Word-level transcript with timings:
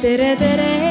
Tere, 0.00 0.34
tere. 0.36 0.90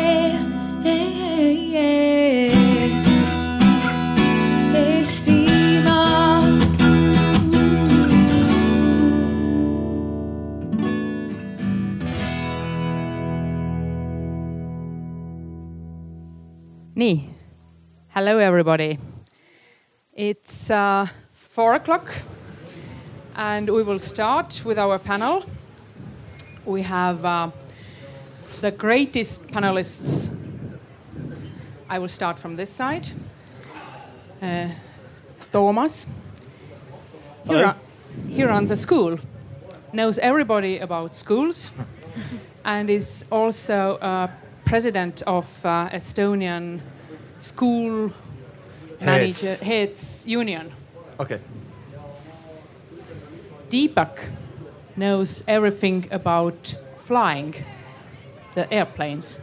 Hello, 18.20 18.38
everybody. 18.38 19.00
It's 20.14 20.70
uh, 20.70 21.08
four 21.32 21.76
o'clock, 21.76 22.14
and 23.34 23.70
we 23.70 23.82
will 23.82 23.98
start 23.98 24.62
with 24.66 24.78
our 24.78 25.00
panel. 25.00 25.46
We 26.66 26.82
have 26.82 27.24
uh, 27.24 27.52
the 28.60 28.72
greatest 28.72 29.48
panelists. 29.48 30.30
I 31.90 32.00
will 32.00 32.10
start 32.10 32.40
from 32.40 32.56
this 32.56 32.70
side. 32.70 33.08
Uh, 34.42 34.70
Toomas. 35.52 36.06
He, 37.48 37.56
ru- 37.56 37.74
he 38.30 38.44
runs 38.44 38.72
a 38.72 38.76
school, 38.76 39.18
knows 39.94 40.20
everybody 40.20 40.80
about 40.80 41.16
schools, 41.16 41.72
and 42.66 42.90
is 42.90 43.26
also 43.32 43.98
uh, 43.98 44.28
president 44.66 45.24
of 45.26 45.46
uh, 45.66 45.90
Estonian 45.90 46.80
School 47.40 48.12
Heads. 49.00 49.02
Manager 49.02 49.56
Heads 49.56 50.28
Union. 50.28 50.72
Okay. 51.20 51.40
Deepak 53.70 54.20
knows 54.96 55.44
everything 55.48 56.08
about 56.12 56.76
flying 56.98 57.56
the 58.60 58.74
airplanes. 58.74 59.40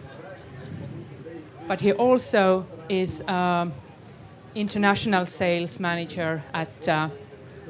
But 1.68 1.80
he 1.80 1.92
also 1.92 2.66
is 2.88 3.22
um, 3.22 3.72
international 4.54 5.26
sales 5.26 5.80
manager 5.80 6.42
at 6.52 6.88
a 6.88 7.10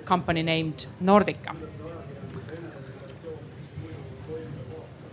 company 0.05 0.43
named 0.43 0.87
Nordica. 1.03 1.55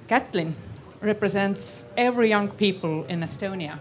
Kätlin 0.08 0.54
represents 1.02 1.86
every 1.98 2.30
young 2.30 2.50
people 2.50 3.06
in 3.10 3.24
Estonia, 3.24 3.78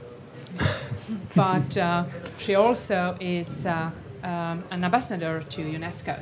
but 1.35 1.77
uh, 1.77 2.05
she 2.39 2.55
also 2.55 3.17
is 3.21 3.67
uh, 3.67 3.91
um, 4.23 4.65
an 4.71 4.85
ambassador 4.85 5.43
to 5.49 5.63
UNESCO. 5.63 6.15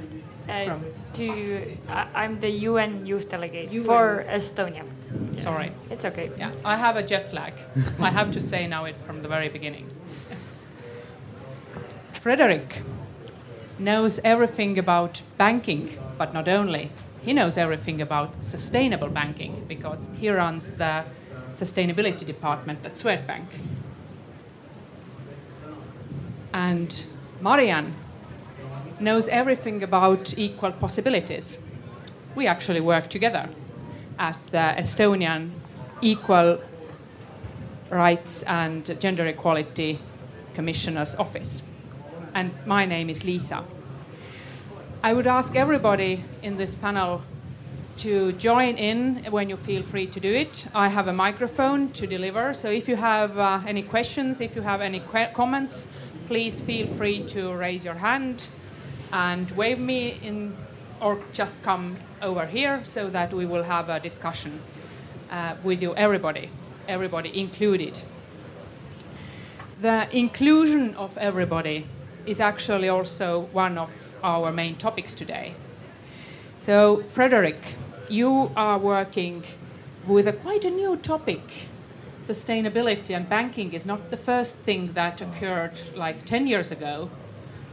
Uh, 0.49 0.65
From- 0.65 0.85
to 1.13 1.77
I 1.89 2.07
I'm 2.15 2.41
the 2.41 2.51
UN 2.71 3.07
youth 3.07 3.29
delegate 3.29 3.73
UN. 3.73 3.85
for 3.85 4.25
Estonia. 4.29 4.85
Sorry. 5.35 5.73
It's 5.91 6.05
okay. 6.05 6.31
Yeah, 6.39 6.53
I 6.65 6.77
have 6.77 6.97
a 6.97 7.03
jet 7.03 7.33
lag. 7.33 7.55
I 7.99 8.11
have 8.11 8.31
to 8.33 8.41
say 8.41 8.67
now 8.67 8.85
it 8.85 8.99
from 9.01 9.23
the 9.23 9.29
very 9.29 9.49
beginning. 9.49 9.89
Fredrik 12.13 12.83
knows 13.79 14.21
everything 14.23 14.79
about 14.79 15.23
banking, 15.39 15.97
but 16.19 16.35
not 16.35 16.49
only. 16.49 16.91
He 17.23 17.33
knows 17.33 17.57
everything 17.57 18.01
about 18.01 18.45
sustainable 18.45 19.09
banking 19.09 19.65
because 19.67 20.09
he 20.19 20.31
runs 20.31 20.75
the 20.75 21.05
sustainability 21.53 22.27
department 22.27 22.85
at 22.85 22.95
Swedbank. 22.95 23.47
And 26.53 27.07
Mari-Ann 27.41 27.95
knows 28.99 29.29
everything 29.29 29.83
about 29.83 30.39
equal 30.39 30.73
possibilities. 30.73 31.59
We 32.35 32.47
actually 32.47 32.81
work 32.81 33.09
together 33.09 33.49
at 34.21 34.39
the 34.53 34.75
Estonian 34.79 35.51
Equal 36.03 36.61
Rights 37.89 38.43
and 38.45 39.01
Gender 39.01 39.27
Equality 39.27 39.99
Commissioner's 40.55 41.15
Office. 41.17 41.63
And 42.35 42.53
my 42.67 42.85
name 42.85 43.09
is 43.11 43.25
Liisa. 43.25 43.65
I 45.03 45.15
would 45.15 45.27
ask 45.27 45.57
everybody 45.57 46.23
in 46.43 46.59
this 46.59 46.75
panel 46.75 47.23
to 47.97 48.33
join 48.33 48.77
in 48.77 49.25
when 49.31 49.49
you 49.49 49.57
feel 49.57 49.83
free 49.83 50.07
to 50.07 50.21
do 50.21 50.33
it. 50.33 50.67
I 50.75 50.89
have 50.89 51.09
a 51.09 51.13
microphone 51.13 51.91
to 51.93 52.07
deliver, 52.07 52.53
so 52.55 52.71
if 52.71 52.89
you 52.89 52.97
have 52.97 53.39
uh, 53.39 53.61
any 53.67 53.83
questions, 53.83 54.41
if 54.41 54.55
you 54.55 54.63
have 54.63 54.83
any 54.83 55.01
comments, 55.33 55.87
please 56.29 56.61
feel 56.61 56.87
free 56.87 57.25
to 57.29 57.53
raise 57.55 57.85
your 57.85 57.95
hand 57.95 58.49
and 59.13 59.51
wave 59.53 59.79
me 59.79 60.21
in, 60.23 60.55
or 61.01 61.19
just 61.33 61.63
come 61.63 61.97
over 62.23 62.47
here 62.47 62.81
so 62.85 63.09
that 63.11 63.33
we 63.33 63.47
will 63.47 63.63
have 63.63 63.89
a 63.89 64.01
discussion 64.01 64.61
uh, 65.31 65.55
with 65.63 65.83
you, 65.83 65.95
everybody, 65.95 66.51
everybody 66.89 67.39
included. 67.39 67.99
The 69.81 70.09
inclusion 70.17 70.95
of 70.97 71.17
everybody 71.17 71.87
is 72.27 72.41
actually 72.41 72.89
also 72.89 73.49
one 73.53 73.79
of 73.79 73.91
our 74.23 74.53
main 74.53 74.77
topics 74.77 75.15
today. 75.15 75.55
So, 76.59 77.05
Fredrik, 77.09 77.75
you 78.09 78.51
are 78.57 78.79
working 78.79 79.45
with 80.07 80.29
a 80.29 80.33
quite 80.33 80.65
a 80.65 80.71
new 80.71 80.97
topic. 80.97 81.41
Sustainability 82.21 83.17
and 83.17 83.27
banking 83.29 83.73
is 83.73 83.87
not 83.87 84.11
the 84.11 84.17
first 84.17 84.59
thing 84.59 84.93
that 84.93 85.23
occurred 85.23 85.81
like 85.97 86.25
10 86.27 86.47
years 86.47 86.71
ago. 86.71 87.09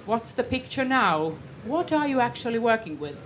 What's 0.06 0.32
the 0.32 0.44
picture 0.44 0.86
now? 0.86 1.34
What 1.68 1.92
are 1.92 2.08
you 2.08 2.20
actually 2.20 2.60
working 2.60 3.00
with? 3.00 3.18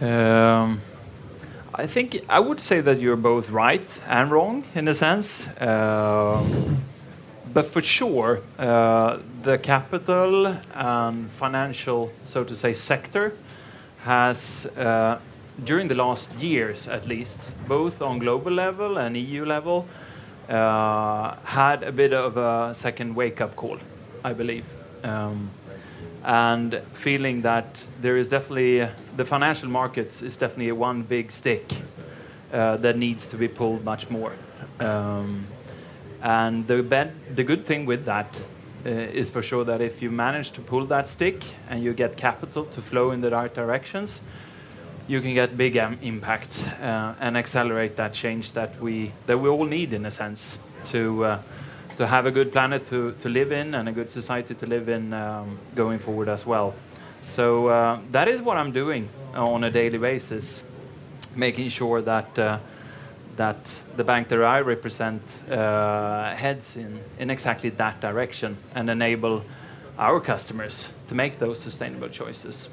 Um, 0.00 0.80
I 1.74 1.86
think 1.86 2.20
I 2.28 2.40
would 2.40 2.60
say 2.60 2.80
that 2.80 3.00
you're 3.00 3.16
both 3.16 3.50
right 3.50 3.98
and 4.06 4.30
wrong 4.30 4.64
in 4.74 4.88
a 4.88 4.94
sense. 4.94 5.46
Um 5.60 6.76
but 7.56 7.64
for 7.64 7.80
sure, 7.80 8.42
uh, 8.58 9.16
the 9.42 9.56
capital 9.56 10.58
and 10.74 11.30
financial, 11.30 12.12
so 12.26 12.44
to 12.44 12.54
say, 12.54 12.74
sector 12.74 13.32
has, 14.00 14.66
uh, 14.76 15.18
during 15.64 15.88
the 15.88 15.94
last 15.94 16.34
years 16.34 16.86
at 16.86 17.06
least, 17.06 17.54
both 17.66 18.02
on 18.02 18.18
global 18.18 18.52
level 18.52 18.98
and 18.98 19.16
EU 19.16 19.46
level, 19.46 19.86
uh, 20.50 21.36
had 21.44 21.82
a 21.82 21.92
bit 21.92 22.12
of 22.12 22.36
a 22.36 22.74
second 22.74 23.14
wake-up 23.14 23.56
call, 23.56 23.78
I 24.22 24.34
believe. 24.34 24.66
Um, 25.02 25.48
and 26.26 26.82
feeling 26.92 27.42
that 27.42 27.86
there 28.02 28.16
is 28.16 28.28
definitely 28.28 28.88
the 29.16 29.24
financial 29.24 29.68
markets 29.68 30.22
is 30.22 30.36
definitely 30.36 30.72
one 30.72 31.02
big 31.02 31.30
stick 31.30 31.72
uh, 32.52 32.76
that 32.78 32.98
needs 32.98 33.28
to 33.28 33.36
be 33.36 33.46
pulled 33.46 33.84
much 33.84 34.10
more. 34.10 34.32
Um, 34.80 35.46
and 36.22 36.66
the 36.66 36.82
bad, 36.82 37.12
the 37.36 37.44
good 37.44 37.64
thing 37.64 37.86
with 37.86 38.04
that 38.06 38.42
uh, 38.84 38.88
is 38.88 39.30
for 39.30 39.40
sure 39.40 39.64
that 39.64 39.80
if 39.80 40.02
you 40.02 40.10
manage 40.10 40.50
to 40.52 40.60
pull 40.60 40.84
that 40.86 41.08
stick 41.08 41.44
and 41.70 41.84
you 41.84 41.92
get 41.92 42.16
capital 42.16 42.64
to 42.64 42.82
flow 42.82 43.12
in 43.12 43.20
the 43.20 43.30
right 43.30 43.54
directions, 43.54 44.20
you 45.06 45.20
can 45.20 45.32
get 45.32 45.56
big 45.56 45.76
um, 45.76 45.96
impact 46.02 46.66
uh, 46.82 47.14
and 47.20 47.36
accelerate 47.36 47.94
that 47.96 48.12
change 48.12 48.50
that 48.52 48.80
we 48.80 49.12
that 49.26 49.38
we 49.38 49.48
all 49.48 49.64
need 49.64 49.92
in 49.92 50.04
a 50.06 50.10
sense 50.10 50.58
to 50.82 51.24
uh, 51.24 51.38
to 51.96 52.06
have 52.06 52.26
a 52.26 52.30
good 52.30 52.52
planet 52.52 52.86
to, 52.86 53.12
to 53.20 53.28
live 53.28 53.52
in 53.52 53.74
and 53.74 53.88
a 53.88 53.92
good 53.92 54.10
society 54.10 54.54
to 54.54 54.66
live 54.66 54.88
in 54.88 55.12
um, 55.12 55.58
going 55.74 55.98
forward 55.98 56.28
as 56.28 56.46
well. 56.46 56.74
So 57.20 57.68
uh, 57.68 58.00
that 58.12 58.28
is 58.28 58.40
what 58.40 58.56
I'm 58.56 58.72
doing 58.72 59.08
on 59.34 59.64
a 59.64 59.70
daily 59.70 59.98
basis, 59.98 60.62
making 61.34 61.70
sure 61.70 62.02
that 62.02 62.38
uh, 62.38 62.58
that 63.36 63.82
the 63.96 64.04
bank 64.04 64.28
that 64.28 64.42
I 64.42 64.60
represent 64.60 65.22
uh, 65.50 66.34
heads 66.34 66.76
in, 66.76 67.00
in 67.18 67.30
exactly 67.30 67.70
that 67.70 68.00
direction 68.00 68.56
and 68.74 68.90
enable 68.90 69.44
our 69.98 70.20
customers 70.20 70.88
to 71.08 71.14
make 71.14 71.38
those 71.38 71.60
sustainable 71.60 72.08
choices 72.08 72.68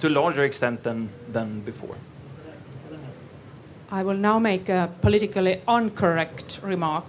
to 0.00 0.08
a 0.08 0.10
larger 0.10 0.44
extent 0.44 0.82
than, 0.82 1.08
than 1.28 1.60
before. 1.60 1.96
I 3.90 4.02
will 4.02 4.16
now 4.16 4.38
make 4.38 4.68
a 4.68 4.90
politically 5.00 5.60
incorrect 5.68 6.60
remark. 6.62 7.04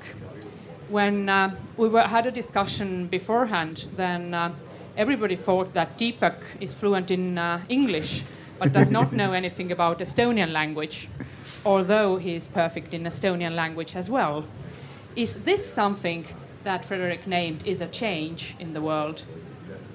When 0.89 1.29
uh, 1.29 1.55
we 1.77 1.89
were, 1.89 2.03
had 2.03 2.27
a 2.27 2.31
discussion 2.31 3.07
beforehand, 3.07 3.87
then 3.95 4.33
uh, 4.33 4.53
everybody 4.95 5.35
thought 5.35 5.73
that 5.73 5.97
Deepak 5.97 6.35
is 6.59 6.73
fluent 6.73 7.09
in 7.11 7.37
uh, 7.37 7.61
English 7.69 8.23
but 8.59 8.71
does 8.71 8.91
not 8.91 9.11
know 9.11 9.33
anything 9.41 9.71
about 9.71 9.99
Estonian 9.99 10.51
language, 10.51 11.09
although 11.65 12.17
he 12.17 12.35
is 12.35 12.47
perfect 12.47 12.93
in 12.93 13.03
Estonian 13.03 13.55
language 13.55 13.95
as 13.95 14.09
well. 14.09 14.45
Is 15.15 15.37
this 15.37 15.65
something 15.65 16.25
that 16.63 16.85
Fredrik 16.85 17.27
named 17.27 17.65
is 17.65 17.81
a 17.81 17.87
change 17.87 18.55
in 18.59 18.73
the 18.73 18.81
world? 18.81 19.23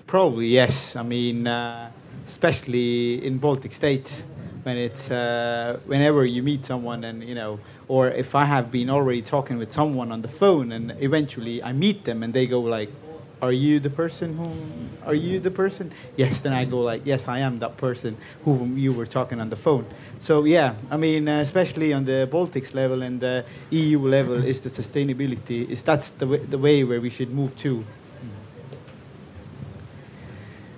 Probably 0.06 0.48
yes. 0.48 0.96
I 0.96 1.02
mean, 1.02 1.46
uh, 1.46 1.90
especially 2.26 3.24
in 3.24 3.38
Baltic 3.38 3.72
states, 3.72 4.24
when 4.62 4.76
it's 4.76 5.10
uh, 5.10 5.78
whenever 5.86 6.24
you 6.24 6.42
meet 6.42 6.66
someone 6.66 7.04
and 7.04 7.22
you 7.22 7.34
know, 7.34 7.58
or 7.90 8.08
if 8.08 8.36
I 8.36 8.44
have 8.44 8.70
been 8.70 8.88
already 8.88 9.20
talking 9.20 9.58
with 9.58 9.72
someone 9.72 10.12
on 10.12 10.22
the 10.22 10.28
phone 10.28 10.70
and 10.70 10.94
eventually 11.00 11.60
I 11.60 11.72
meet 11.72 12.04
them 12.04 12.22
and 12.22 12.32
they 12.32 12.46
go 12.46 12.60
like, 12.60 12.88
are 13.42 13.50
you 13.50 13.80
the 13.80 13.90
person 13.90 14.36
who 14.36 14.48
are 15.04 15.14
you 15.14 15.40
the 15.40 15.50
person? 15.50 15.90
Yes 16.16 16.40
then 16.40 16.52
i 16.52 16.64
go 16.64 16.82
like 16.82 17.02
yes 17.04 17.26
i 17.26 17.38
am 17.40 17.58
that 17.58 17.76
person 17.78 18.16
whom 18.44 18.78
you 18.78 18.92
were 18.92 19.06
talking 19.06 19.40
on 19.40 19.50
the 19.50 19.56
phone. 19.56 19.84
So 20.20 20.44
yeah 20.44 20.74
i 20.88 20.96
mean 20.96 21.26
uh, 21.26 21.40
especially 21.40 21.92
on 21.92 22.04
the 22.04 22.28
baltics 22.30 22.74
level 22.74 23.02
and 23.02 23.18
the 23.18 23.44
eu 23.70 23.98
level 23.98 24.44
is 24.44 24.60
the 24.60 24.70
sustainability 24.70 25.68
is 25.68 25.82
that's 25.82 26.10
the 26.10 26.26
way, 26.26 26.38
the 26.38 26.58
way 26.58 26.84
where 26.84 27.00
we 27.00 27.10
should 27.10 27.32
move 27.32 27.56
to. 27.56 27.84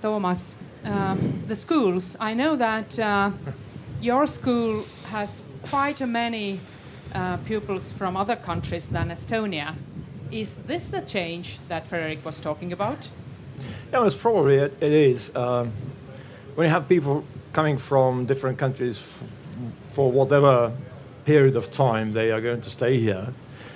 Toomas, 0.01 0.55
um, 0.83 1.43
the 1.47 1.55
schools. 1.55 2.17
I 2.19 2.33
know 2.33 2.55
that 2.55 2.99
uh, 2.99 3.31
your 4.01 4.25
school 4.25 4.83
has 5.11 5.43
quite 5.69 6.01
a 6.01 6.07
many 6.07 6.59
uh, 7.13 7.37
pupils 7.37 7.91
from 7.91 8.17
other 8.17 8.35
countries 8.35 8.89
than 8.89 9.09
Estonia. 9.09 9.75
Is 10.31 10.57
this 10.67 10.87
the 10.87 11.01
change 11.01 11.59
that 11.67 11.87
Fredrik 11.87 12.25
was 12.25 12.39
talking 12.39 12.73
about? 12.73 13.09
Yeah, 13.91 14.05
it's 14.05 14.15
probably 14.15 14.55
it, 14.55 14.75
it 14.81 14.91
is. 14.91 15.35
Um, 15.35 15.71
when 16.55 16.65
you 16.65 16.71
have 16.71 16.87
people 16.87 17.23
coming 17.51 17.77
from 17.77 18.25
different 18.25 18.57
countries 18.57 18.99
for 19.93 20.11
whatever 20.11 20.73
period 21.25 21.55
of 21.55 21.71
time 21.71 22.13
they 22.13 22.31
are 22.31 22.41
going 22.41 22.61
to 22.61 22.69
stay 22.69 22.99
here, 22.99 23.33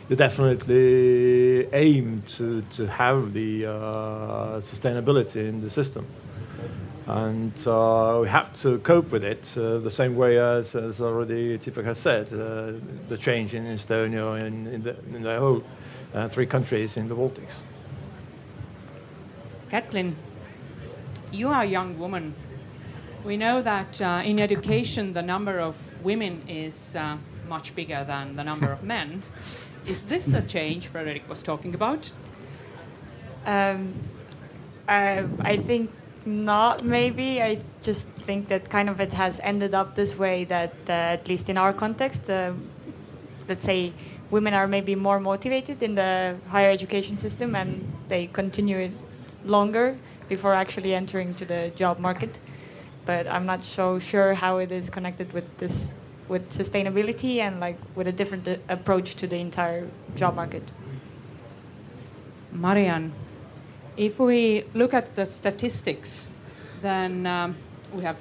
you 0.10 0.16
definitely 0.16 1.68
aim 1.74 2.24
to, 2.28 2.62
to 2.72 2.88
have 2.88 3.34
the 3.34 3.66
uh, 3.66 3.72
sustainability 4.62 5.48
in 5.48 5.62
the 5.62 5.70
system. 5.70 6.06
And 7.08 7.54
uh, 7.66 8.20
we 8.22 8.28
have 8.28 8.54
to 8.62 8.80
cope 8.80 9.12
with 9.12 9.24
it 9.24 9.58
uh, 9.58 9.78
the 9.78 9.90
same 9.90 10.18
way 10.18 10.38
as, 10.40 10.76
as 10.76 11.00
already 11.00 11.58
Deepak 11.58 11.86
has 11.86 11.98
said, 11.98 12.34
uh, 12.34 12.74
the 13.08 13.18
change 13.18 13.54
in 13.54 13.64
Estonia 13.64 14.46
and 14.46 14.68
in 14.68 14.84
the, 14.84 14.98
in 15.16 15.24
the 15.24 15.40
whole 15.40 15.64
uh, 16.14 16.28
three 16.28 16.46
countries 16.46 16.98
in 16.98 17.08
the 17.08 17.16
Baltics. 17.16 17.62
Kätlin, 19.72 20.16
you 21.32 21.48
are 21.48 21.62
a 21.62 21.66
young 21.66 21.98
woman. 21.98 22.34
We 23.24 23.38
know 23.38 23.62
that 23.62 24.02
uh, 24.02 24.22
in 24.26 24.38
education 24.38 25.14
the 25.14 25.22
number 25.22 25.60
of 25.60 25.78
women 26.04 26.44
is 26.50 26.98
uh, 26.98 27.18
much 27.48 27.74
bigger 27.74 28.04
than 28.04 28.34
the 28.34 28.44
number 28.44 28.70
of 28.70 28.84
men. 28.84 29.24
Is 29.86 30.04
this 30.04 30.26
the 30.26 30.42
change 30.42 30.88
Fredrik 30.88 31.30
was 31.30 31.42
talking 31.42 31.74
about? 31.74 32.12
Um, 33.46 33.94
I, 34.90 35.26
I 35.40 35.56
think 35.56 35.90
not, 36.28 36.84
maybe. 36.84 37.42
I 37.42 37.60
just 37.82 38.08
think 38.08 38.50
that 38.50 38.70
kind 38.70 38.90
of 38.90 39.00
it 39.00 39.14
has 39.14 39.40
ended 39.42 39.74
up 39.74 39.96
this 39.96 40.18
way 40.18 40.44
that, 40.46 40.74
uh, 40.90 40.92
at 40.92 41.28
least 41.28 41.50
in 41.50 41.58
our 41.58 41.74
context, 41.74 42.30
uh, 42.30 42.54
let's 43.48 43.64
say 43.66 43.94
women 44.30 44.54
are 44.54 44.68
maybe 44.68 44.94
more 44.94 45.20
motivated 45.20 45.82
in 45.82 45.96
the 45.96 46.36
higher 46.50 46.70
education 46.70 47.18
system 47.18 47.56
and 47.56 47.92
they 48.10 48.28
continue 48.28 48.78
it 48.78 48.92
longer 49.46 49.98
before 50.28 50.54
actually 50.54 50.94
entering 50.94 51.34
to 51.36 51.46
the 51.46 51.72
job 51.76 51.98
market. 52.00 52.40
But 53.06 53.26
I'm 53.28 53.46
not 53.46 53.64
so 53.64 54.00
sure 54.00 54.34
how 54.34 54.58
it 54.58 54.72
is 54.72 54.90
connected 54.90 55.32
with 55.32 55.58
this, 55.60 55.94
with 56.28 56.50
sustainability 56.50 57.38
and 57.38 57.62
like 57.62 57.78
with 57.96 58.08
a 58.08 58.12
different 58.12 58.48
uh, 58.48 58.58
approach 58.68 59.16
to 59.16 59.28
the 59.28 59.38
entire 59.38 59.88
job 60.16 60.36
market. 60.36 60.64
Mari-Ann, 62.52 63.14
if 63.98 64.20
we 64.20 64.64
look 64.76 64.94
at 64.94 65.16
the 65.16 65.26
statistics, 65.26 66.30
then 66.82 67.26
um, 67.26 67.56
we 67.92 68.04
have 68.04 68.18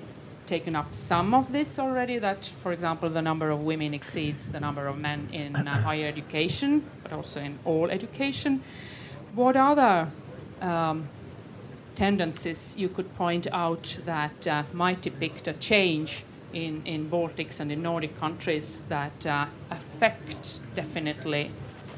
taken 0.46 0.74
up 0.74 0.94
some 0.94 1.34
of 1.34 1.52
this 1.52 1.78
already. 1.78 2.18
That, 2.18 2.46
for 2.46 2.72
example, 2.72 3.10
the 3.10 3.22
number 3.22 3.50
of 3.50 3.60
women 3.60 3.92
exceeds 3.92 4.48
the 4.48 4.60
number 4.60 4.86
of 4.86 4.98
men 4.98 5.28
in 5.32 5.54
uh, 5.54 5.82
higher 5.82 6.06
education, 6.06 6.84
but 7.02 7.12
also 7.12 7.40
in 7.40 7.58
all 7.64 7.90
education. 7.90 8.62
What 9.34 9.56
other 9.56 10.08
um, 10.62 11.08
tendencies 11.94 12.74
you 12.78 12.88
could 12.88 13.14
point 13.16 13.46
out 13.52 13.98
that 14.06 14.46
uh, 14.46 14.62
might 14.72 15.02
depict 15.02 15.46
a 15.48 15.52
change 15.54 16.24
in, 16.52 16.82
in 16.86 17.10
Baltics 17.10 17.60
and 17.60 17.70
in 17.70 17.82
Nordic 17.82 18.18
countries 18.18 18.84
that 18.88 19.26
uh, 19.26 19.46
affect 19.70 20.60
definitely 20.74 21.50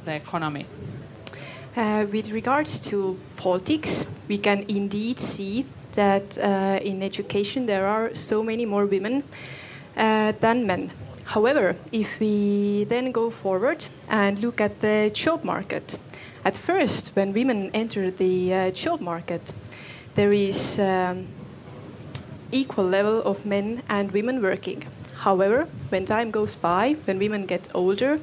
the 0.04 0.14
economy? 0.14 0.66
Uh, 1.78 2.04
with 2.10 2.32
regards 2.32 2.80
to 2.80 3.16
politics, 3.36 4.04
we 4.26 4.36
can 4.36 4.64
indeed 4.66 5.20
see 5.20 5.64
that 5.92 6.36
uh, 6.38 6.80
in 6.82 7.04
education 7.04 7.66
there 7.66 7.86
are 7.86 8.12
so 8.16 8.42
many 8.42 8.66
more 8.66 8.84
women 8.84 9.22
uh, 9.96 10.32
than 10.40 10.66
men. 10.66 10.90
However, 11.22 11.76
if 11.92 12.18
we 12.18 12.82
then 12.88 13.12
go 13.12 13.30
forward 13.30 13.86
and 14.08 14.40
look 14.40 14.60
at 14.60 14.80
the 14.80 15.12
job 15.14 15.44
market, 15.44 16.00
at 16.44 16.56
first, 16.56 17.12
when 17.14 17.32
women 17.32 17.70
enter 17.72 18.10
the 18.10 18.52
uh, 18.52 18.70
job 18.72 19.00
market, 19.00 19.52
there 20.16 20.34
is 20.34 20.80
um, 20.80 21.28
equal 22.50 22.86
level 22.86 23.22
of 23.22 23.46
men 23.46 23.84
and 23.88 24.10
women 24.10 24.42
working. 24.42 24.82
However, 25.18 25.68
when 25.90 26.06
time 26.06 26.32
goes 26.32 26.56
by, 26.56 26.96
when 27.04 27.20
women 27.20 27.46
get 27.46 27.68
older, 27.72 28.18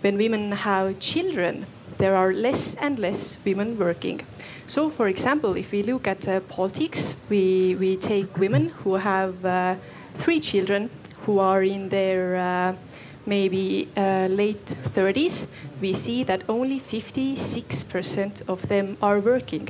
when 0.00 0.16
women 0.16 0.52
have 0.52 0.98
children, 1.00 1.66
there 2.04 2.16
are 2.16 2.34
less 2.34 2.74
and 2.74 2.98
less 2.98 3.38
women 3.46 3.78
working. 3.78 4.20
So, 4.66 4.90
for 4.90 5.08
example, 5.08 5.56
if 5.56 5.72
we 5.72 5.82
look 5.82 6.06
at 6.06 6.28
uh, 6.28 6.40
politics, 6.40 7.16
we, 7.30 7.76
we 7.80 7.96
take 7.96 8.36
women 8.36 8.68
who 8.80 8.96
have 8.96 9.42
uh, 9.42 9.76
three 10.14 10.38
children 10.38 10.90
who 11.24 11.38
are 11.38 11.62
in 11.62 11.88
their 11.88 12.36
uh, 12.36 12.74
maybe 13.24 13.88
uh, 13.96 14.26
late 14.28 14.66
30s, 14.94 15.46
we 15.80 15.94
see 15.94 16.24
that 16.24 16.44
only 16.46 16.78
56% 16.78 18.42
of 18.48 18.68
them 18.68 18.98
are 19.00 19.18
working. 19.18 19.66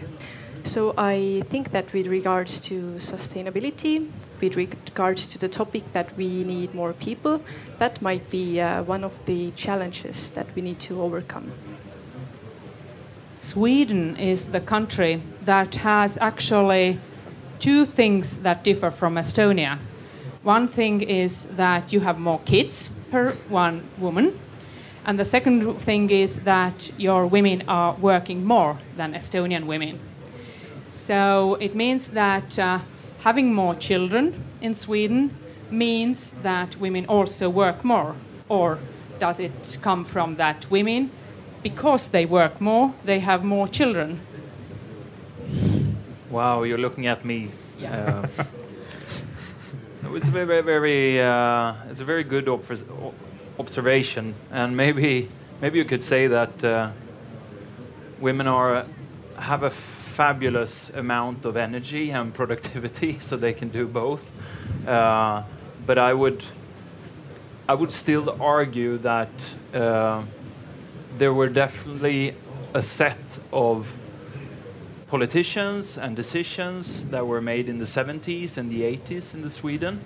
So 0.65 0.93
I 0.99 1.45
think 1.51 1.71
that 1.71 1.93
with 1.93 2.09
regards 2.09 2.59
to 2.63 2.97
sustainability, 2.99 4.11
with 4.41 4.57
regards 4.57 5.27
to 5.27 5.39
the 5.39 5.49
topic 5.49 5.85
that 5.93 6.17
we 6.17 6.43
need 6.43 6.75
more 6.75 6.95
people, 6.95 7.41
that 7.79 8.03
might 8.03 8.29
be 8.29 8.61
uh, 8.61 8.83
one 8.83 9.05
of 9.05 9.13
the 9.27 9.53
challenges 9.53 10.31
that 10.31 10.49
we 10.57 10.63
need 10.63 10.81
to 10.81 11.01
overcome. 11.01 11.53
Sweden 13.45 14.17
is 14.17 14.49
the 14.49 14.61
country 14.61 15.21
that 15.43 15.75
has 15.75 16.17
actually 16.23 16.99
two 17.59 17.85
things 17.85 18.39
that 18.39 18.65
differ 18.65 18.91
from 18.91 19.17
Estonia. 19.17 19.79
One 20.43 20.67
thing 20.67 21.03
is 21.03 21.45
that 21.57 21.93
you 21.93 22.01
have 22.01 22.19
more 22.19 22.41
kids 22.47 22.89
per 23.11 23.33
one 23.51 23.83
woman, 23.99 24.33
and 25.05 25.19
the 25.19 25.27
second 25.27 25.75
thing 25.75 26.09
is 26.09 26.41
that 26.41 26.91
your 26.97 27.27
women 27.27 27.65
are 27.69 27.93
working 27.97 28.47
more 28.47 28.79
than 28.97 29.13
Estonian 29.13 29.67
women. 29.67 30.01
So 30.91 31.59
it 31.61 31.75
means 31.75 32.13
that 32.13 32.59
uh, 32.59 32.79
having 33.19 33.53
more 33.53 33.75
children 33.75 34.33
in 34.63 34.75
Sweden 34.75 35.31
means 35.71 36.33
that 36.43 36.77
women 36.79 37.05
also 37.09 37.51
work 37.51 37.85
more, 37.85 38.17
or 38.49 38.79
does 39.19 39.39
it 39.39 39.79
come 39.83 40.03
from 40.03 40.37
that 40.37 40.65
women 40.71 41.11
because 41.65 42.09
they 42.09 42.27
work 42.27 42.61
more, 42.61 42.93
they 43.05 43.19
have 43.21 43.43
more 43.43 43.67
children. 43.67 44.21
Wow, 46.31 46.63
you're 46.65 46.79
looking 46.79 47.07
at 47.07 47.25
me. 47.25 47.51
Yeah. 47.79 48.27
Uh, 48.39 48.45
it's 50.15 50.29
a 50.29 50.31
very, 50.31 50.63
very, 50.63 51.21
uh, 51.21 51.75
it's 51.91 52.01
a 52.01 52.05
very 52.05 52.23
good 52.23 52.49
obs- 52.49 52.85
observation, 53.59 54.35
and 54.53 54.77
maybe, 54.77 55.29
maybe 55.63 55.79
you 55.79 55.87
could 55.87 56.05
say 56.05 56.27
that 56.27 56.63
uh, 56.63 56.91
women 58.21 58.47
are 58.47 58.85
have 59.39 59.63
a 59.63 59.71
fabulous 59.71 60.91
amount 60.91 61.45
of 61.45 61.57
energy 61.57 62.11
and 62.11 62.35
productivity, 62.35 63.19
so 63.21 63.37
they 63.37 63.55
can 63.55 63.71
do 63.71 63.87
both. 63.87 64.33
Uh, 64.87 65.43
but 65.87 65.97
I 65.99 66.13
would, 66.13 66.45
I 67.69 67.75
would 67.75 67.93
still 67.93 68.37
argue 68.41 68.99
that 68.99 69.31
uh, 69.73 70.23
there 71.19 71.33
were 71.33 71.49
definitely 71.49 72.35
a 72.73 72.83
set 72.83 73.19
of 73.53 73.95
politicians 75.09 75.97
and 75.97 76.17
decisions 76.17 77.05
that 77.05 77.27
were 77.27 77.41
made 77.41 77.69
in 77.69 77.79
the 77.79 77.85
70s 77.85 78.57
and 78.57 78.71
the 78.71 78.83
80s 78.83 79.35
in 79.35 79.43
the 79.43 79.51
Sweden 79.51 80.01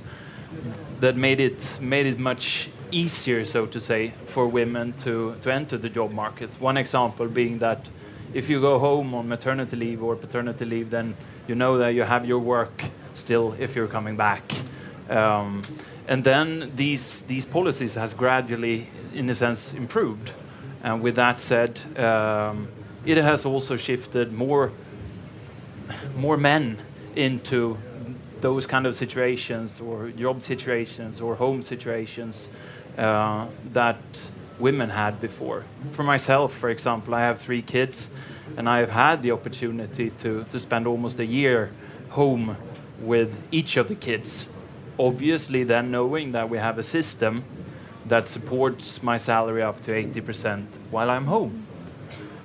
that 1.01 1.17
made 1.17 1.41
it 1.41 1.79
made 1.81 2.07
it 2.07 2.19
much 2.19 2.71
easier, 2.91 3.45
so 3.45 3.67
to 3.67 3.81
say, 3.81 4.13
for 4.27 4.47
women 4.47 4.93
to, 5.05 5.37
to 5.43 5.53
enter 5.53 5.77
the 5.79 5.89
job 5.89 6.11
market. 6.13 6.51
One 6.61 6.77
example 6.77 7.27
being 7.27 7.59
that 7.59 7.89
if 8.35 8.49
you 8.49 8.61
go 8.61 8.79
home 8.79 9.15
on 9.15 9.29
maternity 9.29 9.77
leave 9.77 10.03
or 10.03 10.17
paternity 10.17 10.65
leave, 10.65 10.91
then 10.91 11.17
you 11.47 11.55
know 11.55 11.79
that 11.79 11.91
you 11.95 12.03
have 12.03 12.27
your 12.27 12.39
work 12.39 12.85
still 13.15 13.55
if 13.59 13.75
you're 13.75 13.89
coming 13.89 14.17
back. 14.17 14.53
Um, 15.09 15.63
and 16.07 16.25
then 16.25 16.73
these 16.75 17.23
these 17.23 17.45
policies 17.45 17.95
has 17.95 18.15
gradually, 18.15 18.89
in 19.15 19.31
a 19.31 19.35
sense, 19.35 19.73
improved. 19.73 20.33
And 20.83 21.03
with 21.03 21.17
that 21.17 21.41
said, 21.41 21.81
um, 21.99 22.69
it 23.05 23.17
has 23.17 23.45
also 23.45 23.77
shifted 23.77 24.33
more 24.33 24.73
more 26.17 26.37
men 26.37 26.79
into 27.17 27.79
those 28.41 28.67
kind 28.67 28.87
of 28.87 28.95
situations 28.95 29.81
or 29.81 30.11
job 30.11 30.43
situations 30.43 31.21
or 31.21 31.35
home 31.35 31.63
situations 31.63 32.51
uh, 32.97 33.49
that 33.73 33.97
women 34.59 34.91
had 34.91 35.21
before. 35.21 35.65
For 35.93 36.03
myself, 36.03 36.53
for 36.53 36.69
example, 36.69 37.15
I 37.15 37.21
have 37.21 37.41
three 37.41 37.63
kids, 37.63 38.11
and 38.57 38.69
I 38.69 38.79
have 38.79 38.91
had 38.91 39.23
the 39.23 39.33
opportunity 39.33 40.11
to, 40.11 40.45
to 40.51 40.59
spend 40.59 40.87
almost 40.87 41.19
a 41.19 41.27
year 41.27 41.71
home 42.11 42.57
with 43.01 43.37
each 43.51 43.77
of 43.77 43.89
the 43.89 43.95
kids. 43.95 44.47
Obviously, 44.99 45.63
then 45.65 45.91
knowing 45.91 46.33
that 46.33 46.51
we 46.51 46.59
have 46.59 46.79
a 46.79 46.83
system 46.83 47.45
that 48.09 48.29
supports 48.29 49.03
my 49.03 49.17
salary 49.17 49.63
up 49.63 49.81
to 49.83 49.93
80% 49.93 50.67
while 50.91 51.11
I'm 51.11 51.27
home. 51.27 51.67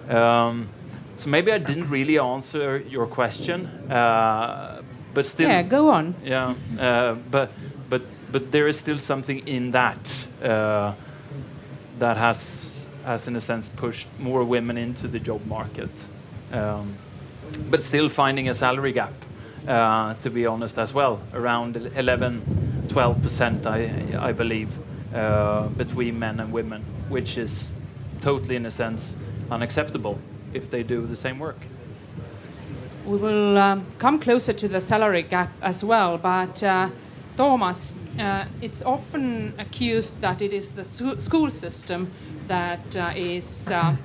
Um, 0.09 0.69
so 1.15 1.29
maybe 1.29 1.51
I 1.51 1.57
didn't 1.57 1.89
really 1.89 2.17
answer 2.17 2.77
your 2.89 3.05
question, 3.05 3.67
uh, 3.91 4.81
but 5.13 5.25
still. 5.25 5.47
Yeah, 5.47 5.61
go 5.63 5.89
on. 5.89 6.15
Yeah, 6.23 6.55
uh, 6.79 7.15
but 7.31 7.51
but 7.89 8.01
but 8.31 8.51
there 8.51 8.67
is 8.67 8.77
still 8.77 8.99
something 8.99 9.47
in 9.47 9.71
that 9.71 10.25
uh, 10.41 10.93
that 11.99 12.17
has 12.17 12.87
has 13.05 13.27
in 13.27 13.35
a 13.35 13.41
sense 13.41 13.69
pushed 13.69 14.07
more 14.19 14.43
women 14.43 14.77
into 14.77 15.07
the 15.07 15.19
job 15.19 15.45
market, 15.45 15.91
um, 16.51 16.95
but 17.69 17.83
still 17.83 18.09
finding 18.09 18.49
a 18.49 18.53
salary 18.53 18.91
gap. 18.91 19.13
Uh, 19.67 20.13
to 20.15 20.29
be 20.29 20.45
honest, 20.45 20.77
as 20.77 20.93
well, 20.93 21.21
around 21.33 21.77
11, 21.95 22.87
12 22.89 23.21
percent, 23.21 23.65
I 23.65 23.89
I 24.19 24.33
believe, 24.33 24.69
uh, 25.13 25.67
between 25.69 26.17
men 26.19 26.39
and 26.39 26.51
women, 26.51 26.83
which 27.09 27.37
is 27.37 27.71
totally, 28.21 28.55
in 28.55 28.65
a 28.65 28.71
sense, 28.71 29.17
unacceptable 29.51 30.17
if 30.53 30.69
they 30.69 30.83
do 30.83 31.05
the 31.05 31.15
same 31.15 31.39
work. 31.39 31.57
We 33.05 33.17
will 33.17 33.57
um, 33.57 33.85
come 33.99 34.19
closer 34.19 34.53
to 34.53 34.67
the 34.67 34.79
salary 34.79 35.23
gap 35.23 35.51
as 35.61 35.83
well, 35.83 36.17
but 36.17 36.63
uh, 36.63 36.89
Toomas, 37.37 37.91
uh, 38.17 38.45
it's 38.61 38.81
often 38.81 39.53
accused 39.57 40.21
that 40.21 40.41
it 40.41 40.53
is 40.53 40.71
the 40.71 40.83
school 40.83 41.49
system 41.49 42.11
that 42.47 42.95
uh, 42.95 43.11
is 43.15 43.69
uh, 43.69 43.95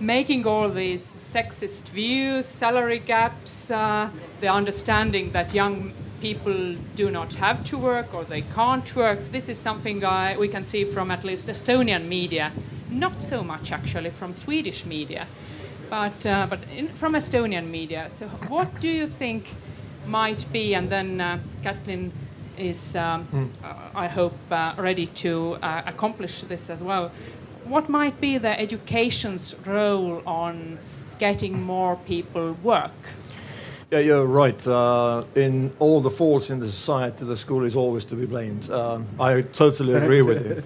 making 0.00 0.46
all 0.46 0.68
these 0.68 1.02
sexist 1.04 1.88
views, 1.90 2.46
salary 2.46 2.98
gaps, 2.98 3.70
uh, 3.70 4.10
the 4.40 4.48
understanding 4.48 5.30
that 5.32 5.54
young 5.54 5.92
people 6.20 6.76
do 6.94 7.10
not 7.10 7.34
have 7.34 7.64
to 7.64 7.78
work 7.78 8.14
or 8.14 8.24
they 8.24 8.42
can't 8.54 8.94
work. 8.96 9.18
This 9.32 9.48
is 9.48 9.58
something 9.58 10.04
I, 10.04 10.36
we 10.36 10.48
can 10.48 10.64
see 10.64 10.84
from 10.84 11.10
at 11.10 11.24
least 11.24 11.48
Estonian 11.48 12.06
media, 12.06 12.52
not 12.90 13.22
so 13.22 13.42
much 13.42 13.72
actually 13.72 14.10
from 14.10 14.32
Swedish 14.32 14.84
media 14.86 15.26
but 15.90 16.24
uh, 16.24 16.46
but 16.48 16.60
in, 16.74 16.88
from 16.88 17.14
Estonian 17.14 17.68
media. 17.68 18.08
So 18.08 18.28
what 18.48 18.80
do 18.80 18.88
you 18.88 19.06
think 19.06 19.54
might 20.06 20.46
be? 20.52 20.74
And 20.74 20.88
then 20.88 21.20
uh, 21.20 21.40
Kätlin 21.62 22.12
is, 22.56 22.96
um, 22.96 23.26
mm. 23.32 23.48
uh, 23.64 23.98
I 23.98 24.06
hope, 24.06 24.38
uh, 24.50 24.74
ready 24.78 25.06
to 25.06 25.58
uh, 25.62 25.82
accomplish 25.86 26.42
this 26.42 26.70
as 26.70 26.82
well. 26.82 27.10
What 27.64 27.88
might 27.88 28.20
be 28.20 28.38
the 28.38 28.58
education's 28.58 29.54
role 29.66 30.22
on 30.26 30.78
getting 31.18 31.60
more 31.62 31.96
people 31.96 32.52
work? 32.62 32.92
Yeah, 33.90 33.98
you're 33.98 34.24
right. 34.24 34.64
Uh, 34.64 35.24
in 35.34 35.72
all 35.80 36.00
the 36.00 36.10
faults 36.10 36.48
in 36.50 36.60
the 36.60 36.70
society, 36.70 37.24
the 37.24 37.36
school 37.36 37.64
is 37.64 37.74
always 37.74 38.04
to 38.04 38.14
be 38.14 38.24
blamed. 38.24 38.70
Um, 38.70 39.04
I 39.18 39.42
totally 39.42 39.94
agree 39.94 40.22
with 40.22 40.46
you. 40.46 40.62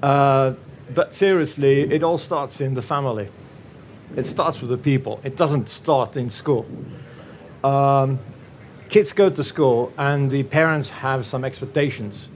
but 0.00 1.12
seriously, 1.12 1.80
it 1.80 2.04
all 2.04 2.16
starts 2.16 2.60
in 2.60 2.74
the 2.74 2.82
family. 2.82 3.28
It 4.14 4.24
starts 4.26 4.60
with 4.60 4.70
the 4.70 4.78
people. 4.78 5.20
It 5.24 5.36
doesn't 5.36 5.68
start 5.68 6.16
in 6.16 6.30
school. 6.30 6.64
Um, 7.64 8.20
kids 8.88 9.12
go 9.12 9.30
to 9.30 9.42
school 9.42 9.92
and 9.98 10.30
the 10.30 10.44
parents 10.44 10.90
have 10.90 11.26
some 11.26 11.44
expectations. 11.44 12.28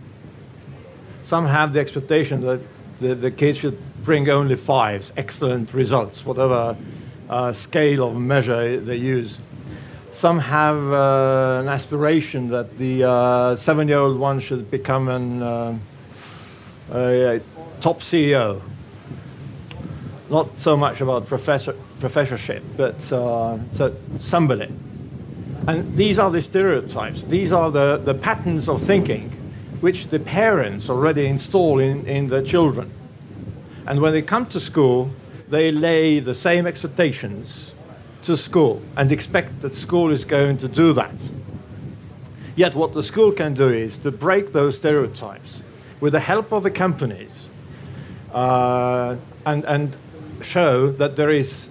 Some 1.22 1.46
have 1.46 1.75
the 1.75 1.78
expectation 1.78 2.40
that 2.40 2.60
the, 3.00 3.14
the 3.14 3.30
kids 3.30 3.58
should 3.58 3.78
bring 4.02 4.28
only 4.28 4.56
fives, 4.56 5.12
excellent 5.16 5.72
results, 5.72 6.26
whatever 6.26 6.76
uh, 7.30 7.52
scale 7.52 8.08
of 8.08 8.16
measure 8.16 8.80
they 8.80 8.96
use. 8.96 9.38
Some 10.12 10.38
have 10.38 10.77
uh, 10.93 11.61
an 11.61 11.69
aspiration 11.69 12.49
that 12.49 12.79
the 12.79 13.05
uh, 13.05 13.57
seven 13.57 13.88
year 13.88 13.99
old 13.99 14.19
one 14.19 14.41
should 14.41 14.71
become 14.71 15.09
an, 15.09 15.43
uh, 15.43 15.79
a, 16.93 17.37
a 17.37 17.41
top 17.81 18.00
CEO 18.00 18.61
not 20.31 20.49
so 20.61 20.77
much 20.77 21.00
about 21.00 21.27
professor, 21.27 21.75
professorship, 22.00 22.62
but 22.77 22.97
uh, 23.12 23.59
so 23.73 23.95
somebody. 24.19 24.69
And 25.67 25.97
these 25.97 26.19
are 26.19 26.31
the 26.31 26.43
stereotypes. 26.43 27.23
These 27.25 27.53
are 27.53 27.71
the, 27.71 28.00
the 28.05 28.15
patterns 28.15 28.69
of 28.69 28.83
thinking 28.83 29.31
which 29.81 30.09
the 30.09 30.19
parents 30.19 30.91
already 30.91 31.27
install 31.27 31.79
in, 31.79 32.07
in 32.07 32.29
their 32.29 32.43
children. 32.43 32.91
And 33.87 34.00
when 34.00 34.12
they 34.12 34.23
come 34.23 34.47
to 34.47 34.61
school, 34.61 35.11
they 35.49 35.71
lay 35.71 36.21
the 36.21 36.35
same 36.35 36.67
expectations 36.67 37.67
to 38.22 38.37
school 38.37 38.82
and 38.96 39.12
expect 39.12 39.60
that 39.62 39.75
school 39.75 40.10
is 40.10 40.25
going 40.25 40.58
to 40.58 40.68
do 40.68 40.92
that. 40.92 41.14
Yet, 42.56 42.75
what 42.75 42.92
the 42.92 43.02
school 43.02 43.30
can 43.32 43.54
do 43.54 43.68
is 43.68 43.98
to 43.98 44.10
break 44.10 44.52
those 44.52 44.76
stereotypes 44.78 45.62
with 46.00 46.12
the 46.12 46.20
help 46.20 46.52
of 46.52 46.62
the 46.62 46.70
companies 46.70 47.46
uh, 48.32 49.16
and, 49.46 49.64
and 49.64 49.96
show 50.42 50.90
that 50.92 51.16
there 51.16 51.30
is 51.30 51.68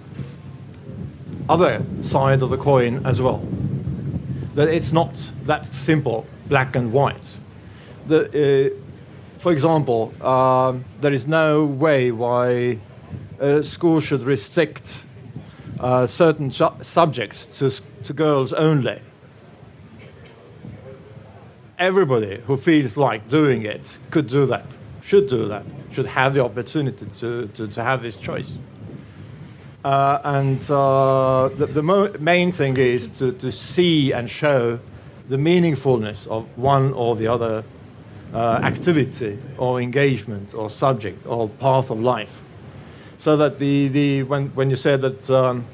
other 1.48 1.82
side 2.02 2.42
of 2.42 2.50
the 2.50 2.56
coin 2.56 3.04
as 3.06 3.20
well. 3.20 3.46
That 4.54 4.68
it's 4.68 4.92
not 4.92 5.32
that 5.44 5.66
simple, 5.66 6.26
black 6.46 6.76
and 6.76 6.92
white. 6.92 7.28
The, 8.06 8.72
uh, 8.72 9.38
for 9.38 9.52
example, 9.52 10.12
um, 10.24 10.84
there 11.00 11.12
is 11.12 11.26
no 11.26 11.64
way 11.64 12.10
why 12.10 12.78
a 13.38 13.62
school 13.62 14.00
should 14.00 14.22
restrict 14.22 15.04
uh, 15.80 16.06
certain 16.06 16.50
su 16.50 16.68
subjects 16.82 17.46
to, 17.58 17.70
to 18.04 18.12
girls 18.12 18.52
only. 18.52 19.00
Everybody 21.78 22.40
who 22.46 22.56
feels 22.56 22.96
like 22.96 23.28
doing 23.28 23.64
it 23.64 23.98
could 24.10 24.26
do 24.26 24.46
that, 24.46 24.66
should 25.00 25.28
do 25.28 25.46
that 25.48 25.64
should 25.90 26.06
have 26.06 26.34
the 26.34 26.44
opportunity 26.44 27.06
to, 27.18 27.48
to, 27.48 27.66
to 27.66 27.82
have 27.82 28.02
this 28.02 28.16
choice. 28.16 28.52
Uh, 29.84 30.20
and 30.24 30.60
uh, 30.70 31.48
the, 31.56 31.66
the 31.66 32.18
main 32.20 32.52
thing 32.52 32.76
is 32.76 33.08
to, 33.08 33.32
to 33.32 33.50
see 33.50 34.12
and 34.12 34.28
show 34.28 34.78
the 35.28 35.36
meaningfulness 35.36 36.26
of 36.26 36.46
one 36.58 36.92
or 36.92 37.16
the 37.16 37.26
other 37.26 37.64
uh, 38.34 38.60
activity 38.62 39.38
or 39.56 39.80
engagement 39.80 40.52
or 40.52 40.68
subject 40.68 41.24
or 41.26 41.48
path 41.48 41.90
of 41.90 42.00
life. 42.00 42.42
So 43.18 43.36
that 43.36 43.58
the, 43.58 43.88
the, 43.88 44.22
when, 44.22 44.48
when 44.54 44.70
you 44.70 44.76
said 44.76 45.00
that 45.00 45.28
um, 45.30 45.64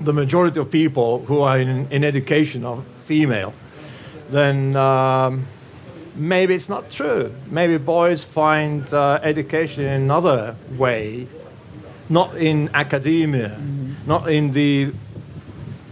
the 0.00 0.12
majority 0.12 0.60
of 0.60 0.70
people 0.70 1.24
who 1.24 1.40
are 1.40 1.58
in, 1.58 1.88
in 1.90 2.04
education 2.04 2.64
are 2.64 2.82
female, 3.06 3.54
then 4.28 4.76
um, 4.76 5.46
maybe 6.14 6.54
it's 6.54 6.68
not 6.68 6.90
true. 6.90 7.34
Maybe 7.46 7.78
boys 7.78 8.22
find 8.22 8.92
uh, 8.92 9.18
education 9.22 9.84
in 9.84 10.02
another 10.02 10.56
way, 10.76 11.26
not 12.08 12.36
in 12.36 12.68
academia, 12.74 13.50
mm-hmm. 13.50 13.94
not 14.06 14.30
in 14.30 14.52
the 14.52 14.92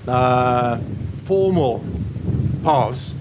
uh, 0.06 0.78
formal 1.24 1.84
paths, 2.62 3.14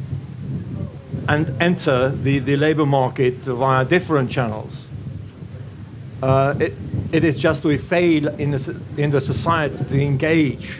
and 1.29 1.61
enter 1.61 2.09
the, 2.09 2.39
the 2.39 2.55
labor 2.55 2.85
market 2.85 3.35
via 3.35 3.85
different 3.85 4.29
channels. 4.29 4.86
Uh, 6.21 6.55
it, 6.59 6.73
it 7.11 7.23
is 7.23 7.37
just 7.37 7.63
we 7.63 7.77
fail 7.77 8.27
in 8.39 8.51
the, 8.51 8.81
in 8.97 9.11
the 9.11 9.21
society 9.21 9.83
to 9.85 10.01
engage 10.01 10.79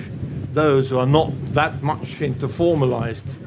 those 0.54 0.90
who 0.90 0.98
are 0.98 1.06
not 1.06 1.32
that 1.54 1.84
much 1.84 2.22
into 2.22 2.48
formalized 2.48 3.38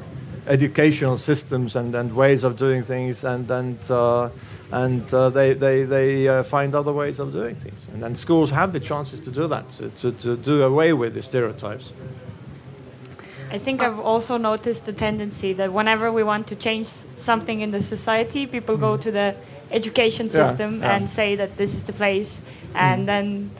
educational 0.47 1.17
systems 1.17 1.75
and, 1.75 1.93
and 1.93 2.15
ways 2.15 2.43
of 2.43 2.55
doing 2.55 2.81
things, 2.81 3.23
and 3.23 3.51
and 3.51 3.91
uh, 3.91 4.29
and 4.71 5.13
uh, 5.13 5.29
they 5.29 5.53
they, 5.53 5.83
they 5.83 6.27
uh, 6.27 6.43
find 6.43 6.73
other 6.73 6.93
ways 6.93 7.19
of 7.19 7.31
doing 7.31 7.55
things. 7.55 7.85
And 7.93 8.01
then 8.01 8.15
schools 8.15 8.49
have 8.51 8.71
the 8.71 8.79
chances 8.79 9.19
to 9.21 9.31
do 9.31 9.47
that, 9.47 9.69
to, 9.71 9.89
to, 9.89 10.11
to 10.11 10.37
do 10.37 10.63
away 10.63 10.93
with 10.93 11.13
the 11.13 11.21
stereotypes. 11.21 11.91
I 13.51 13.57
think 13.57 13.81
I've 13.81 13.99
also 13.99 14.37
noticed 14.37 14.85
the 14.85 14.93
tendency 14.93 15.51
that 15.53 15.73
whenever 15.73 16.09
we 16.09 16.23
want 16.23 16.47
to 16.47 16.55
change 16.55 16.87
something 17.17 17.59
in 17.59 17.71
the 17.71 17.81
society, 17.81 18.47
people 18.47 18.77
go 18.77 18.95
to 18.95 19.11
the 19.11 19.35
education 19.71 20.29
system 20.29 20.79
yeah, 20.79 20.85
yeah. 20.85 20.95
and 20.95 21.09
say 21.09 21.35
that 21.35 21.57
this 21.57 21.73
is 21.73 21.83
the 21.83 21.93
place, 21.93 22.41
and 22.75 23.03
mm. 23.03 23.05
then 23.05 23.51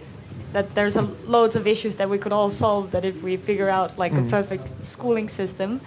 that 0.54 0.76
there's 0.76 0.98
a, 0.98 1.04
loads 1.26 1.56
of 1.56 1.66
issues 1.66 1.96
that 1.96 2.10
we 2.10 2.18
could 2.18 2.34
all 2.34 2.50
solve 2.50 2.92
that 2.92 3.06
if 3.06 3.24
we 3.24 3.38
figure 3.38 3.70
out 3.70 3.98
like 3.98 4.14
mm. 4.14 4.28
a 4.28 4.30
perfect 4.30 4.84
schooling 4.84 5.30
system. 5.30 5.82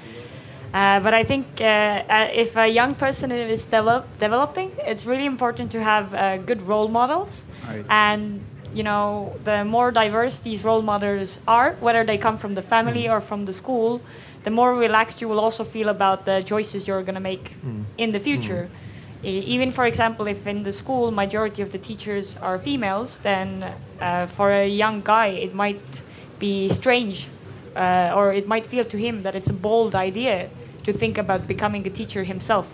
Uh, 0.73 0.99
but 1.01 1.15
I 1.15 1.23
think 1.23 1.47
uh, 1.61 1.65
uh, 1.65 2.29
if 2.33 2.57
a 2.57 2.67
young 2.67 2.97
person 2.97 3.31
is 3.31 3.65
develop, 3.65 4.07
developing, 4.19 4.73
it's 4.79 5.07
really 5.07 5.27
important 5.27 5.71
to 5.73 5.83
have 5.83 6.13
uh, 6.13 6.39
good 6.39 6.63
role 6.63 6.89
models. 6.89 7.47
Right. 7.69 7.85
And 7.89 8.41
you 8.75 8.83
know, 8.83 9.37
the 9.45 9.65
more 9.65 9.93
diverse 9.93 10.41
these 10.41 10.65
role 10.65 10.83
models 10.83 11.41
are, 11.47 11.75
whether 11.75 12.05
they 12.05 12.19
come 12.19 12.37
from 12.37 12.55
the 12.55 12.63
family 12.63 13.05
mm. 13.05 13.13
or 13.13 13.21
from 13.21 13.45
the 13.45 13.53
school, 13.53 14.01
the 14.43 14.51
more 14.51 14.75
relaxed 14.75 15.21
you 15.21 15.29
will 15.29 15.39
also 15.39 15.63
feel 15.63 15.89
about 15.89 16.25
the 16.25 16.43
choices 16.43 16.89
you're 16.89 17.03
going 17.03 17.15
to 17.15 17.21
make 17.21 17.55
mm. 17.65 17.85
in 17.99 18.11
the 18.11 18.19
future. 18.19 18.69
Mm. 18.69 18.84
Even 19.25 19.71
for 19.71 19.87
example, 19.87 20.27
if 20.27 20.47
in 20.47 20.63
the 20.63 20.73
school 20.73 21.11
majority 21.11 21.63
of 21.63 21.71
the 21.71 21.79
teachers 21.79 22.37
are 22.37 22.59
females, 22.59 23.19
then 23.21 23.75
uh, 24.01 24.27
for 24.27 24.53
a 24.53 24.69
young 24.69 25.01
guy 25.03 25.29
it 25.29 25.55
might 25.55 26.03
be 26.39 26.69
strange, 26.69 27.29
uh, 27.77 28.13
or 28.15 28.33
it 28.33 28.47
might 28.47 28.67
feel 28.67 28.85
to 28.85 28.97
him 28.97 29.23
that 29.23 29.35
it's 29.35 29.49
a 29.49 29.53
bold 29.53 29.95
idea 29.95 30.49
to 30.85 30.93
think 30.93 31.19
about 31.19 31.47
becoming 31.47 31.87
a 31.87 31.91
teacher 31.91 32.25
himself. 32.25 32.67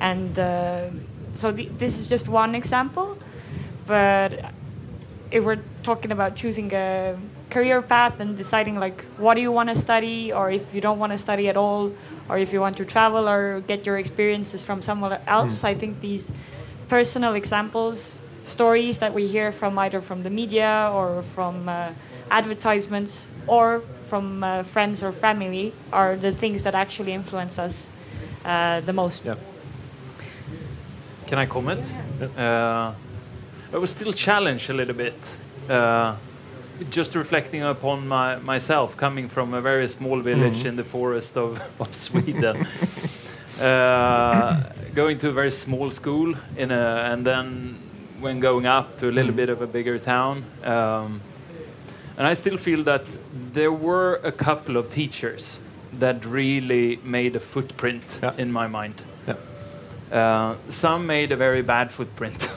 And 0.00 0.38
uh, 0.38 0.90
so 1.34 1.52
th- 1.52 1.70
this 1.78 1.98
is 2.00 2.08
just 2.08 2.28
one 2.28 2.54
example, 2.54 3.18
but 3.86 4.52
if 5.30 5.44
we're 5.44 5.62
talking 5.82 6.10
about 6.10 6.34
choosing 6.36 6.72
a 6.74 7.16
career 7.50 7.82
path 7.82 8.20
and 8.20 8.36
deciding 8.36 8.78
like 8.78 9.04
what 9.18 9.34
do 9.34 9.40
you 9.40 9.52
want 9.52 9.68
to 9.68 9.74
study 9.74 10.32
or 10.32 10.50
if 10.50 10.74
you 10.74 10.80
don't 10.80 10.98
want 10.98 11.12
to 11.12 11.18
study 11.18 11.48
at 11.48 11.56
all 11.56 11.92
or 12.28 12.38
if 12.38 12.52
you 12.52 12.60
want 12.60 12.76
to 12.76 12.84
travel 12.84 13.28
or 13.28 13.60
get 13.66 13.84
your 13.84 13.98
experiences 13.98 14.62
from 14.62 14.80
somewhere 14.82 15.20
else 15.26 15.64
i 15.64 15.74
think 15.74 16.00
these 16.00 16.32
personal 16.88 17.34
examples 17.34 18.18
stories 18.44 18.98
that 18.98 19.12
we 19.14 19.26
hear 19.26 19.52
from 19.52 19.78
either 19.78 20.00
from 20.00 20.22
the 20.22 20.30
media 20.30 20.90
or 20.94 21.22
from 21.34 21.68
uh, 21.68 21.92
advertisements 22.30 23.28
or 23.46 23.82
from 24.02 24.42
uh, 24.42 24.62
friends 24.62 25.02
or 25.02 25.12
family 25.12 25.72
are 25.92 26.16
the 26.16 26.32
things 26.32 26.62
that 26.62 26.74
actually 26.74 27.12
influence 27.12 27.58
us 27.58 27.90
uh, 28.44 28.80
the 28.80 28.92
most 28.92 29.24
Yeah. 29.26 29.36
Can 31.26 31.38
I 31.38 31.46
comment? 31.46 31.94
Uh, 32.36 32.92
I 33.72 33.78
was 33.78 33.90
still 33.90 34.12
challenged 34.12 34.68
a 34.68 34.72
little 34.72 34.96
bit. 34.96 35.14
Just 36.88 37.14
reflecting 37.14 37.62
upon 37.62 38.08
my, 38.08 38.36
myself, 38.36 38.96
coming 38.96 39.28
from 39.28 39.52
a 39.52 39.60
very 39.60 39.86
small 39.86 40.20
village 40.20 40.64
in 40.64 40.76
the 40.76 40.84
forest 40.84 41.36
of, 41.36 41.60
of 41.80 41.94
Sweden, 41.94 42.66
uh, 43.60 44.62
going 44.94 45.18
to 45.18 45.28
a 45.28 45.32
very 45.32 45.50
small 45.50 45.90
school, 45.90 46.34
in 46.56 46.70
a, 46.70 47.10
and 47.12 47.26
then 47.26 47.78
when 48.20 48.40
going 48.40 48.64
up 48.66 48.96
to 48.98 49.08
a 49.08 49.12
little 49.12 49.32
bit 49.32 49.50
of 49.50 49.60
a 49.60 49.66
bigger 49.66 49.98
town. 49.98 50.44
Um, 50.64 51.20
and 52.16 52.26
I 52.26 52.34
still 52.34 52.56
feel 52.56 52.82
that 52.84 53.04
there 53.52 53.72
were 53.72 54.20
a 54.24 54.32
couple 54.32 54.76
of 54.78 54.90
teachers 54.90 55.58
that 55.98 56.24
really 56.24 56.96
made 57.04 57.36
a 57.36 57.40
footprint 57.40 58.02
Yeah. 58.22 58.32
in 58.38 58.50
my 58.50 58.66
mind. 58.68 58.94
Yeah. 59.26 59.36
Uh, 60.18 60.56
some 60.70 61.06
made 61.06 61.30
a 61.32 61.36
very 61.36 61.62
bad 61.62 61.92
footprint, 61.92 62.48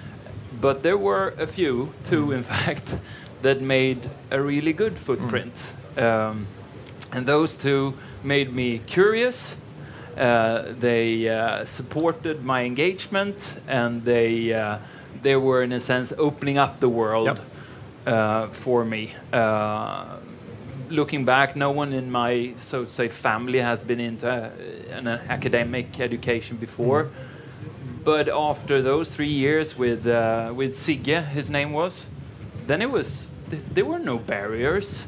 but 0.60 0.82
there 0.82 0.96
were 0.98 1.34
a 1.38 1.46
few, 1.46 1.92
two 2.04 2.32
in 2.32 2.42
fact, 2.44 2.96
that 3.44 3.60
made 3.60 4.10
a 4.30 4.40
really 4.40 4.72
good 4.72 4.98
footprint. 4.98 5.72
Um, 5.96 6.46
and 7.12 7.26
those 7.26 7.54
two 7.56 7.92
made 8.22 8.52
me 8.52 8.80
curious. 8.86 9.54
Uh, 10.16 10.72
they 10.80 11.28
uh, 11.28 11.64
supported 11.64 12.42
my 12.44 12.64
engagement, 12.64 13.56
and 13.68 14.02
they 14.04 14.52
uh, 14.52 14.78
they 15.22 15.36
were 15.36 15.62
in 15.62 15.72
a 15.72 15.80
sense 15.80 16.12
opening 16.18 16.58
up 16.58 16.80
the 16.80 16.88
world 16.88 17.26
Yep. 17.26 17.38
uh, 18.06 18.46
for 18.48 18.84
me. 18.84 19.12
Uh, 19.32 20.16
looking 20.88 21.24
back, 21.24 21.56
no 21.56 21.70
one 21.70 21.92
in 21.92 22.10
my 22.10 22.52
so 22.56 22.84
to 22.84 22.90
say 22.90 23.08
family 23.08 23.60
has 23.60 23.80
been 23.80 24.00
into 24.00 24.26
uh, 24.28 24.50
an 24.98 25.06
academic 25.28 26.00
education 26.00 26.56
before. 26.56 27.08
But 28.04 28.28
after 28.28 28.82
those 28.82 29.08
three 29.10 29.32
years 29.32 29.76
with 29.78 30.06
uh, 30.06 30.52
with 30.56 30.76
Sigge, 30.76 31.24
his 31.34 31.50
name 31.50 31.72
was, 31.72 32.06
then 32.66 32.82
it 32.82 32.90
was 32.90 33.26
th- 33.50 33.62
there 33.74 33.84
were 33.84 33.98
no 33.98 34.18
barriers 34.18 35.04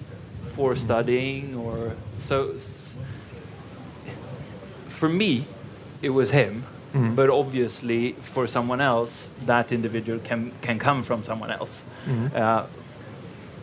for 0.55 0.77
studying 0.77 1.55
or 1.57 1.93
so. 2.17 2.53
s- 2.57 2.97
For 4.89 5.09
me, 5.09 5.45
it 6.03 6.11
was 6.11 6.31
him. 6.31 6.65
But 7.15 7.29
obviously, 7.29 8.13
for 8.23 8.47
someone 8.47 8.81
else, 8.81 9.29
that 9.45 9.71
individual 9.71 10.19
can 10.25 10.51
can 10.63 10.79
come 10.79 11.03
from 11.03 11.23
someone 11.25 11.51
else. 11.51 11.85
Uh, 12.35 12.65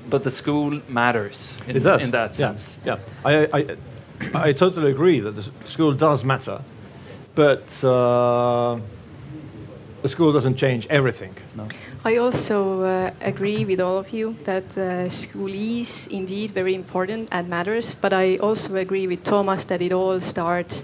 but 0.10 0.22
the 0.24 0.30
school 0.30 0.82
matters 0.88 1.58
in, 1.68 1.77
It 1.77 1.84
does. 1.84 2.03
in 2.03 2.12
that 2.12 2.36
sense. 2.36 2.77
Yeah, 2.86 3.00
I, 3.25 3.48
I, 3.60 3.77
I 4.50 4.53
totally 4.53 4.92
agree 4.92 5.20
that 5.22 5.32
the 5.36 5.50
school 5.65 5.94
does 5.94 6.24
matter, 6.24 6.62
but 7.34 7.84
uh, 7.84 8.77
the 10.03 10.10
school 10.10 10.32
doesn't 10.32 10.58
change 10.58 10.86
everything. 10.89 11.34
No. 11.56 11.63
I 12.06 12.18
also 12.18 12.82
uh, 12.82 13.12
agree 13.22 13.64
with 13.64 13.80
all 13.80 13.98
of 13.98 14.12
you 14.12 14.36
that 14.44 14.78
uh, 14.78 15.08
school 15.08 15.48
is 15.48 16.08
indeed 16.08 16.52
very 16.52 16.76
important 16.76 17.30
and 17.32 17.48
matters, 17.48 17.96
but 17.96 18.12
I 18.12 18.36
also 18.39 18.76
agree 18.76 19.08
with 19.08 19.24
Toomas 19.24 19.66
that 19.68 19.82
it 19.82 19.94
all 19.94 20.20
starts 20.20 20.84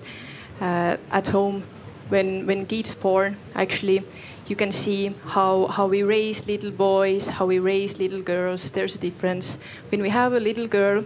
uh, 0.62 0.96
at 1.12 1.28
home. 1.28 1.64
When, 2.08 2.48
when 2.48 2.66
Geet's 2.68 2.96
born, 2.96 3.36
actually, 3.54 4.02
you 4.48 4.56
can 4.56 4.72
see 4.72 5.14
how, 5.26 5.68
how 5.68 5.88
we 5.88 6.04
raise 6.04 6.48
little 6.48 6.72
boys, 6.72 7.28
how 7.28 7.46
we 7.46 7.60
raise 7.60 8.00
little 8.00 8.22
girls. 8.22 8.72
There's 8.72 8.96
a 8.96 9.00
difference. 9.00 9.58
When 9.90 10.02
we 10.02 10.08
have 10.08 10.32
a 10.32 10.40
little 10.40 10.68
girl, 10.68 11.04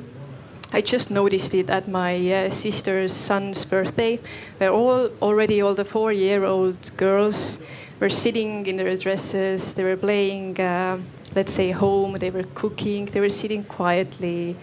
I 0.71 0.82
just 0.82 1.10
noticed 1.10 1.56
it 1.56 1.71
at 1.71 1.88
my 1.88 2.15
uh, 2.32 2.52
sister's 2.52 3.13
son's 3.13 3.65
birthday, 3.65 4.19
where 4.60 4.71
all 4.71 5.10
already 5.23 5.60
all 5.62 5.73
the 5.73 5.86
four-year-old 5.86 6.95
girls 6.97 7.58
were 7.99 8.10
sitting 8.10 8.65
in 8.65 8.77
their 8.77 8.95
dresses. 8.95 9.73
They 9.73 9.84
were 9.84 9.97
playing, 9.97 10.60
uh, 10.60 10.99
let's 11.36 11.53
say, 11.53 11.71
home. 11.71 12.15
They 12.15 12.29
were 12.29 12.45
cooking. 12.56 13.06
They 13.06 13.19
were 13.19 13.29
sitting 13.29 13.63
quietly. 13.63 14.56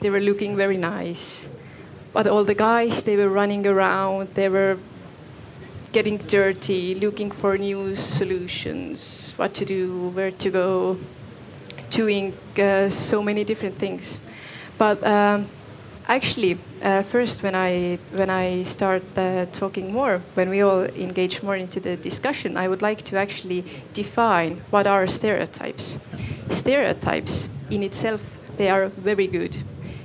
They 0.00 0.10
were 0.10 0.20
looking 0.20 0.56
very 0.56 0.76
nice. 0.76 1.48
But 2.12 2.26
all 2.26 2.44
the 2.44 2.54
guys, 2.54 3.02
they 3.02 3.16
were 3.16 3.28
running 3.28 3.66
around. 3.66 4.34
They 4.34 4.48
were 4.48 4.78
getting 5.92 6.18
dirty, 6.18 6.94
looking 6.96 7.30
for 7.30 7.56
new 7.56 7.94
solutions, 7.94 9.32
what 9.36 9.54
to 9.54 9.64
do, 9.64 10.08
where 10.08 10.32
to 10.32 10.50
go, 10.50 10.98
doing 11.90 12.34
uh, 12.58 12.90
so 12.90 13.22
many 13.22 13.44
different 13.44 13.76
things. 13.76 14.18
But 14.76 15.02
um, 15.06 15.48
actually, 16.08 16.58
uh, 16.82 17.02
first 17.02 17.42
when 17.42 17.54
I 17.54 17.98
when 18.12 18.30
I 18.30 18.64
start 18.64 19.02
uh, 19.16 19.46
talking 19.52 19.92
more, 19.92 20.20
when 20.34 20.50
we 20.50 20.60
all 20.60 20.84
engage 20.84 21.42
more 21.42 21.56
into 21.56 21.80
the 21.80 21.96
discussion, 21.96 22.56
I 22.56 22.68
would 22.68 22.82
like 22.82 23.02
to 23.02 23.16
actually 23.16 23.64
define 23.92 24.62
what 24.70 24.86
are 24.86 25.06
stereotypes. 25.06 25.98
Stereotypes 26.48 27.48
in 27.70 27.82
itself, 27.82 28.20
they 28.56 28.68
are 28.68 28.88
very 28.88 29.26
good. 29.26 29.56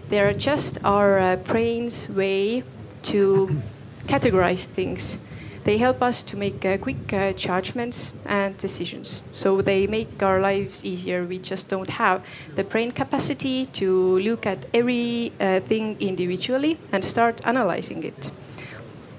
They 0.10 0.20
are 0.20 0.34
just 0.34 0.78
our 0.84 1.20
uh, 1.20 1.36
brain's 1.36 2.10
way 2.10 2.64
to 3.04 3.62
categorize 4.08 4.66
things. 4.66 5.18
They 5.64 5.78
help 5.78 6.02
us 6.02 6.24
to 6.24 6.38
make 6.38 6.66
uh, 6.66 6.78
quick 6.78 7.14
uh, 7.14 7.34
judgments 7.34 8.14
and 8.26 8.58
decisions. 8.58 9.22
So 9.34 9.62
they 9.62 9.88
make 9.88 10.24
our 10.24 10.40
lives 10.40 10.84
easier. 10.86 11.26
We 11.26 11.38
just 11.38 11.68
don't 11.68 11.90
have 11.90 12.26
the 12.56 12.64
brain 12.64 12.92
capacity 12.92 13.66
to 13.66 14.20
look 14.20 14.46
at 14.46 14.66
every 14.74 15.34
uh, 15.40 15.60
thing 15.60 15.98
individually 16.00 16.80
and 16.92 17.04
start 17.04 17.42
analyzing 17.46 18.04
it. 18.04 18.32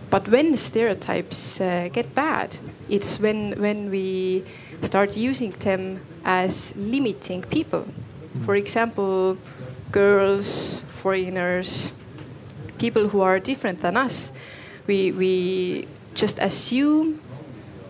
But 0.09 0.29
when 0.29 0.57
stereotypes 0.57 1.61
uh, 1.61 1.88
get 1.92 2.14
bad, 2.14 2.57
it's 2.88 3.20
when, 3.20 3.53
when 3.61 3.90
we 3.90 4.44
start 4.83 5.16
using 5.16 5.53
them 5.53 6.00
as 6.24 6.74
limiting 6.74 7.42
people. 7.42 7.87
For 8.44 8.57
example, 8.57 9.37
girls, 9.92 10.83
foreigners, 11.03 11.92
people 12.79 13.09
who 13.09 13.20
are 13.20 13.38
different 13.38 13.83
than 13.83 13.96
us. 13.96 14.33
We, 14.87 15.12
we 15.12 15.87
just 16.14 16.38
assume 16.38 17.20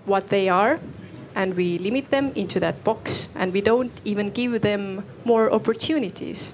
what 0.04 0.28
they 0.28 0.48
are 0.48 0.80
and 1.34 1.54
we 1.54 1.78
limit 1.78 2.10
them 2.10 2.32
into 2.34 2.60
that 2.60 2.82
box 2.84 3.28
and 3.34 3.52
we 3.52 3.60
don't 3.60 4.00
even 4.04 4.30
give 4.30 4.62
them 4.62 5.04
more 5.24 5.52
opportunities. 5.52 6.52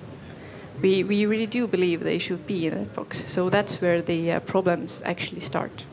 We, 0.83 1.03
we 1.05 1.25
really 1.25 1.47
do 1.47 1.67
believe 1.67 2.01
they 2.01 2.19
should 2.19 2.47
be 2.47 2.67
in 2.67 2.75
that 2.75 2.95
box. 2.95 3.25
So 3.27 3.49
that's 3.49 3.81
where 3.81 4.03
the 4.03 4.33
uh, 4.33 4.41
problems 4.41 5.03
actually 5.07 5.41
start. 5.41 5.87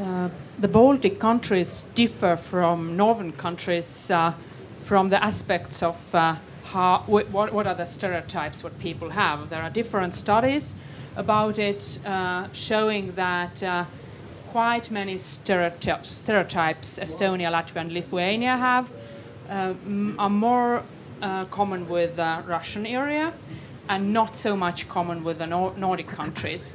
Uh, 0.00 0.28
the 0.58 0.68
Baltic 0.68 1.18
countries 1.18 1.84
differ 1.94 2.36
from 2.36 2.96
northern 2.96 3.32
countries 3.32 4.10
uh, 4.10 4.32
from 4.84 5.08
the 5.08 5.22
aspects 5.22 5.82
of 5.82 6.14
uh, 6.14 6.36
how, 6.64 6.98
wh- 7.06 7.32
what, 7.34 7.52
what 7.52 7.66
are 7.66 7.74
the 7.74 7.84
stereotypes 7.84 8.62
what 8.62 8.78
people 8.78 9.10
have. 9.10 9.50
There 9.50 9.62
are 9.62 9.70
different 9.70 10.14
studies 10.14 10.74
about 11.16 11.58
it 11.58 11.98
uh, 12.06 12.48
showing 12.52 13.12
that 13.12 13.62
uh, 13.62 13.84
quite 14.56 14.90
many 14.90 15.16
stereoty- 15.16 16.02
stereotypes 16.02 16.98
Estonia, 16.98 17.50
Latvia, 17.50 17.82
and 17.82 17.92
Lithuania 17.92 18.56
have 18.56 18.90
uh, 19.50 19.74
are 20.18 20.30
more 20.30 20.82
uh, 21.20 21.44
common 21.50 21.86
with 21.90 22.16
the 22.16 22.42
Russian 22.46 22.86
area 22.86 23.34
and 23.90 24.14
not 24.14 24.34
so 24.34 24.56
much 24.56 24.88
common 24.88 25.22
with 25.22 25.36
the 25.36 25.46
Nor- 25.46 25.76
Nordic 25.76 26.06
countries. 26.08 26.74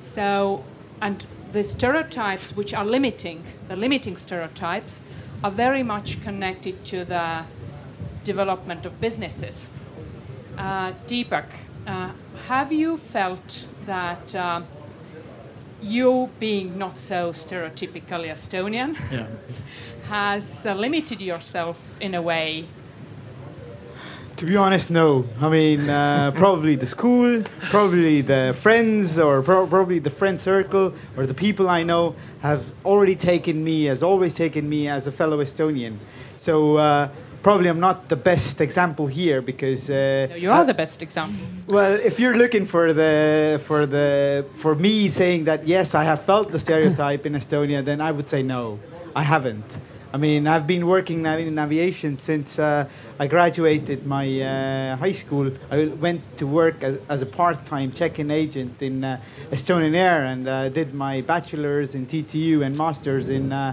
So, 0.00 0.64
and 1.00 1.24
the 1.52 1.62
stereotypes 1.62 2.56
which 2.56 2.74
are 2.74 2.84
limiting, 2.84 3.44
the 3.68 3.76
limiting 3.76 4.16
stereotypes, 4.16 5.00
are 5.44 5.52
very 5.52 5.84
much 5.84 6.20
connected 6.22 6.84
to 6.86 7.04
the 7.04 7.44
development 8.24 8.86
of 8.86 9.00
businesses. 9.00 9.70
Uh, 10.58 10.94
Deepak, 11.06 11.46
uh, 11.86 12.10
have 12.48 12.72
you 12.72 12.96
felt 12.96 13.68
that 13.86 14.34
uh, 14.34 14.62
you 15.82 16.28
being 16.38 16.78
not 16.78 16.98
so 16.98 17.32
stereotypically 17.32 18.28
Estonian 18.30 18.96
Yeah. 19.10 19.26
has 20.08 20.66
uh, 20.66 20.74
limited 20.74 21.20
yourself 21.22 21.76
in 22.00 22.14
a 22.14 22.22
way. 22.22 22.66
To 24.36 24.46
be 24.46 24.56
honest, 24.56 24.90
no. 24.90 25.26
I 25.40 25.48
mean, 25.50 25.90
uh, 25.90 26.30
probably 26.34 26.74
the 26.74 26.86
school, 26.86 27.42
probably 27.70 28.22
the 28.22 28.56
friends, 28.58 29.18
or 29.18 29.42
pro- 29.42 29.66
probably 29.66 29.98
the 29.98 30.10
friend 30.10 30.40
circle, 30.40 30.94
or 31.16 31.26
the 31.26 31.34
people 31.34 31.68
I 31.68 31.82
know 31.82 32.14
have 32.40 32.64
already 32.84 33.14
taken 33.16 33.62
me, 33.62 33.84
has 33.84 34.02
always 34.02 34.34
taken 34.34 34.66
me 34.68 34.88
as 34.88 35.06
a 35.06 35.12
fellow 35.12 35.38
Estonian. 35.44 35.96
So 36.38 36.76
uh, 36.78 37.08
probably 37.42 37.68
I'm 37.68 37.80
not 37.80 38.08
the 38.08 38.16
best 38.16 38.60
example 38.60 39.06
here 39.06 39.40
because. 39.42 39.88
Uh, 39.90 40.28
No, 40.30 40.36
you 40.36 40.50
are 40.50 40.64
the 40.64 40.74
best 40.74 41.02
example. 41.02 41.46
well, 41.68 41.92
if 41.94 42.18
you're 42.20 42.36
looking 42.36 42.66
for 42.66 42.92
the 42.92 43.60
for 43.66 43.86
the 43.86 44.44
for 44.56 44.74
me 44.74 45.08
saying 45.08 45.44
that 45.44 45.66
yes, 45.66 45.94
I 45.94 46.04
have 46.04 46.22
felt 46.22 46.50
the 46.52 46.60
stereotype 46.60 47.26
in 47.26 47.32
Estonia, 47.34 47.84
then 47.84 48.00
I 48.00 48.10
would 48.12 48.28
say 48.28 48.42
no, 48.42 48.78
I 49.14 49.22
haven't. 49.22 49.70
I 50.12 50.16
mean, 50.16 50.48
I've 50.48 50.66
been 50.66 50.88
working 50.88 51.22
now 51.22 51.36
in 51.38 51.56
aviation 51.56 52.18
since 52.18 52.58
uh, 52.58 52.84
I 53.20 53.28
graduated 53.28 54.04
my 54.06 54.26
uh, 54.42 54.96
high 54.96 55.12
school. 55.12 55.52
I 55.70 55.84
went 55.84 56.20
to 56.38 56.48
work 56.48 56.82
as, 56.82 56.98
as 57.08 57.22
a 57.22 57.26
part-time 57.26 57.92
check-in 57.92 58.28
agent 58.28 58.82
in 58.82 59.04
uh, 59.04 59.20
Estonian 59.52 59.94
Air 59.94 60.24
and 60.24 60.48
uh, 60.48 60.68
did 60.68 60.94
my 60.94 61.20
bachelor's 61.20 61.94
in 61.94 62.06
TTU 62.06 62.64
and 62.64 62.76
master's 62.76 63.30
in 63.30 63.52
uh, 63.52 63.72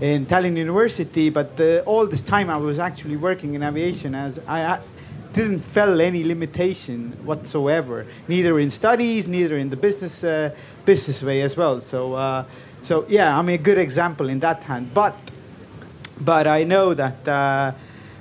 in 0.00 0.26
Tallinn 0.26 0.56
University. 0.56 1.30
But 1.30 1.58
uh, 1.60 1.82
all 1.86 2.06
this 2.06 2.22
time, 2.22 2.50
I 2.50 2.56
was 2.56 2.78
actually 2.78 3.16
working 3.16 3.54
in 3.54 3.62
aviation 3.62 4.14
as 4.14 4.38
I. 4.46 4.62
I 4.64 4.80
didn't 5.32 5.60
feel 5.60 6.00
any 6.00 6.24
limitation 6.24 7.12
whatsoever, 7.24 8.06
neither 8.28 8.58
in 8.58 8.70
studies, 8.70 9.28
neither 9.28 9.58
in 9.58 9.68
the 9.70 9.76
business 9.76 10.24
uh, 10.24 10.50
business 10.84 11.22
way 11.22 11.42
as 11.42 11.56
well. 11.56 11.80
So, 11.80 12.14
uh, 12.14 12.44
so 12.82 13.04
yeah, 13.08 13.38
I'm 13.38 13.48
a 13.48 13.58
good 13.58 13.78
example 13.78 14.28
in 14.30 14.40
that 14.40 14.62
hand. 14.62 14.92
But, 14.94 15.14
but 16.20 16.46
I 16.46 16.64
know 16.64 16.94
that. 16.94 17.28
Uh, 17.28 17.72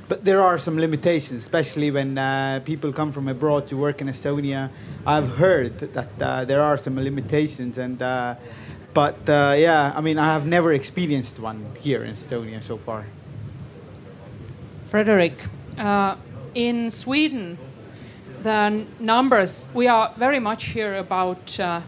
but 0.09 0.23
there 0.23 0.41
are 0.41 0.57
some 0.57 0.79
limitations, 0.79 1.41
especially 1.41 1.91
when 1.91 2.17
uh, 2.17 2.61
people 2.63 2.93
come 2.93 3.11
from 3.11 3.27
abroad 3.27 3.67
to 3.67 3.75
work 3.75 3.99
in 3.99 4.07
Estonia. 4.07 4.69
I've 5.05 5.27
heard 5.35 5.79
that 5.79 6.21
uh, 6.21 6.45
there 6.45 6.61
are 6.61 6.77
some 6.77 6.95
limitations, 6.95 7.77
and 7.77 8.01
but 8.97 9.29
uh, 9.29 9.53
yeah, 9.55 9.93
I 9.95 10.01
mean, 10.01 10.17
I 10.17 10.33
have 10.33 10.47
never 10.47 10.73
experienced 10.73 11.37
one 11.37 11.63
here 11.79 12.03
in 12.03 12.15
Estonia 12.15 12.63
so 12.63 12.77
far. 12.77 13.05
Fredrik, 14.87 15.37
uh, 15.77 16.15
in 16.55 16.89
Sweden, 16.89 17.59
the 18.41 18.87
numbers, 18.99 19.67
we 19.75 19.87
are 19.87 20.11
very 20.17 20.39
much 20.39 20.73
here 20.73 20.95
about 20.97 21.59
uh, 21.59 21.81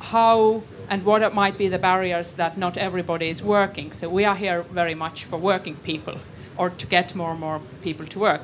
how 0.00 0.62
and 0.90 1.02
what 1.06 1.34
might 1.34 1.56
be 1.56 1.68
the 1.68 1.78
barriers 1.78 2.34
that 2.34 2.58
not 2.58 2.76
everybody 2.76 3.30
is 3.30 3.42
working. 3.42 3.92
So 3.92 4.10
we 4.10 4.26
are 4.26 4.36
here 4.36 4.62
very 4.74 4.94
much 4.94 5.24
for 5.24 5.38
working 5.38 5.76
people 5.76 6.18
or 6.58 6.68
to 6.68 6.86
get 6.86 7.14
more 7.14 7.30
and 7.30 7.40
more 7.40 7.62
people 7.80 8.06
to 8.08 8.18
work. 8.18 8.42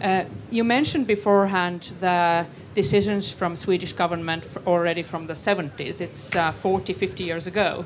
Uh, 0.00 0.24
you 0.50 0.64
mentioned 0.64 1.06
beforehand 1.06 1.92
the 2.00 2.46
decisions 2.74 3.30
from 3.30 3.56
Swedish 3.56 3.92
government 3.92 4.46
already 4.66 5.02
from 5.02 5.26
the 5.26 5.32
70s. 5.32 6.00
It's 6.00 6.34
uh, 6.34 6.52
40, 6.52 6.92
50 6.92 7.24
years 7.24 7.46
ago. 7.46 7.84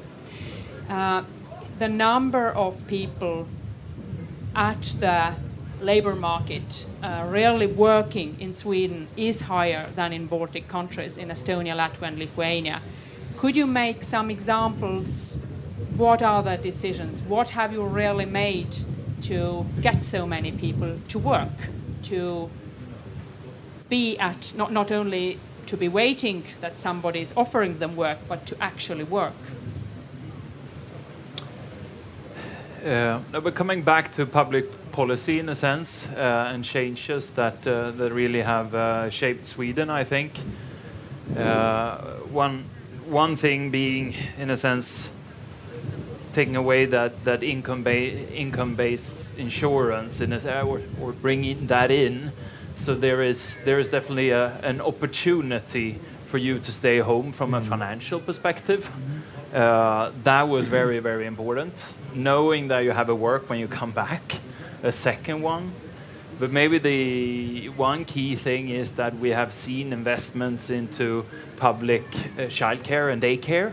Uh, 0.88 1.22
the 1.78 1.88
number 1.88 2.48
of 2.48 2.86
people 2.86 3.46
at 4.56 4.82
the 4.98 5.34
labor 5.80 6.14
market 6.16 6.86
uh, 7.02 7.26
really 7.28 7.66
working 7.66 8.36
in 8.40 8.52
Sweden 8.52 9.06
is 9.16 9.42
higher 9.42 9.88
than 9.94 10.12
in 10.12 10.26
Baltic 10.26 10.66
countries, 10.66 11.16
in 11.16 11.28
Estonia, 11.28 11.76
Latvia, 11.76 12.08
and 12.08 12.18
Lithuania. 12.18 12.80
Could 13.36 13.54
you 13.54 13.66
make 13.66 14.02
some 14.02 14.30
examples? 14.30 15.38
What 15.96 16.22
are 16.22 16.42
the 16.42 16.56
decisions? 16.56 17.22
What 17.22 17.50
have 17.50 17.72
you 17.72 17.82
really 17.82 18.26
made 18.26 18.76
to 19.22 19.64
get 19.80 20.04
so 20.04 20.26
many 20.26 20.50
people 20.52 20.96
to 21.08 21.18
work, 21.18 21.48
to 22.04 22.50
be 23.88 24.18
at 24.18 24.52
not, 24.56 24.72
not 24.72 24.92
only 24.92 25.38
to 25.66 25.76
be 25.76 25.88
waiting 25.88 26.44
that 26.60 26.78
somebody 26.78 27.20
is 27.20 27.32
offering 27.36 27.78
them 27.78 27.96
work, 27.96 28.18
but 28.28 28.46
to 28.46 28.56
actually 28.62 29.04
work? 29.04 29.34
Uh, 32.84 33.18
but 33.32 33.54
coming 33.54 33.82
back 33.82 34.12
to 34.12 34.24
public 34.24 34.64
policy 34.92 35.40
in 35.40 35.48
a 35.48 35.54
sense 35.54 36.08
uh, 36.16 36.50
and 36.52 36.64
changes 36.64 37.32
that 37.32 37.66
uh, 37.66 37.90
that 37.90 38.12
really 38.12 38.40
have 38.40 38.74
uh, 38.74 39.10
shaped 39.10 39.44
Sweden, 39.44 39.90
I 39.90 40.04
think 40.04 40.32
uh, 41.36 41.98
one 42.30 42.64
one 43.06 43.36
thing 43.36 43.70
being 43.70 44.14
in 44.38 44.50
a 44.50 44.56
sense 44.56 45.10
taking 46.32 46.56
away 46.56 46.86
that 46.86 47.24
that 47.24 47.42
income 47.42 47.82
ba- 47.82 48.32
income 48.32 48.74
based 48.74 49.32
insurance 49.36 50.20
in 50.20 50.32
a, 50.32 50.62
or, 50.62 50.80
or 51.00 51.12
bringing 51.12 51.66
that 51.66 51.90
in, 51.90 52.32
so 52.78 52.94
there 52.94 53.22
is 53.22 53.58
there 53.64 53.78
is 53.78 53.88
definitely 53.88 54.30
a, 54.30 54.58
an 54.62 54.80
opportunity 54.80 55.98
for 56.26 56.38
you 56.38 56.58
to 56.58 56.70
stay 56.70 56.98
home 56.98 57.32
from 57.32 57.54
a 57.54 57.60
financial 57.60 58.20
perspective. 58.20 58.90
Uh, 59.52 60.12
that 60.24 60.42
was 60.42 60.68
very, 60.68 60.98
very 60.98 61.26
important. 61.26 61.94
Knowing 62.14 62.68
that 62.68 62.80
you 62.80 62.90
have 62.90 63.08
a 63.08 63.14
work 63.14 63.48
when 63.48 63.58
you 63.58 63.66
come 63.66 63.90
back, 63.90 64.40
a 64.82 64.92
second 64.92 65.40
one. 65.42 65.72
But 66.38 66.52
maybe 66.52 66.78
the 66.78 67.68
one 67.70 68.04
key 68.04 68.36
thing 68.36 68.68
is 68.68 68.92
that 68.92 69.16
we 69.16 69.30
have 69.30 69.52
seen 69.52 69.92
investments 69.92 70.70
into 70.70 71.24
public 71.56 72.04
uh, 72.14 72.42
childcare 72.42 73.12
and 73.12 73.20
daycare. 73.20 73.72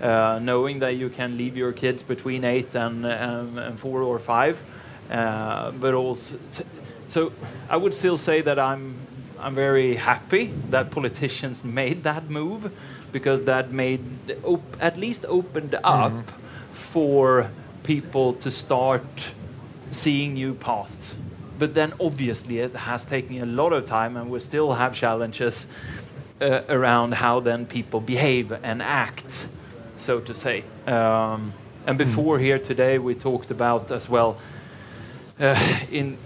Uh, 0.00 0.38
knowing 0.40 0.78
that 0.78 0.94
you 0.94 1.08
can 1.08 1.36
leave 1.36 1.56
your 1.56 1.72
kids 1.72 2.02
between 2.04 2.44
eight 2.44 2.72
and, 2.76 3.04
um, 3.04 3.58
and 3.58 3.80
four 3.80 4.02
or 4.02 4.20
five, 4.20 4.62
uh, 5.10 5.72
but 5.72 5.92
also, 5.92 6.38
so 7.08 7.32
I 7.68 7.76
would 7.76 7.94
still 7.94 8.16
say 8.16 8.42
that 8.42 8.58
I'm 8.58 8.94
I'm 9.40 9.54
very 9.54 9.94
happy 9.94 10.52
that 10.70 10.90
politicians 10.90 11.64
made 11.64 12.02
that 12.02 12.28
move 12.28 12.72
because 13.12 13.42
that 13.44 13.72
made 13.72 14.00
op- 14.44 14.76
at 14.80 14.96
least 14.96 15.24
opened 15.28 15.78
up 15.84 16.12
for 16.72 17.50
people 17.84 18.32
to 18.34 18.50
start 18.50 19.32
seeing 19.90 20.34
new 20.34 20.54
paths. 20.54 21.14
But 21.58 21.74
then 21.74 21.94
obviously 22.00 22.58
it 22.58 22.74
has 22.74 23.04
taken 23.04 23.40
a 23.40 23.46
lot 23.46 23.72
of 23.72 23.86
time 23.86 24.16
and 24.16 24.28
we 24.30 24.40
still 24.40 24.72
have 24.72 24.94
challenges 24.94 25.66
uh, 26.40 26.62
around 26.68 27.14
how 27.14 27.40
then 27.40 27.64
people 27.64 28.00
behave 28.00 28.52
and 28.62 28.82
act, 28.82 29.48
so 29.96 30.20
to 30.20 30.34
say. 30.34 30.64
Um, 30.86 31.52
and 31.86 31.96
before 31.96 32.38
here 32.38 32.58
today 32.58 32.98
we 32.98 33.14
talked 33.14 33.50
about 33.50 33.90
as 33.90 34.08
well 34.08 34.36
uh, 35.40 35.56
in 35.90 36.18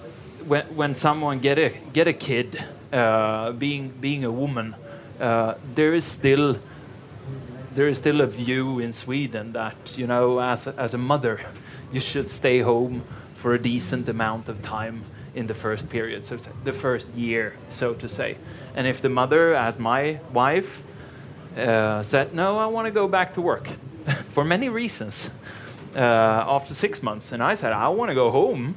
when, 0.47 0.65
when 0.77 0.95
someone 0.95 1.39
get 1.39 1.59
a 1.59 1.71
get 1.93 2.09
a 2.09 2.13
kid 2.13 2.63
uh, 2.93 3.53
being 3.53 3.89
being 4.01 4.25
a 4.25 4.31
woman 4.31 4.75
uh, 5.21 5.55
there 5.75 5.95
is 5.95 6.05
still 6.05 6.59
there 7.75 7.89
is 7.89 7.99
still 7.99 8.21
a 8.21 8.27
view 8.27 8.79
in 8.81 8.93
Sweden 8.93 9.53
that 9.53 9.97
you 9.97 10.07
know 10.07 10.39
as 10.41 10.67
a, 10.67 10.75
as 10.77 10.95
a 10.95 10.99
mother 10.99 11.41
you 11.93 12.01
should 12.01 12.29
stay 12.29 12.61
home 12.61 13.03
for 13.35 13.55
a 13.55 13.59
decent 13.59 14.09
amount 14.09 14.49
of 14.49 14.61
time 14.63 15.03
in 15.35 15.47
the 15.47 15.55
first 15.55 15.89
period 15.89 16.25
so 16.25 16.37
the 16.65 16.73
first 16.73 17.15
year 17.15 17.55
so 17.71 17.95
to 17.95 18.09
say. 18.09 18.37
And 18.75 18.87
if 18.87 19.01
the 19.01 19.09
mother 19.09 19.55
as 19.55 19.79
my 19.79 20.21
wife 20.33 20.83
uh, 21.57 22.03
said 22.03 22.35
no 22.35 22.59
I 22.59 22.67
want 22.67 22.87
to 22.87 22.91
go 22.91 23.09
back 23.09 23.35
to 23.35 23.41
work 23.41 23.69
for 24.31 24.45
many 24.45 24.69
reasons 24.69 25.31
uh, 25.95 25.99
after 25.99 26.75
six 26.75 27.03
months 27.03 27.33
and 27.33 27.43
I 27.43 27.55
said 27.55 27.73
I 27.73 27.89
want 27.89 28.11
to 28.11 28.15
go 28.15 28.31
home 28.31 28.77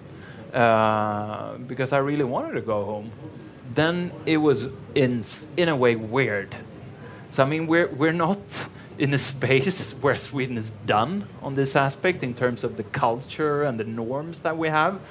uh, 0.55 1.57
because 1.67 1.91
I 1.91 1.97
really 1.97 2.23
wanted 2.23 2.53
to 2.53 2.61
go 2.61 2.85
home. 2.85 3.11
Then 3.73 4.13
it 4.25 4.37
was 4.37 4.69
in 4.95 5.23
in 5.57 5.67
a 5.67 5.75
way 5.75 5.97
weird. 5.97 6.55
So 7.31 7.43
I 7.43 7.45
mean, 7.45 7.67
we're 7.67 7.89
we're 7.89 8.13
not 8.13 8.39
in 8.97 9.13
a 9.13 9.17
space 9.17 9.91
where 10.01 10.15
Sweden 10.15 10.57
is 10.57 10.71
done 10.85 11.27
on 11.41 11.55
this 11.55 11.75
aspect 11.75 12.23
in 12.23 12.33
terms 12.33 12.63
of 12.63 12.77
the 12.77 12.83
culture 12.83 13.63
and 13.63 13.77
the 13.77 13.83
norms 13.83 14.39
that 14.41 14.57
we 14.57 14.69
have, 14.69 15.01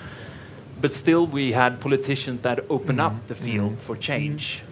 but 0.80 0.94
still 0.94 1.26
we 1.26 1.52
had 1.52 1.78
politicians 1.78 2.40
that 2.40 2.64
open 2.70 2.98
up 2.98 3.14
the 3.28 3.34
field 3.34 3.78
for 3.78 3.96
change. 3.96 4.62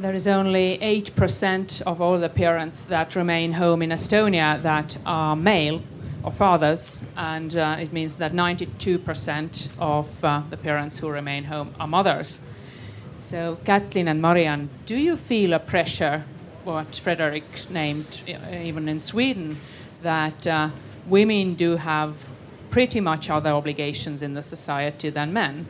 There 0.00 0.14
is 0.14 0.26
only 0.26 0.78
8% 0.78 1.82
of 1.82 2.00
all 2.00 2.18
the 2.18 2.28
parents 2.28 2.84
that 2.86 3.14
remain 3.14 3.52
home 3.52 3.82
in 3.82 3.90
Estonia 3.90 4.60
that 4.62 4.96
are 5.04 5.36
male 5.36 5.82
or 6.22 6.30
fathers, 6.30 7.02
and 7.16 7.56
uh, 7.56 7.76
it 7.78 7.92
means 7.92 8.16
that 8.16 8.32
92% 8.32 9.68
of 9.78 10.24
uh, 10.24 10.42
the 10.50 10.56
parents 10.56 10.98
who 10.98 11.08
remain 11.08 11.44
home 11.44 11.74
are 11.80 11.88
mothers. 11.88 12.40
So, 13.18 13.58
Kätlin 13.64 14.08
and 14.08 14.20
Mari-Ann, 14.20 14.68
do 14.86 14.96
you 14.96 15.16
feel 15.16 15.52
a 15.52 15.58
pressure, 15.58 16.24
what 16.64 16.96
Fredrik 16.96 17.70
named 17.70 18.22
uh, 18.28 18.54
even 18.54 18.88
in 18.88 19.00
Sweden, 19.00 19.58
that 20.02 20.46
uh, 20.46 20.70
women 21.06 21.54
do 21.54 21.76
have 21.76 22.30
pretty 22.70 23.00
much 23.00 23.30
other 23.30 23.50
obligations 23.50 24.22
in 24.22 24.34
the 24.34 24.42
society 24.42 25.10
than 25.10 25.32
men? 25.32 25.66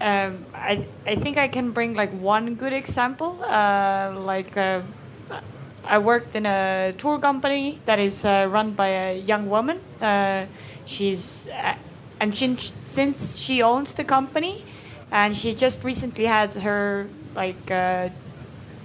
Um, 0.00 0.46
I, 0.54 0.86
I 1.06 1.14
think 1.14 1.36
I 1.36 1.46
can 1.46 1.72
bring 1.72 1.94
like 1.94 2.10
one 2.12 2.54
good 2.54 2.72
example. 2.72 3.44
Uh, 3.44 4.14
like 4.18 4.56
uh, 4.56 4.80
I 5.84 5.98
worked 5.98 6.36
in 6.36 6.46
a 6.46 6.94
tour 6.98 7.18
company 7.18 7.80
that 7.86 7.98
is 7.98 8.24
uh, 8.24 8.46
run 8.50 8.72
by 8.72 8.88
a 8.88 9.18
young 9.18 9.48
woman. 9.48 9.80
Uh, 10.00 10.46
she's 10.84 11.48
uh, 11.48 11.74
and 12.20 12.36
she, 12.36 12.56
since 12.82 13.36
she 13.38 13.62
owns 13.62 13.94
the 13.94 14.04
company, 14.04 14.64
and 15.10 15.36
she 15.36 15.54
just 15.54 15.82
recently 15.82 16.26
had 16.26 16.54
her 16.54 17.08
like 17.34 17.70
uh, 17.70 18.10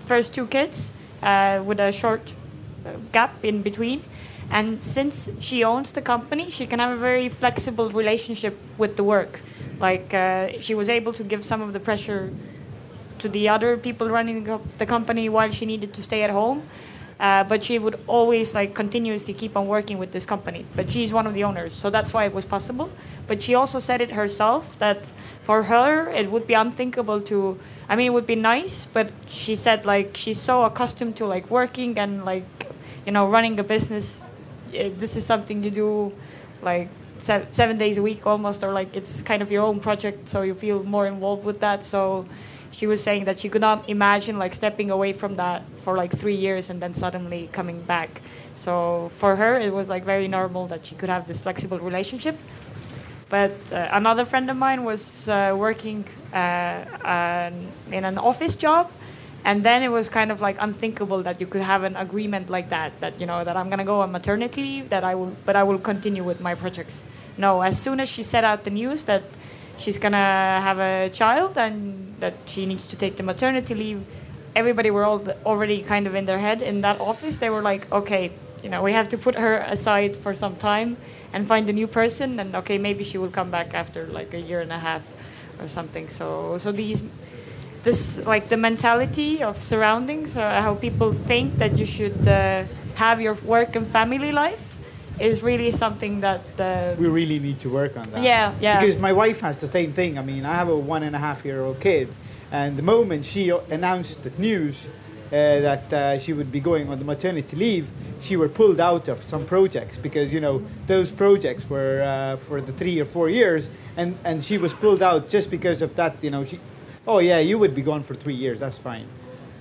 first 0.05 0.34
two 0.34 0.47
kids 0.47 0.91
uh, 1.21 1.62
with 1.65 1.79
a 1.79 1.91
short 1.91 2.34
uh, 2.86 2.91
gap 3.12 3.43
in 3.43 3.62
between. 3.62 4.01
And 4.49 4.84
since 4.84 5.29
she 5.39 5.63
owns 5.63 5.91
the 5.91 6.01
company, 6.01 6.51
she 6.51 6.67
can 6.67 6.79
have 6.79 6.91
a 6.91 6.99
very 6.99 7.29
flexible 7.29 7.89
relationship 7.89 8.58
with 8.77 8.95
the 8.95 9.03
work. 9.03 9.41
Like 9.79 10.12
she 10.62 10.75
was 10.75 10.88
able 10.88 11.12
to 11.13 11.23
give 11.23 11.43
some 11.43 11.62
of 11.62 11.73
the 11.73 11.79
pressure 11.79 12.31
to 13.19 13.30
the 13.30 13.49
other 13.49 13.78
people 13.78 14.10
running 14.10 14.43
the, 14.78 14.86
company 14.86 15.30
while 15.30 15.49
she 15.51 15.65
needed 15.65 15.93
to 15.93 16.04
stay 16.04 16.23
at 16.23 16.30
home. 16.30 16.67
Uh, 17.17 17.45
but 17.45 17.63
she 17.63 17.80
would 17.80 17.97
always 18.08 18.54
like 18.54 18.73
continuously 18.73 19.34
keep 19.34 19.56
on 19.56 19.67
working 19.67 19.97
with 19.97 20.12
this 20.12 20.25
company. 20.25 20.65
But 20.75 20.91
she's 20.91 21.13
one 21.13 21.25
of 21.25 21.34
the 21.34 21.45
owners, 21.45 21.71
so 21.73 21.89
that's 21.89 22.12
why 22.13 22.25
it 22.25 22.34
was 22.34 22.43
possible. 22.43 22.89
But 23.25 23.41
she 23.41 23.56
also 23.56 23.80
said 23.80 24.01
it 24.01 24.12
herself 24.12 24.78
that 24.80 24.97
for 25.43 25.63
her 25.63 26.10
it 26.12 26.30
would 26.30 26.45
be 26.45 26.56
unthinkable 26.56 27.21
to. 27.21 27.58
I 27.88 27.95
mean, 27.95 28.08
it 28.08 28.10
would 28.10 28.28
be 28.28 28.36
nice, 28.36 28.84
but 28.84 29.12
she 29.30 29.56
said 29.56 29.86
like 29.86 30.17
she's 30.17 30.41
so 30.41 30.63
accustomed 30.63 31.15
to 31.15 31.25
like 31.25 31.49
working 31.49 31.97
and 31.97 32.25
like 32.25 32.43
you 33.06 33.13
know 33.13 33.30
running 33.30 33.58
a 33.60 33.63
business. 33.63 34.21
eh, 34.73 34.89
This 34.97 35.15
is 35.15 35.25
something 35.25 35.63
you 35.63 35.71
do 35.71 36.12
like 36.62 36.89
seven, 37.19 37.47
seven 37.54 37.78
days 37.78 37.97
a 37.97 38.01
week 38.01 38.28
almost, 38.28 38.62
or 38.62 38.73
like 38.73 38.93
it's 38.93 39.21
kind 39.21 39.41
of 39.41 39.49
your 39.49 39.63
own 39.63 39.80
project, 39.80 40.28
so 40.28 40.41
you 40.41 40.54
feel 40.54 40.84
more 40.84 41.08
involved 41.08 41.45
with 41.45 41.62
that. 41.62 41.86
So 41.86 42.25
she 42.75 42.88
was 42.88 43.01
saying 43.01 43.23
that 43.23 43.39
she 43.39 43.47
could 43.47 43.61
not 43.61 43.89
imagine 43.89 44.38
like 44.38 44.53
stepping 44.53 44.91
away 44.91 45.13
from 45.13 45.38
that 45.38 45.63
for 45.77 45.95
like 45.95 46.11
three 46.11 46.35
years 46.35 46.69
and 46.69 46.81
then 46.81 46.93
suddenly 46.93 47.47
coming 47.53 47.81
back. 47.81 48.21
So 48.55 49.11
for 49.15 49.38
her, 49.38 49.57
it 49.57 49.73
was 49.73 49.88
like 49.88 50.03
very 50.03 50.27
normal 50.27 50.67
that 50.67 50.85
she 50.85 50.95
could 50.95 51.07
have 51.07 51.25
this 51.25 51.39
flexible 51.39 51.79
relationship. 51.79 52.38
But 53.29 53.55
uh, 53.71 53.88
another 53.91 54.25
friend 54.25 54.49
of 54.49 54.57
mine 54.57 54.83
was 54.83 55.29
uh, 55.29 55.55
working 55.55 56.03
uh, 56.33 57.49
in 57.91 58.03
an 58.03 58.17
office 58.17 58.55
job, 58.55 58.91
and 59.45 59.63
then 59.63 59.81
it 59.81 59.89
was 59.89 60.09
kind 60.09 60.29
of 60.29 60.41
like 60.41 60.57
unthinkable 60.59 61.23
that 61.23 61.39
you 61.39 61.47
could 61.47 61.61
have 61.61 61.83
an 61.83 61.95
agreement 61.95 62.49
like 62.49 62.69
that. 62.69 62.91
That 62.99 63.19
you 63.21 63.25
know 63.25 63.43
that 63.43 63.55
I'm 63.55 63.69
gonna 63.69 63.85
go 63.85 64.01
on 64.01 64.11
maternity 64.11 64.61
leave, 64.61 64.89
that 64.89 65.03
I 65.03 65.15
will, 65.15 65.33
but 65.45 65.55
I 65.55 65.63
will 65.63 65.79
continue 65.79 66.23
with 66.23 66.41
my 66.41 66.55
projects. 66.55 67.05
No, 67.38 67.61
as 67.61 67.81
soon 67.81 67.99
as 67.99 68.09
she 68.09 68.21
set 68.21 68.43
out 68.43 68.63
the 68.63 68.69
news 68.69 69.05
that 69.05 69.23
she's 69.77 69.97
gonna 69.97 70.17
have 70.61 70.79
a 70.79 71.09
child 71.09 71.57
and 71.57 72.15
that 72.19 72.33
she 72.45 72.65
needs 72.65 72.88
to 72.88 72.95
take 72.95 73.17
the 73.17 73.23
maternity 73.23 73.73
leave, 73.73 74.05
everybody 74.55 74.89
were 74.89 75.03
all 75.03 75.21
already 75.45 75.81
kind 75.81 76.07
of 76.07 76.15
in 76.15 76.25
their 76.25 76.39
head 76.39 76.61
in 76.61 76.81
that 76.81 76.99
office. 76.99 77.38
They 77.38 77.49
were 77.49 77.61
like, 77.61 77.91
okay, 77.91 78.31
you 78.63 78.69
know, 78.69 78.81
we 78.81 78.93
have 78.93 79.09
to 79.09 79.17
put 79.17 79.35
her 79.35 79.57
aside 79.57 80.15
for 80.15 80.33
some 80.33 80.55
time 80.55 80.97
and 81.33 81.47
find 81.47 81.69
a 81.69 81.73
new 81.73 81.88
person, 81.88 82.39
and 82.39 82.55
okay, 82.55 82.77
maybe 82.77 83.03
she 83.03 83.17
will 83.17 83.29
come 83.29 83.51
back 83.51 83.73
after 83.73 84.07
like 84.07 84.33
a 84.33 84.39
year 84.39 84.61
and 84.61 84.71
a 84.71 84.79
half 84.79 85.03
or 85.59 85.67
something. 85.67 86.09
So, 86.09 86.57
so 86.57 86.71
these, 86.71 87.03
this 87.83 88.25
like 88.25 88.49
the 88.49 88.57
mentality 88.57 89.43
of 89.43 89.61
surroundings, 89.61 90.38
uh, 90.38 90.61
how 90.61 90.75
people 90.75 91.13
think 91.13 91.57
that 91.57 91.77
you 91.77 91.85
should 91.85 92.27
uh, 92.27 92.63
have 92.95 93.21
your 93.21 93.35
work 93.35 93.75
and 93.75 93.85
family 93.85 94.31
life, 94.31 94.63
is 95.19 95.41
really 95.43 95.71
something 95.71 96.21
that. 96.21 96.41
Uh, 96.60 96.95
we 96.99 97.08
really 97.08 97.39
need 97.39 97.60
to 97.60 97.69
work 97.69 97.95
on 97.97 98.04
that. 98.12 98.23
Yeah, 98.23 98.54
yeah. 98.60 98.80
Because 98.80 98.99
my 98.99 99.13
wife 99.13 99.39
has 99.41 99.58
the 99.58 99.67
same 99.67 99.93
thing. 99.93 100.17
I 100.17 100.21
mean, 100.21 100.45
I 100.45 100.56
have 100.56 100.69
a 100.69 100.78
one 100.78 101.04
and 101.04 101.15
a 101.15 101.19
half 101.19 101.45
year 101.45 101.62
old 101.62 101.80
kid, 101.80 102.08
and 102.51 102.78
the 102.78 102.84
moment 102.84 103.25
she 103.25 103.49
announced 103.49 104.23
the 104.23 104.32
news 104.38 104.86
uh, 104.86 105.32
that 105.32 105.93
uh, 105.93 106.19
she 106.19 106.34
would 106.34 106.51
be 106.51 106.60
going 106.60 106.89
on 106.89 106.99
the 106.99 107.06
maternity 107.06 107.56
leave, 107.56 107.88
she 108.21 108.36
were 108.38 108.49
pulled 108.49 108.80
out 108.80 109.08
of 109.08 109.25
some 109.28 109.45
projects 109.45 109.97
because 109.97 110.32
you 110.34 110.39
know 110.39 110.62
those 110.88 111.12
projects 111.12 111.69
were 111.69 112.01
uh, 112.04 112.38
for 112.47 112.62
the 112.62 112.71
three 112.73 112.99
or 112.99 113.06
four 113.06 113.30
years, 113.30 113.69
and 113.97 114.17
and 114.23 114.43
she 114.43 114.58
was 114.58 114.73
pulled 114.73 115.01
out 115.01 115.30
just 115.30 115.49
because 115.49 115.82
of 115.82 115.95
that. 115.95 116.15
You 116.21 116.32
know, 116.32 116.43
she, 116.45 116.60
oh 117.08 117.19
yeah, 117.19 117.39
you 117.39 117.58
would 117.58 117.73
be 117.75 117.82
gone 117.82 118.04
for 118.04 118.15
three 118.15 118.36
years. 118.36 118.60
That's 118.60 118.78
fine. 118.78 119.08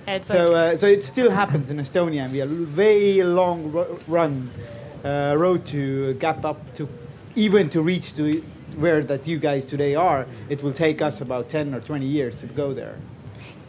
it's 0.07 0.27
So, 0.27 0.45
like- 0.45 0.75
uh, 0.75 0.77
so 0.77 0.87
it 0.87 1.03
still 1.03 1.31
happens 1.31 1.71
in 1.71 1.77
Estonia, 1.77 2.21
and 2.25 2.31
we 2.31 2.39
have 2.39 2.51
a 2.51 2.65
very 2.83 3.23
long 3.23 3.71
ro- 3.71 3.97
run 4.07 4.49
uh, 5.05 5.35
road 5.37 5.65
to 5.67 6.13
gap 6.15 6.43
up 6.43 6.57
to 6.75 6.87
even 7.35 7.69
to 7.69 7.81
reach 7.81 8.13
to 8.15 8.41
where 8.77 9.03
that 9.03 9.27
you 9.27 9.37
guys 9.37 9.65
today 9.65 9.95
are. 9.95 10.25
It 10.49 10.63
will 10.63 10.73
take 10.73 11.01
us 11.01 11.21
about 11.21 11.47
10 11.49 11.73
or 11.73 11.79
20 11.79 12.05
years 12.05 12.35
to 12.35 12.47
go 12.47 12.73
there. 12.73 12.95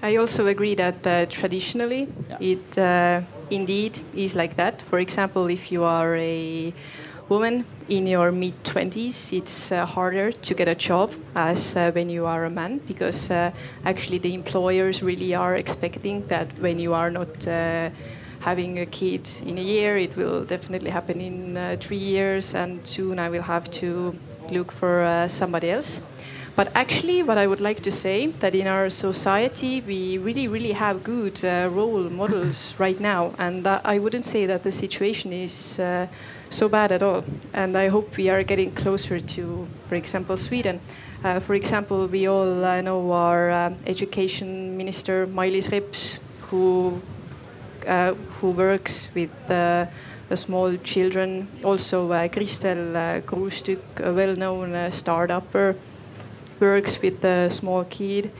I 0.02 0.16
also 0.16 0.46
agree 0.46 0.74
that 0.74 1.06
uh, 1.06 1.26
traditionally 1.26 2.08
Yeah. 2.28 2.52
it 2.52 2.78
uh, 2.78 3.20
indeed 3.50 4.00
is 4.14 4.34
like 4.34 4.56
that. 4.56 4.82
For 4.82 4.98
example, 4.98 5.46
if 5.50 5.70
you 5.72 5.84
are 5.84 6.16
a 6.16 6.72
woman 7.28 7.64
in 7.88 8.06
your 8.06 8.30
mid 8.32 8.54
20s, 8.64 9.32
it's 9.32 9.72
uh, 9.72 9.86
harder 9.86 10.32
to 10.32 10.54
get 10.54 10.68
a 10.68 10.74
job 10.74 11.12
as 11.34 11.74
uh, 11.76 11.90
when 11.92 12.10
you 12.10 12.26
are 12.26 12.44
a 12.44 12.50
man 12.50 12.80
because 12.86 13.30
uh, 13.30 13.50
actually 13.84 14.18
the 14.18 14.34
employers 14.34 15.02
really 15.02 15.34
are 15.34 15.54
expecting 15.56 16.26
that 16.28 16.48
when 16.60 16.78
you 16.78 16.94
are 16.94 17.10
not 17.10 17.46
uh, 17.48 17.90
having 18.40 18.78
a 18.78 18.86
kid 18.86 19.28
in 19.44 19.58
a 19.58 19.62
year, 19.62 19.96
it 19.96 20.16
will 20.16 20.44
definitely 20.44 20.90
happen 20.90 21.20
in 21.20 21.56
uh, 21.56 21.76
three 21.80 21.96
years, 21.96 22.54
and 22.54 22.86
soon 22.86 23.18
I 23.18 23.28
will 23.28 23.42
have 23.42 23.70
to 23.82 24.16
look 24.50 24.72
for 24.72 25.02
uh, 25.02 25.28
somebody 25.28 25.70
else. 25.70 26.00
But 26.56 26.72
actually, 26.74 27.22
what 27.22 27.36
I 27.36 27.46
would 27.46 27.60
like 27.60 27.80
to 27.80 27.92
say 27.92 28.28
that 28.40 28.54
in 28.54 28.66
our 28.66 28.88
society 28.88 29.82
we 29.82 30.16
really, 30.16 30.48
really 30.48 30.72
have 30.72 31.04
good 31.04 31.44
uh, 31.44 31.68
role 31.70 32.08
models 32.08 32.74
right 32.78 32.98
now, 32.98 33.34
and 33.38 33.66
uh, 33.66 33.80
I 33.84 33.98
wouldn't 33.98 34.24
say 34.24 34.46
that 34.46 34.62
the 34.62 34.72
situation 34.72 35.32
is 35.32 35.78
uh, 35.78 36.06
so 36.48 36.68
bad 36.68 36.92
at 36.92 37.02
all. 37.02 37.24
And 37.52 37.76
I 37.76 37.88
hope 37.88 38.16
we 38.16 38.30
are 38.30 38.42
getting 38.42 38.72
closer 38.72 39.20
to, 39.20 39.68
for 39.88 39.94
example, 39.96 40.36
Sweden. 40.38 40.80
Uh, 41.22 41.40
for 41.40 41.54
example, 41.54 42.06
we 42.06 42.26
all 42.26 42.64
uh, 42.64 42.80
know 42.80 43.12
our 43.12 43.50
uh, 43.50 43.74
education 43.86 44.76
minister 44.76 45.26
Mailis 45.26 45.70
Reps, 45.70 46.20
who 46.48 47.02
uh, 47.86 48.14
who 48.40 48.50
works 48.50 49.10
with 49.14 49.30
uh, 49.50 49.86
the 50.28 50.36
small 50.36 50.76
children. 50.78 51.48
Also, 51.64 52.10
uh, 52.12 52.28
Kristel 52.28 52.94
uh, 52.94 54.04
a 54.04 54.12
well-known 54.12 54.74
uh, 54.74 54.90
start-upper, 54.90 55.76
works 56.60 57.00
with 57.02 57.20
the 57.20 57.48
small 57.50 57.84
kid. 57.84 58.30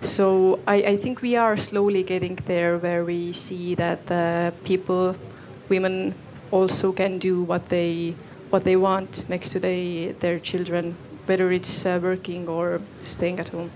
So 0.00 0.60
I, 0.66 0.76
I 0.76 0.96
think 0.96 1.22
we 1.22 1.36
are 1.36 1.56
slowly 1.56 2.02
getting 2.02 2.36
there 2.46 2.78
where 2.78 3.04
we 3.04 3.32
see 3.32 3.74
that 3.74 4.10
uh, 4.10 4.50
people, 4.64 5.16
women, 5.68 6.14
also 6.50 6.92
can 6.92 7.18
do 7.18 7.42
what 7.42 7.68
they 7.68 8.14
what 8.50 8.62
they 8.62 8.76
want 8.76 9.28
next 9.28 9.48
to 9.50 9.58
they, 9.58 10.14
their 10.20 10.38
children, 10.38 10.94
whether 11.26 11.50
it's 11.50 11.84
uh, 11.84 11.98
working 12.00 12.46
or 12.46 12.80
staying 13.02 13.40
at 13.40 13.48
home. 13.48 13.70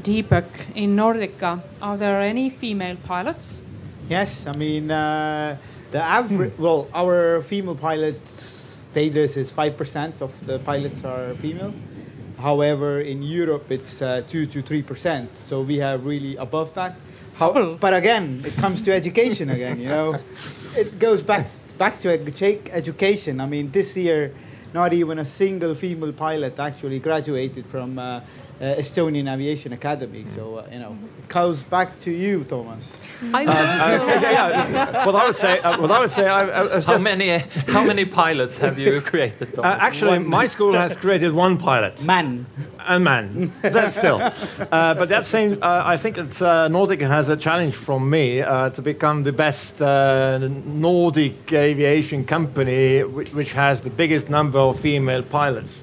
Deepak, 0.00 0.46
in 0.74 0.96
Nordica, 0.96 1.60
are 1.82 1.98
there 1.98 2.22
any 2.22 2.48
female 2.48 2.96
pilots? 3.04 3.60
Yes, 4.08 4.46
I 4.46 4.52
mean, 4.52 4.90
uh, 4.90 5.56
the 5.90 6.00
average, 6.00 6.52
well, 6.58 6.88
our 6.94 7.42
female 7.42 7.74
pilot 7.74 8.20
status 8.28 9.36
is 9.36 9.50
5% 9.50 10.20
of 10.20 10.30
the 10.46 10.58
pilots 10.60 11.02
are 11.04 11.34
female. 11.34 11.74
However, 12.38 13.00
in 13.00 13.22
Europe, 13.22 13.70
it's 13.70 14.00
uh, 14.02 14.22
2 14.28 14.46
to 14.46 14.62
3%. 14.62 15.26
So 15.46 15.62
we 15.62 15.78
have 15.78 16.04
really 16.04 16.36
above 16.36 16.72
that. 16.74 16.96
How, 17.34 17.74
but 17.74 17.94
again, 17.94 18.42
it 18.46 18.54
comes 18.56 18.80
to 18.82 18.92
education 18.92 19.50
again, 19.50 19.80
you 19.80 19.88
know. 19.88 20.18
It 20.76 20.98
goes 20.98 21.22
back 21.22 21.46
back 21.78 22.00
to 22.00 22.08
edu- 22.16 22.68
education. 22.70 23.40
I 23.40 23.46
mean, 23.46 23.70
this 23.70 23.96
year, 23.96 24.32
not 24.74 24.92
even 24.92 25.18
a 25.18 25.24
single 25.24 25.74
female 25.74 26.12
pilot 26.12 26.58
actually 26.58 26.98
graduated 26.98 27.66
from 27.66 27.98
uh, 27.98 28.20
uh, 28.60 28.64
Estonian 28.76 29.32
Aviation 29.32 29.72
Academy. 29.72 30.24
So, 30.34 30.56
uh, 30.56 30.66
you 30.72 30.78
know, 30.78 30.96
it 31.18 31.28
goes 31.28 31.62
back 31.62 31.98
to 32.00 32.10
you, 32.10 32.40
Toomas. 32.40 32.84
I 33.32 33.44
would 33.44 33.56
also, 33.56 34.20
yeah, 34.28 35.06
what 35.06 35.14
I 35.14 35.26
would 35.26 35.36
say, 35.36 35.60
uh, 35.60 35.80
what 35.80 35.90
I 35.90 36.00
would 36.00 36.10
say, 36.10 36.26
I, 36.26 36.40
I, 36.40 36.60
I 36.60 36.74
was 36.74 36.84
How 36.84 36.98
many 36.98 37.38
how 37.68 37.84
many 37.84 38.04
pilots 38.04 38.58
have 38.58 38.78
you 38.78 39.00
created? 39.00 39.58
uh, 39.58 39.62
Toomas? 39.62 39.78
actually, 39.80 40.18
my 40.18 40.46
school 40.46 40.74
has 40.74 40.96
created 40.96 41.32
one 41.32 41.56
pilot. 41.56 42.02
Man. 42.04 42.46
a 42.86 42.98
man. 43.00 43.52
That 43.62 43.92
still. 43.92 44.20
Uh, 44.20 44.94
but 44.94 45.08
that 45.08 45.24
same, 45.24 45.58
uh, 45.62 45.82
I 45.84 45.96
think 45.96 46.18
it's 46.18 46.40
uh, 46.40 46.68
Nordic 46.68 47.00
has 47.00 47.28
a 47.28 47.36
challenge 47.36 47.74
from 47.74 48.08
me 48.08 48.42
uh, 48.42 48.70
to 48.70 48.82
become 48.82 49.22
the 49.22 49.32
best 49.32 49.82
uh, 49.82 50.38
Nordic 50.38 51.52
aviation 51.52 52.24
company 52.24 53.02
which, 53.02 53.32
which 53.32 53.52
has 53.52 53.80
the 53.80 53.90
biggest 53.90 54.28
number 54.28 54.58
of 54.58 54.78
female 54.78 55.22
pilots. 55.22 55.82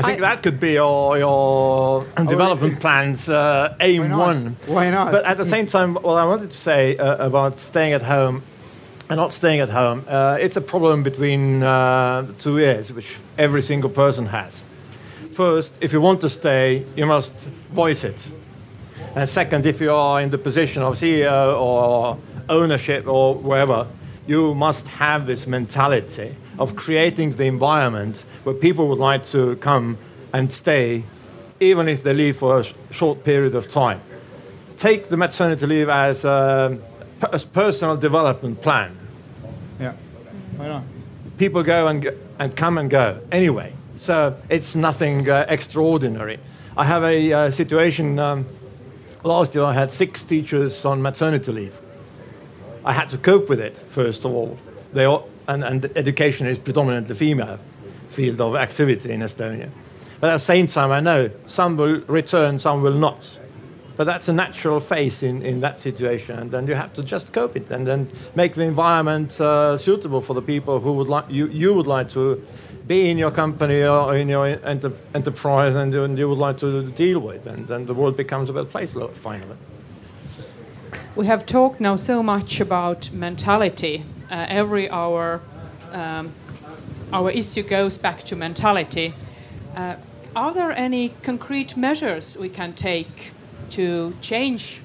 I 0.00 0.02
think 0.02 0.22
I- 0.22 0.34
that 0.34 0.42
could 0.42 0.58
be 0.58 0.72
your, 0.72 1.18
your 1.18 2.04
development 2.16 2.80
plans 2.80 3.28
uh, 3.28 3.74
aim 3.80 4.10
Why 4.10 4.18
one. 4.18 4.56
Why 4.66 4.90
not? 4.90 5.12
But 5.12 5.24
at 5.24 5.36
the 5.36 5.44
same 5.44 5.66
time, 5.66 5.94
what 5.94 6.16
I 6.16 6.24
wanted 6.24 6.50
to 6.50 6.56
say 6.56 6.96
uh, 6.96 7.26
about 7.26 7.58
staying 7.58 7.92
at 7.92 8.02
home 8.02 8.42
and 9.08 9.16
not 9.18 9.32
staying 9.32 9.60
at 9.60 9.68
home, 9.70 10.04
uh, 10.08 10.38
it's 10.40 10.56
a 10.56 10.60
problem 10.60 11.02
between 11.02 11.62
uh, 11.62 12.22
the 12.22 12.32
two 12.34 12.58
ears, 12.58 12.92
which 12.92 13.16
every 13.36 13.62
single 13.62 13.90
person 13.90 14.26
has. 14.26 14.62
First, 15.32 15.78
if 15.80 15.92
you 15.92 16.00
want 16.00 16.20
to 16.22 16.28
stay, 16.28 16.84
you 16.96 17.06
must 17.06 17.32
voice 17.72 18.04
it. 18.04 18.30
And 19.14 19.28
second, 19.28 19.66
if 19.66 19.80
you 19.80 19.92
are 19.92 20.20
in 20.20 20.30
the 20.30 20.38
position 20.38 20.82
of 20.82 20.94
CEO 20.94 21.58
or 21.60 22.16
ownership 22.48 23.06
or 23.06 23.34
wherever, 23.34 23.86
you 24.26 24.54
must 24.54 24.86
have 24.86 25.26
this 25.26 25.46
mentality 25.46 26.36
of 26.60 26.76
creating 26.76 27.32
the 27.32 27.44
environment 27.44 28.24
where 28.44 28.54
people 28.54 28.86
would 28.88 28.98
like 28.98 29.24
to 29.24 29.56
come 29.56 29.96
and 30.32 30.52
stay, 30.52 31.02
even 31.58 31.88
if 31.88 32.02
they 32.02 32.12
leave 32.12 32.36
for 32.36 32.60
a 32.60 32.64
sh- 32.64 32.74
short 32.90 33.24
period 33.24 33.54
of 33.54 33.66
time. 33.66 34.00
Take 34.76 35.08
the 35.08 35.16
maternity 35.16 35.66
leave 35.66 35.88
as 35.88 36.24
a, 36.24 36.78
a 37.22 37.38
personal 37.38 37.96
development 37.96 38.60
plan. 38.60 38.96
Yeah. 39.80 39.94
Right 40.58 40.70
on. 40.70 40.86
People 41.38 41.62
go 41.62 41.88
and, 41.88 42.02
go 42.02 42.16
and 42.38 42.54
come 42.54 42.76
and 42.76 42.90
go 42.90 43.20
anyway. 43.32 43.72
So 43.96 44.36
it's 44.50 44.74
nothing 44.74 45.28
uh, 45.28 45.46
extraordinary. 45.48 46.38
I 46.76 46.84
have 46.84 47.02
a 47.04 47.32
uh, 47.32 47.50
situation. 47.50 48.18
Um, 48.18 48.46
last 49.24 49.54
year, 49.54 49.64
I 49.64 49.72
had 49.72 49.90
six 49.90 50.24
teachers 50.24 50.84
on 50.84 51.00
maternity 51.00 51.52
leave. 51.52 51.80
I 52.84 52.92
had 52.92 53.08
to 53.08 53.18
cope 53.18 53.48
with 53.48 53.60
it 53.60 53.78
first 53.88 54.26
of 54.26 54.32
all. 54.32 54.58
They 54.92 55.04
all, 55.04 55.29
and, 55.50 55.64
and 55.64 55.90
education 55.96 56.46
is 56.46 56.58
predominantly 56.58 57.14
female 57.14 57.58
field 58.08 58.40
of 58.40 58.54
activity 58.54 59.10
in 59.10 59.20
Estonia. 59.20 59.70
But 60.20 60.30
at 60.30 60.34
the 60.34 60.44
same 60.44 60.66
time, 60.66 60.90
I 60.92 61.00
know 61.00 61.30
some 61.46 61.76
will 61.76 62.00
return, 62.06 62.58
some 62.58 62.82
will 62.82 62.94
not. 62.94 63.38
But 63.96 64.04
that's 64.04 64.28
a 64.28 64.32
natural 64.32 64.80
phase 64.80 65.22
in, 65.22 65.42
in 65.42 65.60
that 65.60 65.78
situation, 65.78 66.38
and 66.38 66.50
then 66.50 66.66
you 66.66 66.74
have 66.74 66.94
to 66.94 67.02
just 67.02 67.32
cope 67.32 67.56
it 67.56 67.70
and 67.70 67.86
then 67.86 68.08
make 68.34 68.54
the 68.54 68.62
environment 68.62 69.38
uh, 69.40 69.76
suitable 69.76 70.20
for 70.22 70.34
the 70.34 70.42
people 70.42 70.80
who 70.80 70.92
would 70.92 71.08
like 71.08 71.26
you, 71.28 71.48
you 71.48 71.74
would 71.74 71.86
like 71.86 72.08
to 72.10 72.42
be 72.86 73.10
in 73.10 73.18
your 73.18 73.30
company 73.30 73.82
or 73.82 74.16
in 74.16 74.28
your 74.28 74.46
enter, 74.46 74.92
enterprise 75.14 75.74
and, 75.74 75.94
and 75.94 76.18
you 76.18 76.28
would 76.28 76.38
like 76.38 76.56
to 76.58 76.90
deal 76.92 77.18
with, 77.18 77.46
and 77.46 77.68
then 77.68 77.84
the 77.86 77.94
world 77.94 78.16
becomes 78.16 78.48
a 78.48 78.52
better 78.52 78.64
place 78.64 78.94
finally. 79.14 79.56
We 81.14 81.26
have 81.26 81.44
talked 81.44 81.80
now 81.80 81.96
so 81.96 82.22
much 82.22 82.60
about 82.60 83.12
mentality. 83.12 84.04
Uh, 84.30 84.46
every 84.48 84.88
hour, 84.90 85.40
um, 85.90 86.32
our 87.12 87.32
issue 87.32 87.64
goes 87.64 87.98
back 87.98 88.22
to 88.22 88.36
mentality. 88.36 89.12
Uh, 89.74 89.96
are 90.36 90.54
there 90.54 90.70
any 90.70 91.08
concrete 91.22 91.76
measures 91.76 92.38
we 92.38 92.48
can 92.48 92.72
take 92.72 93.32
to 93.70 94.14
change 94.20 94.82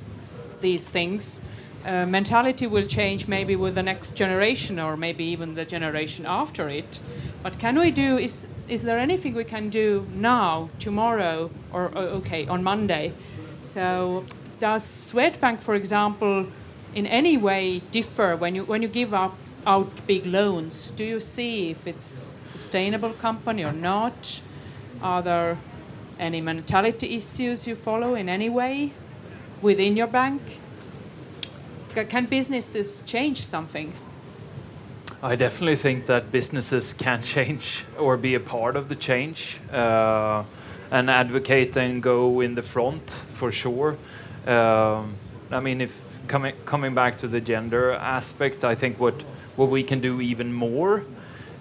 these 0.61 0.89
things? 0.89 1.41
Uh, 1.85 2.07
mentality 2.07 2.65
will 2.65 2.87
change 2.87 3.27
maybe 3.27 3.55
with 3.55 3.75
the 3.75 3.83
next 3.83 4.15
generation 4.15 4.79
or 4.79 4.97
maybe 4.97 5.23
even 5.23 5.53
the 5.53 5.65
generation 5.65 6.25
after 6.25 6.67
it. 6.67 6.99
But 7.43 7.59
can 7.59 7.77
we 7.77 7.91
do, 7.91 8.17
is, 8.17 8.47
is 8.67 8.81
there 8.81 8.97
anything 8.97 9.35
we 9.35 9.43
can 9.43 9.69
do 9.69 10.07
now, 10.15 10.69
tomorrow, 10.79 11.51
or, 11.71 11.95
okay, 11.95 12.47
on 12.47 12.63
Monday? 12.63 13.13
So 13.61 14.25
does 14.59 14.83
Swedbank, 14.83 15.61
for 15.61 15.75
example, 15.75 16.47
in 16.95 17.05
any 17.05 17.37
way 17.37 17.79
differ 17.91 18.35
when 18.35 18.55
you 18.55 18.63
when 18.63 18.81
you 18.81 18.87
give 18.87 19.13
up 19.13 19.35
out 19.67 20.07
big 20.07 20.25
loans? 20.25 20.91
Do 20.91 21.03
you 21.03 21.19
see 21.19 21.69
if 21.71 21.87
it's 21.87 22.29
sustainable 22.41 23.13
company 23.13 23.63
or 23.63 23.73
not? 23.73 24.41
Are 25.01 25.21
there 25.21 25.57
any 26.19 26.41
mentality 26.41 27.15
issues 27.15 27.67
you 27.67 27.75
follow 27.75 28.15
in 28.15 28.29
any 28.29 28.49
way 28.49 28.93
within 29.61 29.97
your 29.97 30.07
bank? 30.07 30.41
Can 32.09 32.25
businesses 32.25 33.03
change 33.03 33.45
something? 33.45 33.93
I 35.23 35.35
definitely 35.35 35.77
think 35.77 36.05
that 36.05 36.31
businesses 36.31 36.93
can 36.93 37.23
change 37.23 37.85
or 37.97 38.17
be 38.17 38.35
a 38.35 38.39
part 38.39 38.75
of 38.75 38.89
the 38.89 38.95
change 38.95 39.59
uh, 39.71 40.43
and 40.91 41.09
advocate 41.09 41.75
and 41.77 42.03
go 42.03 42.41
in 42.41 42.53
the 42.53 42.61
front 42.61 43.09
for 43.09 43.51
sure. 43.51 43.97
Um, 44.45 45.15
I 45.51 45.59
mean, 45.59 45.81
if 45.81 46.14
coming 46.27 46.55
coming 46.65 46.93
back 46.93 47.17
to 47.19 47.27
the 47.27 47.41
gender 47.41 47.91
aspect, 47.91 48.63
I 48.63 48.75
think 48.75 48.99
what 48.99 49.23
what 49.55 49.69
we 49.69 49.83
can 49.83 49.99
do 49.99 50.21
even 50.21 50.53
more 50.53 51.03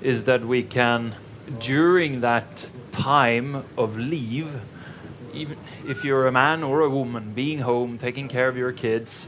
is 0.02 0.24
that 0.24 0.44
we 0.44 0.62
can 0.62 1.14
during 1.58 2.20
that 2.20 2.70
time 2.92 3.64
of 3.76 3.96
leave, 3.96 4.56
even 5.32 5.56
if 5.86 6.04
you're 6.04 6.26
a 6.26 6.32
man 6.32 6.62
or 6.62 6.80
a 6.80 6.88
woman, 6.88 7.32
being 7.34 7.60
home, 7.60 7.98
taking 7.98 8.28
care 8.28 8.48
of 8.48 8.56
your 8.56 8.72
kids. 8.72 9.26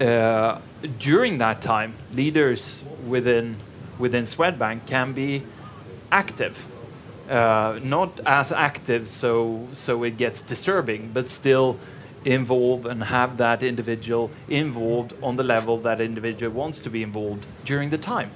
Uh, 0.00 0.60
during 0.98 1.38
that 1.38 1.62
time, 1.62 1.94
leaders 2.12 2.80
within 3.06 3.56
within 3.98 4.24
Swedbank 4.24 4.86
can 4.86 5.12
be 5.12 5.42
active, 6.10 6.66
uh, 7.30 7.78
not 7.82 8.20
as 8.26 8.50
active 8.50 9.08
so 9.08 9.68
so 9.72 10.02
it 10.02 10.16
gets 10.16 10.42
disturbing, 10.42 11.10
but 11.12 11.28
still 11.28 11.78
involve 12.24 12.86
and 12.86 13.04
have 13.04 13.36
that 13.36 13.62
individual 13.62 14.30
involved 14.48 15.12
on 15.22 15.36
the 15.36 15.42
level 15.42 15.78
that 15.78 16.00
individual 16.00 16.52
wants 16.52 16.80
to 16.80 16.90
be 16.90 17.02
involved 17.02 17.46
during 17.64 17.90
the 17.90 17.98
time. 17.98 18.30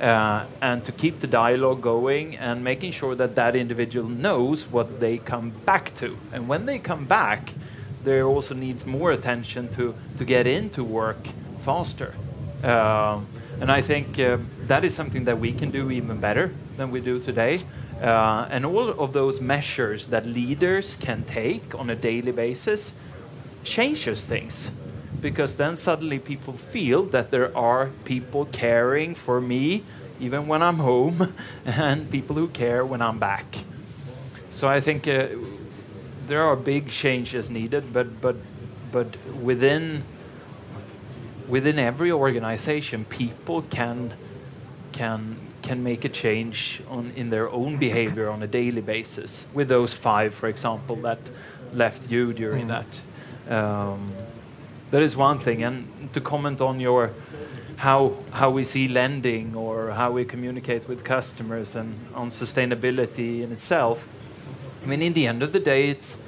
Uh, 0.00 0.46
and 0.60 0.84
to 0.84 0.90
keep 0.90 1.20
the 1.20 1.26
dialogue 1.26 1.80
going 1.80 2.36
and 2.36 2.64
making 2.64 2.90
sure 2.90 3.14
that 3.14 3.36
that 3.36 3.54
individual 3.54 4.08
knows 4.08 4.66
what 4.66 4.98
they 4.98 5.16
come 5.18 5.50
back 5.64 5.94
to. 5.94 6.18
And 6.32 6.48
when 6.48 6.66
they 6.66 6.78
come 6.78 7.04
back, 7.04 7.52
there 8.02 8.24
also 8.24 8.54
needs 8.54 8.84
more 8.84 9.12
attention 9.12 9.68
to, 9.74 9.94
to 10.16 10.24
get 10.24 10.46
into 10.46 10.82
work 10.82 11.28
faster. 11.60 12.14
Um, 12.64 13.28
and 13.60 13.70
I 13.70 13.80
think 13.80 14.18
uh, 14.18 14.38
that 14.62 14.84
is 14.84 14.92
something 14.92 15.24
that 15.26 15.38
we 15.38 15.52
can 15.52 15.70
do 15.70 15.90
even 15.90 16.18
better 16.18 16.52
than 16.76 16.90
we 16.90 17.00
do 17.00 17.20
today. 17.20 17.60
Uh, 18.02 18.48
and 18.50 18.66
all 18.66 18.90
of 18.90 19.12
those 19.12 19.40
measures 19.40 20.08
that 20.08 20.26
leaders 20.26 20.96
can 20.96 21.22
take 21.22 21.74
on 21.74 21.88
a 21.88 21.94
daily 21.94 22.32
basis 22.32 22.94
changes 23.62 24.24
things 24.24 24.72
because 25.20 25.54
then 25.54 25.76
suddenly 25.76 26.18
people 26.18 26.52
feel 26.52 27.04
that 27.04 27.30
there 27.30 27.56
are 27.56 27.90
people 28.04 28.44
caring 28.46 29.14
for 29.14 29.40
me 29.40 29.84
even 30.18 30.48
when 30.48 30.62
I'm 30.62 30.78
home 30.78 31.34
and 31.64 32.10
people 32.10 32.34
who 32.36 32.48
care 32.48 32.84
when 32.84 33.00
I'm 33.00 33.18
back. 33.18 33.46
So 34.50 34.68
I 34.68 34.80
think 34.80 35.06
uh, 35.06 35.28
there 36.26 36.42
are 36.42 36.56
big 36.56 36.88
changes 36.88 37.50
needed, 37.50 37.92
but 37.92 38.20
but 38.20 38.36
but 38.90 39.16
within 39.40 40.04
within 41.48 41.78
every 41.78 42.12
organization, 42.12 43.04
people 43.04 43.62
can 43.62 44.12
can 44.92 45.36
can 45.62 45.82
make 45.82 46.04
a 46.04 46.08
change 46.08 46.82
on 46.88 47.12
in 47.16 47.30
their 47.30 47.48
own 47.50 47.78
behavior 47.78 48.28
on 48.28 48.42
a 48.42 48.46
daily 48.46 48.80
basis. 48.80 49.46
With 49.54 49.68
those 49.68 49.94
five, 49.94 50.34
for 50.34 50.48
example, 50.48 50.96
that 50.96 51.18
left 51.72 52.10
you 52.10 52.32
during 52.32 52.66
mm. 52.66 52.82
that. 53.48 53.54
Um, 53.54 54.12
that 54.90 55.02
is 55.02 55.16
one 55.16 55.38
thing. 55.38 55.62
And 55.62 56.12
to 56.12 56.20
comment 56.20 56.60
on 56.60 56.80
your 56.80 57.10
how 57.76 58.12
how 58.30 58.50
we 58.50 58.64
see 58.64 58.86
lending 58.88 59.56
or 59.56 59.90
how 59.90 60.12
we 60.12 60.24
communicate 60.24 60.88
with 60.88 61.02
customers 61.02 61.76
and 61.76 61.94
on 62.14 62.30
sustainability 62.30 63.42
in 63.42 63.52
itself. 63.52 64.08
I 64.82 64.86
mean, 64.86 65.02
in 65.02 65.12
the 65.12 65.26
end 65.26 65.42
of 65.42 65.52
the 65.52 65.60
day, 65.60 65.88
it's 65.88 66.18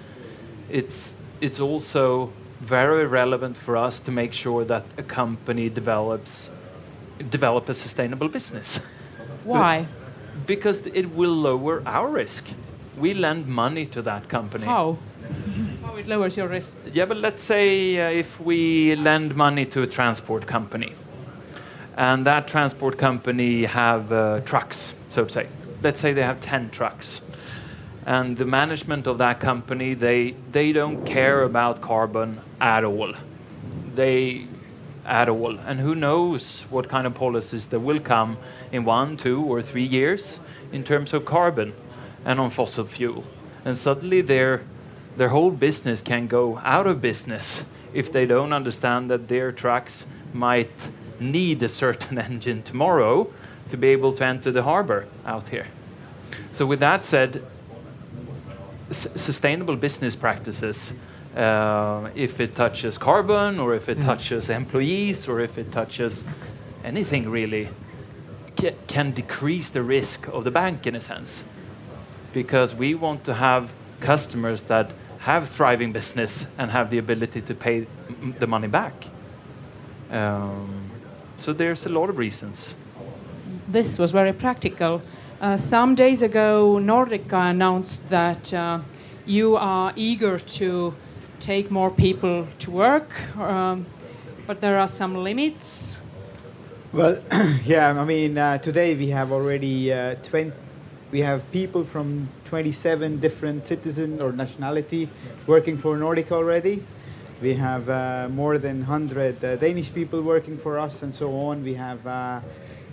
it's 0.68 1.14
it's 1.40 1.60
also 1.60 2.32
very 2.60 3.06
relevant 3.06 3.56
for 3.56 3.76
us 3.76 4.00
to 4.00 4.10
make 4.10 4.32
sure 4.32 4.64
that 4.64 4.84
a 4.96 5.02
company 5.02 5.68
develops 5.68 6.50
develop 7.30 7.68
a 7.68 7.74
sustainable 7.74 8.28
business. 8.28 8.80
Why? 9.44 9.86
because 10.46 10.86
it 10.86 11.14
will 11.14 11.34
lower 11.34 11.82
our 11.86 12.08
risk. 12.08 12.44
We 12.96 13.14
lend 13.14 13.48
money 13.48 13.86
to 13.86 14.02
that 14.02 14.28
company. 14.28 14.66
How? 14.66 14.98
How 15.82 15.96
it 15.96 16.06
lowers 16.06 16.36
your 16.36 16.48
risk? 16.48 16.78
Yeah, 16.92 17.06
but 17.06 17.16
let's 17.16 17.42
say 17.42 17.98
uh, 17.98 18.10
if 18.10 18.40
we 18.40 18.94
lend 18.94 19.34
money 19.34 19.64
to 19.66 19.82
a 19.82 19.86
transport 19.86 20.46
company, 20.46 20.92
and 21.96 22.26
that 22.26 22.48
transport 22.48 22.98
company 22.98 23.64
have 23.64 24.12
uh, 24.12 24.40
trucks, 24.40 24.94
so 25.10 25.24
to 25.24 25.30
say. 25.30 25.48
Let's 25.82 26.00
say 26.00 26.12
they 26.12 26.22
have 26.22 26.40
10 26.40 26.70
trucks. 26.70 27.20
And 28.06 28.36
the 28.36 28.44
management 28.44 29.06
of 29.06 29.18
that 29.18 29.40
company, 29.40 29.94
they, 29.94 30.34
they 30.52 30.72
don't 30.72 31.04
care 31.06 31.42
about 31.42 31.80
carbon 31.80 32.40
at 32.60 32.84
all. 32.84 33.14
They 33.94 34.46
at 35.04 35.28
all. 35.28 35.58
And 35.58 35.80
who 35.80 35.94
knows 35.94 36.64
what 36.70 36.88
kind 36.88 37.06
of 37.06 37.14
policies 37.14 37.66
that 37.68 37.80
will 37.80 38.00
come 38.00 38.38
in 38.72 38.84
one, 38.84 39.16
two, 39.16 39.42
or 39.42 39.62
three 39.62 39.84
years 39.84 40.38
in 40.72 40.84
terms 40.84 41.12
of 41.12 41.24
carbon 41.24 41.74
and 42.24 42.40
on 42.40 42.50
fossil 42.50 42.86
fuel. 42.86 43.24
And 43.64 43.76
suddenly 43.76 44.20
their, 44.20 44.62
their 45.16 45.28
whole 45.28 45.50
business 45.50 46.00
can 46.00 46.26
go 46.26 46.58
out 46.58 46.86
of 46.86 47.00
business 47.00 47.64
if 47.92 48.12
they 48.12 48.26
don't 48.26 48.52
understand 48.52 49.10
that 49.10 49.28
their 49.28 49.52
trucks 49.52 50.06
might 50.32 50.70
need 51.20 51.62
a 51.62 51.68
certain 51.68 52.18
engine 52.30 52.62
tomorrow 52.62 53.32
to 53.68 53.76
be 53.76 53.88
able 53.88 54.12
to 54.12 54.24
enter 54.24 54.50
the 54.50 54.62
harbor 54.62 55.06
out 55.24 55.48
here. 55.48 55.66
So, 56.50 56.66
with 56.66 56.80
that 56.80 57.04
said, 57.04 57.44
sustainable 58.90 59.76
business 59.76 60.14
practices, 60.16 60.92
uh, 61.36 62.08
if 62.14 62.40
it 62.40 62.54
touches 62.54 62.98
carbon 62.98 63.58
or 63.58 63.74
if 63.74 63.88
it 63.88 63.98
mm. 63.98 64.04
touches 64.04 64.50
employees 64.50 65.28
or 65.28 65.40
if 65.40 65.58
it 65.58 65.72
touches 65.72 66.24
anything 66.84 67.28
really, 67.28 67.68
ca 68.56 68.74
can 68.86 69.12
decrease 69.12 69.70
the 69.70 69.82
risk 69.82 70.28
of 70.28 70.44
the 70.44 70.50
bank 70.50 70.86
in 70.86 70.94
a 70.94 71.00
sense. 71.00 71.44
Because 72.32 72.74
we 72.74 72.94
want 72.94 73.24
to 73.24 73.34
have 73.34 73.70
customers 74.00 74.62
that 74.64 74.90
have 75.18 75.48
thriving 75.48 75.92
business 75.92 76.46
and 76.58 76.70
have 76.70 76.90
the 76.90 76.98
ability 76.98 77.40
to 77.40 77.54
pay 77.54 77.86
the 78.38 78.46
money 78.46 78.68
back. 78.68 78.92
Um, 80.10 80.90
so 81.36 81.52
there's 81.52 81.86
a 81.86 81.88
lot 81.88 82.10
of 82.10 82.18
reasons. 82.18 82.74
This 83.68 83.98
was 83.98 84.12
very 84.12 84.32
practical. 84.32 85.00
Uh, 85.40 85.56
some 85.56 85.94
days 85.94 86.22
ago, 86.22 86.78
Nordica 86.80 87.50
announced 87.50 88.08
that 88.08 88.52
uh, 88.52 88.80
you 89.26 89.56
are 89.56 89.92
eager 89.96 90.38
to 90.38 90.94
take 91.44 91.70
more 91.70 91.90
people 91.90 92.46
to 92.58 92.70
work, 92.70 93.10
um, 93.36 93.84
but 94.46 94.62
there 94.62 94.78
are 94.78 94.88
some 94.88 95.14
limits. 95.14 95.98
Well, 96.90 97.20
yeah, 97.66 98.00
I 98.00 98.04
mean, 98.06 98.38
uh, 98.38 98.56
today 98.56 98.94
we 98.94 99.08
have 99.08 99.30
already 99.30 99.92
uh, 99.92 100.14
20, 100.24 100.52
we 101.12 101.20
have 101.20 101.42
people 101.52 101.84
from 101.84 102.30
27 102.46 103.20
different 103.20 103.68
citizen 103.68 104.22
or 104.22 104.32
nationality 104.32 105.06
working 105.46 105.76
for 105.76 105.98
Nordic 105.98 106.32
already. 106.32 106.82
We 107.42 107.52
have 107.56 107.90
uh, 107.90 108.28
more 108.30 108.56
than 108.56 108.78
100 108.78 109.44
uh, 109.44 109.56
Danish 109.56 109.92
people 109.92 110.22
working 110.22 110.56
for 110.56 110.78
us 110.78 111.02
and 111.02 111.14
so 111.14 111.30
on. 111.36 111.62
We 111.62 111.74
have 111.74 112.06
uh, 112.06 112.40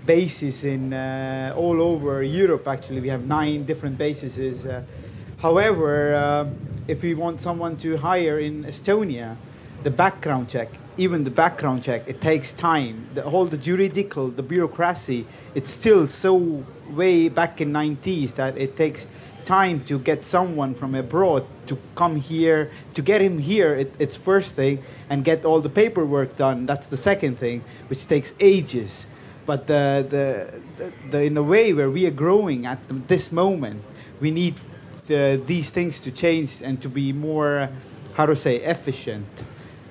bases 0.06 0.66
in 0.66 0.92
uh, 0.92 1.54
all 1.56 1.82
over 1.82 2.22
Europe, 2.22 2.68
actually. 2.68 3.00
We 3.00 3.08
have 3.08 3.26
nine 3.26 3.64
different 3.64 3.98
bases. 3.98 4.66
However, 5.38 6.50
if 6.88 7.04
we 7.04 7.14
want 7.14 7.42
someone 7.42 7.78
to 7.78 7.98
hire 7.98 8.40
in 8.40 8.64
Estonia, 8.64 9.38
the 9.84 9.92
background 9.92 10.50
check, 10.50 10.70
even 10.98 11.24
the 11.24 11.32
background 11.32 11.84
check, 11.84 12.08
it 12.08 12.22
takes 12.22 12.54
time. 12.54 13.08
The 13.14 13.24
whole 13.24 13.46
the 13.46 13.58
juridical, 13.58 14.30
the 14.30 14.44
bureaucracy, 14.44 15.26
it's 15.56 15.72
still 15.72 16.08
so 16.08 16.64
way 16.90 17.30
back 17.30 17.62
in 17.62 17.72
90s 17.72 18.36
that 18.36 18.58
it 18.58 18.76
takes 18.76 19.06
time 19.46 19.84
to 19.86 19.98
get 19.98 20.24
someone 20.24 20.76
from 20.76 20.94
abroad 20.94 21.46
to 21.68 21.78
come 21.96 22.16
here. 22.16 22.72
To 22.94 23.02
get 23.02 23.22
him 23.22 23.40
here 23.40 23.74
it, 23.76 23.94
it's 23.98 24.16
first 24.16 24.56
thing 24.56 24.84
and 25.10 25.24
get 25.24 25.46
all 25.46 25.62
the 25.62 25.70
paperwork 25.70 26.36
done. 26.38 26.66
That's 26.66 26.88
the 26.88 26.98
second 26.98 27.38
thing 27.38 27.64
which 27.88 28.08
takes 28.08 28.34
ages. 28.40 29.08
But 29.46 29.66
the, 29.66 30.06
the, 30.08 30.62
the, 30.78 30.94
the 31.10 31.24
in 31.24 31.38
a 31.38 31.44
way 31.44 31.74
where 31.74 31.90
we 31.90 32.06
are 32.06 32.12
growing 32.12 32.66
at 32.66 32.80
this 33.08 33.32
moment 33.32 33.84
we 34.20 34.30
need 34.30 34.56
the, 35.12 35.42
these 35.46 35.70
things 35.70 36.00
to 36.00 36.12
change 36.12 36.62
and 36.62 36.82
to 36.82 36.90
be 36.90 37.12
more 37.12 37.70
how 38.16 38.26
to 38.26 38.36
say 38.36 38.56
efficient 38.58 39.28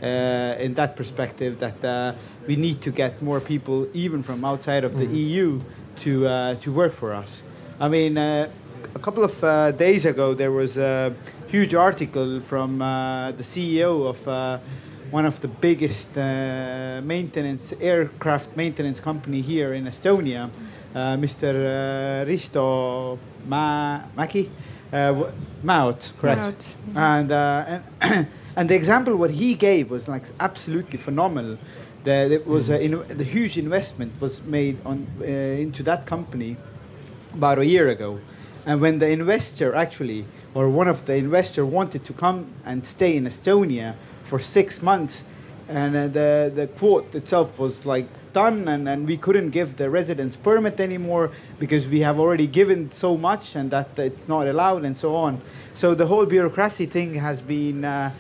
uh, 0.03 0.65
in 0.65 0.75
that 0.75 0.97
perspective 0.97 1.59
that 1.59 1.85
uh, 1.85 2.15
we 2.47 2.57
need 2.57 2.81
to 2.81 2.91
get 2.91 3.21
more 3.23 3.41
people 3.41 3.87
even 3.93 4.23
from 4.23 4.45
outside 4.45 4.85
of 4.85 4.97
the 4.97 5.07
EU 5.07 5.61
to 5.97 6.27
uh, 6.27 6.55
to 6.63 6.73
work 6.73 6.95
for 6.95 7.13
us. 7.13 7.43
I 7.79 7.89
mean, 7.89 8.17
uh, 8.17 8.49
a 8.95 8.99
couple 8.99 9.25
of 9.25 9.45
uh, 9.45 9.73
days 9.73 10.05
ago 10.07 10.35
there 10.35 10.53
was 10.53 10.77
a 10.77 11.13
huge 11.49 11.75
article 11.75 12.41
from 12.41 12.81
uh, 12.81 13.33
the 13.33 13.45
CEO 13.45 14.09
of 14.09 14.19
uh, 14.27 14.59
one 15.11 15.27
of 15.27 15.41
the 15.41 15.49
biggest 15.49 16.17
uh, 16.17 17.01
maintenance 17.05 17.75
aircraft 17.81 18.57
maintenance 18.57 19.01
company 19.01 19.41
here 19.43 19.75
in 19.75 19.85
Estonia, 19.87 20.49
uh, 20.95 21.17
Mr. 21.17 21.51
Uh, 21.51 22.31
Risto 22.31 23.19
Ma- 23.47 24.01
Mäki. 24.17 24.49
Uh, 24.93 25.31
Maut, 25.63 26.13
correct? 26.19 26.41
Maut, 26.41 26.97
And, 26.97 27.33
uh, 27.33 27.81
and 28.01 28.27
and 28.57 28.69
the 28.69 28.75
example 28.75 29.15
what 29.17 29.31
he 29.31 29.55
gave 29.55 29.91
was 29.91 30.09
like 30.09 30.25
absolutely 30.41 30.99
phenomenal. 30.99 31.59
That 32.05 32.33
it 32.33 32.47
was 32.47 32.71
uh, 32.71 32.75
in, 32.75 32.93
the 33.09 33.25
huge 33.25 33.59
investment 33.59 34.13
was 34.21 34.43
made 34.43 34.79
on 34.85 35.07
uh, 35.21 35.25
into 35.25 35.83
that 35.83 36.07
company 36.07 36.57
about 37.35 37.59
a 37.59 37.67
year 37.67 37.89
ago, 37.89 38.21
and 38.67 38.81
when 38.81 38.99
the 38.99 39.11
investor 39.11 39.75
actually 39.75 40.25
or 40.55 40.69
one 40.69 40.89
of 40.89 41.05
the 41.05 41.15
investor 41.15 41.65
wanted 41.65 42.05
to 42.07 42.13
come 42.13 42.47
and 42.65 42.85
stay 42.85 43.17
in 43.17 43.25
Estonia 43.25 43.95
for 44.25 44.39
six 44.39 44.83
months, 44.83 45.23
and 45.69 45.95
uh, 45.95 46.09
the 46.09 46.51
the 46.55 46.67
quote 46.67 47.15
itself 47.15 47.59
was 47.59 47.85
like 47.85 48.09
done, 48.33 48.69
and, 48.69 48.89
and 48.89 49.07
we 49.07 49.17
couldn't 49.17 49.51
give 49.51 49.77
the 49.77 49.91
residence 49.91 50.37
permit 50.37 50.81
anymore 50.81 51.31
because 51.59 51.87
we 51.87 52.01
have 52.01 52.19
already 52.19 52.47
given 52.47 52.91
so 52.93 53.17
much, 53.17 53.55
and 53.55 53.71
that 53.71 53.99
it's 53.99 54.29
not 54.29 54.47
allowed, 54.47 54.85
and 54.85 54.97
so 54.97 55.17
on. 55.17 55.41
So 55.75 55.95
the 55.95 56.07
whole 56.07 56.27
bureaucracy 56.27 56.87
thing 56.87 57.15
has 57.15 57.41
been. 57.41 57.85
Uh, 57.85 58.13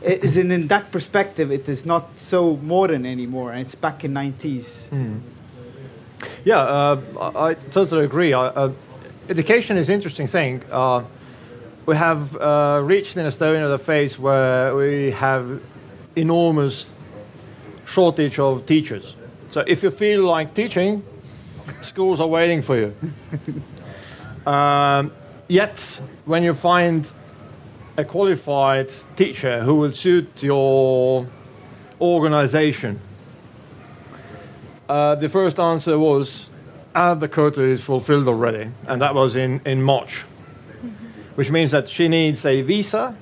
is 0.00 0.38
in, 0.38 0.50
in 0.50 0.68
that 0.68 0.90
perspective, 0.90 1.52
it 1.52 1.68
is 1.68 1.84
not 1.84 2.18
so 2.18 2.56
modern 2.56 3.04
anymore, 3.04 3.52
and 3.52 3.60
it's 3.60 3.74
back 3.74 4.04
in 4.04 4.14
90s. 4.14 5.20
Yeah, 6.44 6.60
uh, 6.60 7.00
I, 7.34 7.54
totally 7.70 8.04
agree. 8.04 8.32
Uh, 8.32 8.70
education 9.28 9.76
is 9.76 9.88
an 9.88 9.94
interesting 9.96 10.26
thing. 10.26 10.62
Uh, 10.70 11.04
we 11.84 11.96
have 11.96 12.36
uh, 12.36 12.80
reached 12.82 13.16
in 13.16 13.26
Estonia 13.26 13.68
the 13.68 13.78
phase 13.78 14.18
where 14.18 14.74
we 14.74 15.10
have 15.10 15.60
enormous 16.16 16.90
shortage 17.84 18.38
of 18.38 18.66
teachers. 18.66 19.16
So 19.52 19.62
if 19.66 19.82
you 19.82 19.90
feel 19.90 20.22
like 20.22 20.54
teaching, 20.54 21.04
schools 21.82 22.22
are 22.22 22.26
waiting 22.26 22.62
for 22.62 22.74
you. 22.74 22.96
um, 24.50 25.12
yet, 25.46 26.00
when 26.24 26.42
you 26.42 26.54
find 26.54 27.12
a 27.98 28.02
qualified 28.02 28.90
teacher 29.14 29.60
who 29.62 29.74
will 29.74 29.92
suit 29.92 30.42
your 30.42 31.26
organization, 32.00 32.98
uh, 34.88 35.16
the 35.16 35.28
first 35.28 35.60
answer 35.60 35.98
was, 35.98 36.48
ah, 36.94 37.12
the 37.12 37.28
quota 37.28 37.60
is 37.60 37.82
fulfilled 37.82 38.28
already. 38.28 38.70
And 38.86 39.02
that 39.02 39.14
was 39.14 39.36
in, 39.36 39.60
in 39.66 39.82
March, 39.82 40.22
which 41.34 41.50
means 41.50 41.72
that 41.72 41.90
she 41.90 42.08
needs 42.08 42.46
a 42.46 42.62
visa. 42.62 43.14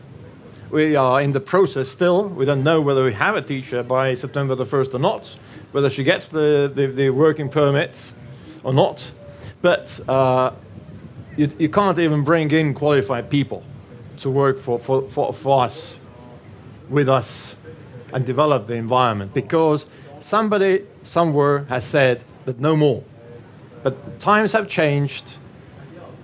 We 0.71 0.95
are 0.95 1.21
in 1.21 1.33
the 1.33 1.41
process 1.41 1.89
still. 1.89 2.29
We 2.29 2.45
don't 2.45 2.63
know 2.63 2.81
whether 2.81 3.03
we 3.03 3.15
have 3.15 3.35
a 3.35 3.43
teacher 3.43 3.83
by 3.83 4.15
September 4.15 4.55
the 4.55 4.65
1st 4.65 4.95
or 4.95 5.01
not, 5.01 5.37
whether 5.73 5.91
she 5.91 6.05
gets 6.05 6.27
the, 6.27 6.71
the, 6.75 6.87
the 6.87 7.11
working 7.11 7.49
permit 7.49 8.13
or 8.63 8.73
not. 8.73 9.13
But 9.63 10.01
uh, 10.09 10.53
you, 11.37 11.51
you 11.59 11.69
can't 11.69 11.99
even 11.99 12.25
bring 12.25 12.51
in 12.51 12.75
qualified 12.75 13.31
people 13.31 13.63
to 14.19 14.31
work 14.31 14.59
for, 14.59 14.79
for, 14.79 15.09
for, 15.09 15.33
for 15.33 15.65
us, 15.65 15.99
with 16.89 17.09
us, 17.09 17.55
and 18.13 18.27
develop 18.27 18.67
the 18.67 18.75
environment 18.75 19.33
because 19.33 19.87
somebody 20.19 20.85
somewhere 21.03 21.65
has 21.65 21.85
said 21.85 22.25
that 22.45 22.59
no 22.59 22.77
more. 22.77 23.05
But 23.83 24.21
times 24.21 24.53
have 24.53 24.69
changed, 24.69 25.37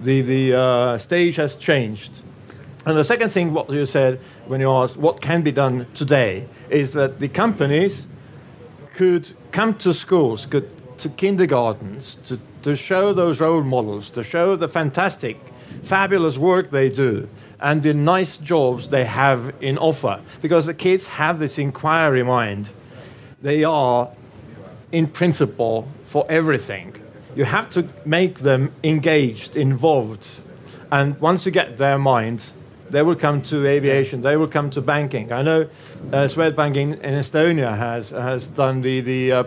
the, 0.01 0.21
the 0.21 0.55
uh, 0.55 0.99
stage 0.99 1.37
has 1.37 1.57
changed. 1.57 2.23
And 2.85 2.97
the 2.97 3.05
second 3.05 3.31
thing, 3.31 3.53
what 3.53 3.71
you 3.71 3.87
said 3.87 4.21
when 4.47 4.61
you 4.61 4.71
asked 4.71 4.97
what 4.97 5.21
can 5.21 5.43
be 5.43 5.53
done 5.53 5.87
today, 5.95 6.47
is 6.71 6.93
that 6.93 7.19
the 7.19 7.29
companies 7.29 8.07
could 8.97 9.35
come 9.53 9.75
to 9.75 9.93
schools, 9.93 10.47
could 10.47 10.71
to 10.99 11.11
kindergartens, 11.11 12.17
to, 12.25 12.41
to 12.63 12.75
show 12.75 13.13
those 13.13 13.41
role 13.41 13.63
models, 13.63 14.09
to 14.09 14.25
show 14.25 14.57
the 14.57 14.69
fantastic, 14.69 15.39
fabulous 15.83 16.39
work 16.39 16.71
they 16.71 16.89
do, 16.89 17.29
and 17.61 17.83
the 17.83 17.93
nice 17.93 18.39
jobs 18.39 18.89
they 18.89 19.05
have 19.05 19.55
in 19.61 19.77
offer. 19.77 20.21
Because 20.41 20.65
the 20.65 20.73
kids 20.73 21.07
have 21.07 21.39
this 21.39 21.59
inquiry 21.59 22.23
mind. 22.23 22.71
They 23.43 23.65
are, 23.65 24.11
in 24.93 25.07
principle, 25.07 25.89
for 26.07 26.25
everything. 26.31 26.97
You 27.35 27.45
have 27.45 27.69
to 27.71 27.87
make 28.07 28.37
them 28.39 28.73
engaged, 28.83 29.57
involved. 29.57 30.27
And 30.91 31.21
once 31.21 31.45
you 31.45 31.53
get 31.53 31.77
their 31.77 31.99
mind, 31.99 32.51
they 32.91 33.03
will 33.03 33.17
come 33.17 33.43
to 33.43 33.67
aviation, 33.67 34.23
they 34.23 34.37
will 34.37 34.49
come 34.49 34.71
to 34.71 34.81
banking. 34.81 35.33
I 35.33 35.43
know 35.43 35.63
uh, 36.13 36.29
Swedbank 36.29 36.77
in, 36.77 36.95
in 36.95 37.15
Estonia 37.15 37.77
has, 37.77 38.11
has 38.11 38.49
done 38.49 38.83
the, 38.83 39.01
the 39.01 39.33
uh, 39.33 39.45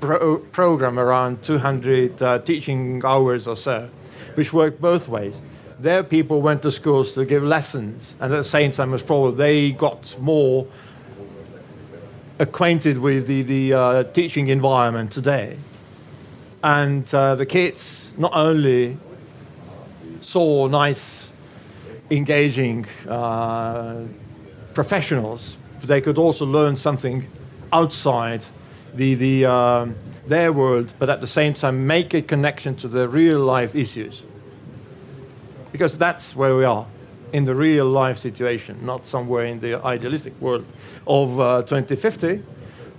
pro- 0.00 0.38
program 0.38 0.98
around 0.98 1.42
200 1.42 2.22
uh, 2.22 2.38
teaching 2.40 3.02
hours 3.04 3.46
or 3.46 3.56
so, 3.56 3.88
which 4.34 4.52
worked 4.52 4.80
both 4.80 5.08
ways. 5.08 5.42
Their 5.78 6.02
people 6.02 6.40
went 6.40 6.62
to 6.62 6.70
schools 6.70 7.12
to 7.14 7.24
give 7.24 7.42
lessons, 7.42 8.14
and 8.20 8.32
at 8.32 8.36
the 8.36 8.44
same 8.44 8.70
time, 8.70 8.94
as 8.94 9.02
probably 9.02 9.36
they 9.36 9.72
got 9.72 10.16
more 10.20 10.66
acquainted 12.38 12.98
with 12.98 13.26
the, 13.26 13.42
the 13.42 13.72
uh, 13.72 14.02
teaching 14.04 14.48
environment 14.48 15.12
today. 15.12 15.56
And 16.62 17.12
uh, 17.14 17.34
the 17.34 17.46
kids 17.46 18.12
not 18.16 18.32
only 18.34 18.96
saw 20.20 20.68
nice, 20.68 21.28
engaging 22.12 22.86
uh, 23.08 24.02
professionals, 24.74 25.56
they 25.82 26.00
could 26.00 26.18
also 26.18 26.44
learn 26.44 26.76
something 26.76 27.26
outside 27.72 28.44
the, 28.94 29.14
the, 29.14 29.46
um, 29.46 29.96
their 30.26 30.52
world, 30.52 30.92
but 30.98 31.08
at 31.08 31.20
the 31.20 31.26
same 31.26 31.54
time 31.54 31.86
make 31.86 32.14
a 32.14 32.22
connection 32.22 32.76
to 32.76 32.88
the 32.88 33.08
real 33.08 33.40
life 33.40 33.74
issues. 33.74 34.22
Because 35.72 35.96
that's 35.96 36.36
where 36.36 36.54
we 36.54 36.64
are, 36.64 36.86
in 37.32 37.46
the 37.46 37.54
real 37.54 37.86
life 37.86 38.18
situation, 38.18 38.84
not 38.84 39.06
somewhere 39.06 39.46
in 39.46 39.60
the 39.60 39.82
idealistic 39.84 40.38
world 40.40 40.66
of 41.06 41.40
uh, 41.40 41.62
2050, 41.62 42.42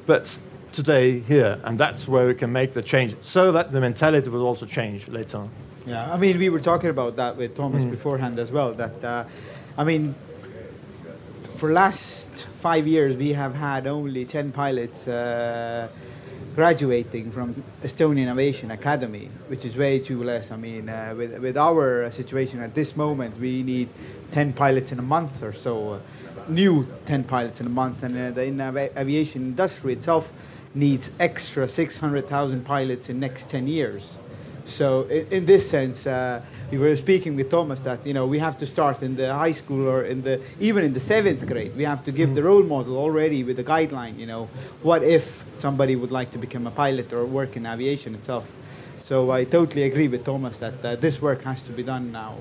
but 0.08 0.40
today 0.72 1.20
here. 1.20 1.60
And 1.64 1.80
that's 1.80 2.08
where 2.08 2.26
we 2.26 2.34
can 2.34 2.52
make 2.52 2.74
the 2.74 2.82
change 2.82 3.16
so 3.22 3.52
that 3.52 3.72
the 3.72 3.80
mentality 3.80 4.30
will 4.30 4.46
also 4.46 4.66
change 4.66 5.08
later 5.08 5.38
on. 5.38 5.50
Yeah, 5.86 6.14
I 6.14 6.18
mean, 6.18 6.38
we 6.38 6.50
were 6.50 6.62
talking 6.62 6.90
about 6.90 7.18
that 7.18 7.36
with 7.36 7.58
Toomas 7.58 7.90
beforehand 7.90 8.40
as 8.40 8.52
well. 8.52 8.74
That 8.74 9.04
uh, 9.04 9.26
I 9.78 9.84
mean, 9.84 10.16
for 11.58 11.72
last 11.74 12.46
five 12.60 12.88
years 12.88 13.18
we 13.18 13.34
have 13.34 13.54
had 13.56 13.88
only 13.88 14.24
10 14.26 14.52
pilots 14.52 15.08
uh, 15.08 15.90
graduating 16.56 17.32
from 17.32 17.62
Estonian 17.84 18.32
Aviation 18.32 18.72
Academy, 18.72 19.30
which 19.48 19.66
is 19.66 19.76
way 19.76 20.00
too 20.00 20.24
less. 20.24 20.52
I 20.52 20.56
mean, 20.56 20.88
uh, 20.88 21.14
with, 21.18 21.38
with 21.40 21.58
our 21.58 22.10
situation 22.12 22.62
at 22.62 22.76
this 22.76 22.96
moment, 22.96 23.38
we 23.40 23.64
need 23.64 23.90
10 24.32 24.54
pilots 24.54 24.92
in 24.92 25.00
a 25.00 25.04
month 25.04 25.44
or 25.44 25.52
so, 25.52 25.94
uh, 25.94 26.00
new 26.48 26.88
10 27.06 27.24
pilots 27.26 27.60
in 27.60 27.66
a 27.66 27.70
month, 27.70 28.04
and 28.04 28.18
uh, 28.18 28.32
the 28.32 28.46
in 28.46 28.62
avi- 28.62 28.90
aviation 28.96 29.42
industry 29.42 29.94
itself 29.94 30.32
needs 30.76 31.12
extra 31.20 31.68
600,000 31.68 32.64
pilots 32.64 33.10
in 33.10 33.20
next 33.20 33.50
10 33.50 33.68
years. 33.68 34.18
So 34.66 35.04
in, 35.04 35.28
in 35.28 35.46
this 35.46 35.70
sense, 35.70 36.08
uh, 36.08 36.42
we 36.72 36.78
were 36.78 36.96
speaking 36.96 37.36
with 37.36 37.50
Toomas 37.50 37.84
that 37.84 38.06
you 38.06 38.14
know 38.14 38.26
we 38.26 38.40
have 38.40 38.58
to 38.60 38.66
start 38.66 39.04
in 39.04 39.16
the 39.16 39.34
high 39.34 39.52
school 39.52 39.88
or 39.88 40.04
in 40.04 40.22
the 40.22 40.42
even 40.60 40.84
in 40.86 40.94
the 40.94 41.00
seventh 41.00 41.46
grade. 41.46 41.76
We 41.76 41.84
have 41.84 42.04
to 42.06 42.12
give 42.12 42.36
the 42.36 42.44
role 42.44 42.64
model 42.64 42.98
already 42.98 43.44
with 43.44 43.60
a 43.60 43.64
guideline. 43.64 44.18
You 44.18 44.26
know, 44.26 44.50
what 44.82 45.04
if 45.04 45.44
somebody 45.54 45.96
would 45.96 46.12
like 46.12 46.32
to 46.32 46.38
become 46.38 46.68
a 46.68 46.72
pilot 46.72 47.14
or 47.14 47.26
work 47.26 47.56
in 47.56 47.66
aviation 47.66 48.16
itself? 48.16 48.46
So 49.04 49.32
I 49.32 49.44
totally 49.44 49.84
agree 49.84 50.08
with 50.08 50.24
Toomas 50.24 50.60
that 50.60 50.86
uh, 50.86 50.96
this 50.96 51.22
work 51.22 51.44
has 51.44 51.62
to 51.64 51.72
be 51.72 51.84
done 51.84 52.12
now. 52.12 52.38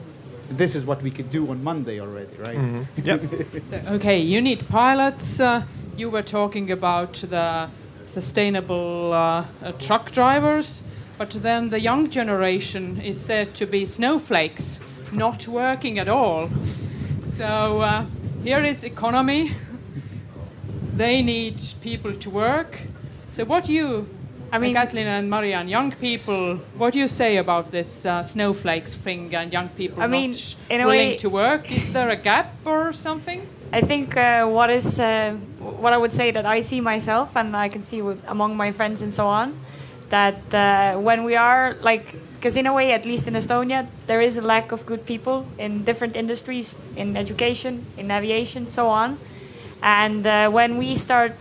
This 0.49 0.75
is 0.77 0.85
what 0.85 1.03
we 1.03 1.11
could 1.11 1.31
do 1.31 1.51
on 1.51 1.63
Monday 1.65 2.01
already, 2.01 2.37
right? 2.39 2.87
Yep. 3.05 3.23
So, 3.67 3.77
okay, 3.97 4.21
you 4.21 4.41
need 4.41 4.69
pilots. 4.69 5.41
Uh, 5.41 5.65
you 5.97 6.11
were 6.11 6.23
talking 6.23 6.71
about 6.71 7.15
the 7.15 7.69
sustainable 8.03 9.13
uh, 9.13 9.45
uh, 9.63 9.73
truck 9.79 10.11
drivers, 10.13 10.83
but 11.19 11.31
then 11.31 11.69
the 11.69 11.81
young 11.81 12.11
generation 12.11 13.01
is 13.01 13.21
said 13.21 13.55
to 13.55 13.67
be 13.67 13.87
snowflakes, 13.87 14.81
not 15.13 15.47
working 15.49 15.99
at 15.99 16.09
all. 16.09 16.49
So 17.27 17.81
uh, 17.81 18.05
here 18.45 18.63
is 18.65 18.85
economy. 18.85 19.53
they 20.97 21.23
need 21.23 21.61
people 21.81 22.13
to 22.15 22.31
work. 22.31 22.79
So 23.31 23.45
what 23.45 23.65
do 23.65 23.73
you, 23.73 24.07
I 24.53 24.59
mean- 24.59 24.75
Kätlin 24.75 25.07
and 25.07 25.31
Mari-Ann, 25.31 25.69
young 25.69 25.93
people, 25.93 26.57
what 26.77 26.93
do 26.93 26.99
you 26.99 27.07
say 27.07 27.39
about 27.39 27.71
this 27.71 28.05
uh, 28.05 28.23
snowflakes 28.23 28.95
thing 28.95 29.35
and 29.35 29.53
young 29.53 29.69
people 29.71 30.03
I 30.03 30.07
mean, 30.07 30.31
not 30.33 30.57
in 30.69 30.81
a 30.81 30.87
willing 30.87 31.09
way- 31.11 31.17
to 31.17 31.29
work? 31.31 31.73
Is 31.73 31.93
there 31.93 32.11
a 32.11 32.17
gap 32.17 32.53
or 32.65 32.93
something? 32.93 33.47
I 33.73 33.81
think 33.81 34.17
uh, 34.19 34.45
what 34.47 34.69
is 34.69 35.01
uh, 35.01 35.35
what 35.81 35.95
I 35.95 35.97
would 35.97 36.13
say 36.13 36.31
that 36.31 36.45
I 36.45 36.61
see 36.61 36.83
myself 36.83 37.35
and 37.37 37.57
I 37.57 37.71
can 37.71 37.83
see 37.83 38.03
with, 38.03 38.21
among 38.29 38.55
my 38.55 38.71
friends 38.71 39.01
and 39.01 39.15
so 39.15 39.27
on 39.27 39.55
that 40.13 40.41
uh, 40.55 41.01
when 41.01 41.25
we 41.25 41.35
are 41.37 41.75
like 41.83 42.07
because 42.37 42.57
in 42.57 42.67
a 42.67 42.75
way 42.75 42.93
at 42.93 43.05
least 43.07 43.27
in 43.29 43.35
Estonia 43.35 43.87
there 44.07 44.21
is 44.21 44.37
a 44.37 44.43
lack 44.43 44.73
of 44.73 44.85
good 44.87 45.03
people 45.07 45.47
in 45.59 45.85
different 45.89 46.15
industries 46.17 46.75
in 46.97 47.17
education 47.17 47.85
in 47.97 48.11
aviation 48.11 48.69
so 48.69 48.89
on 48.89 49.19
and 49.83 50.27
uh, 50.27 50.51
when 50.51 50.77
we 50.79 50.95
start 50.95 51.33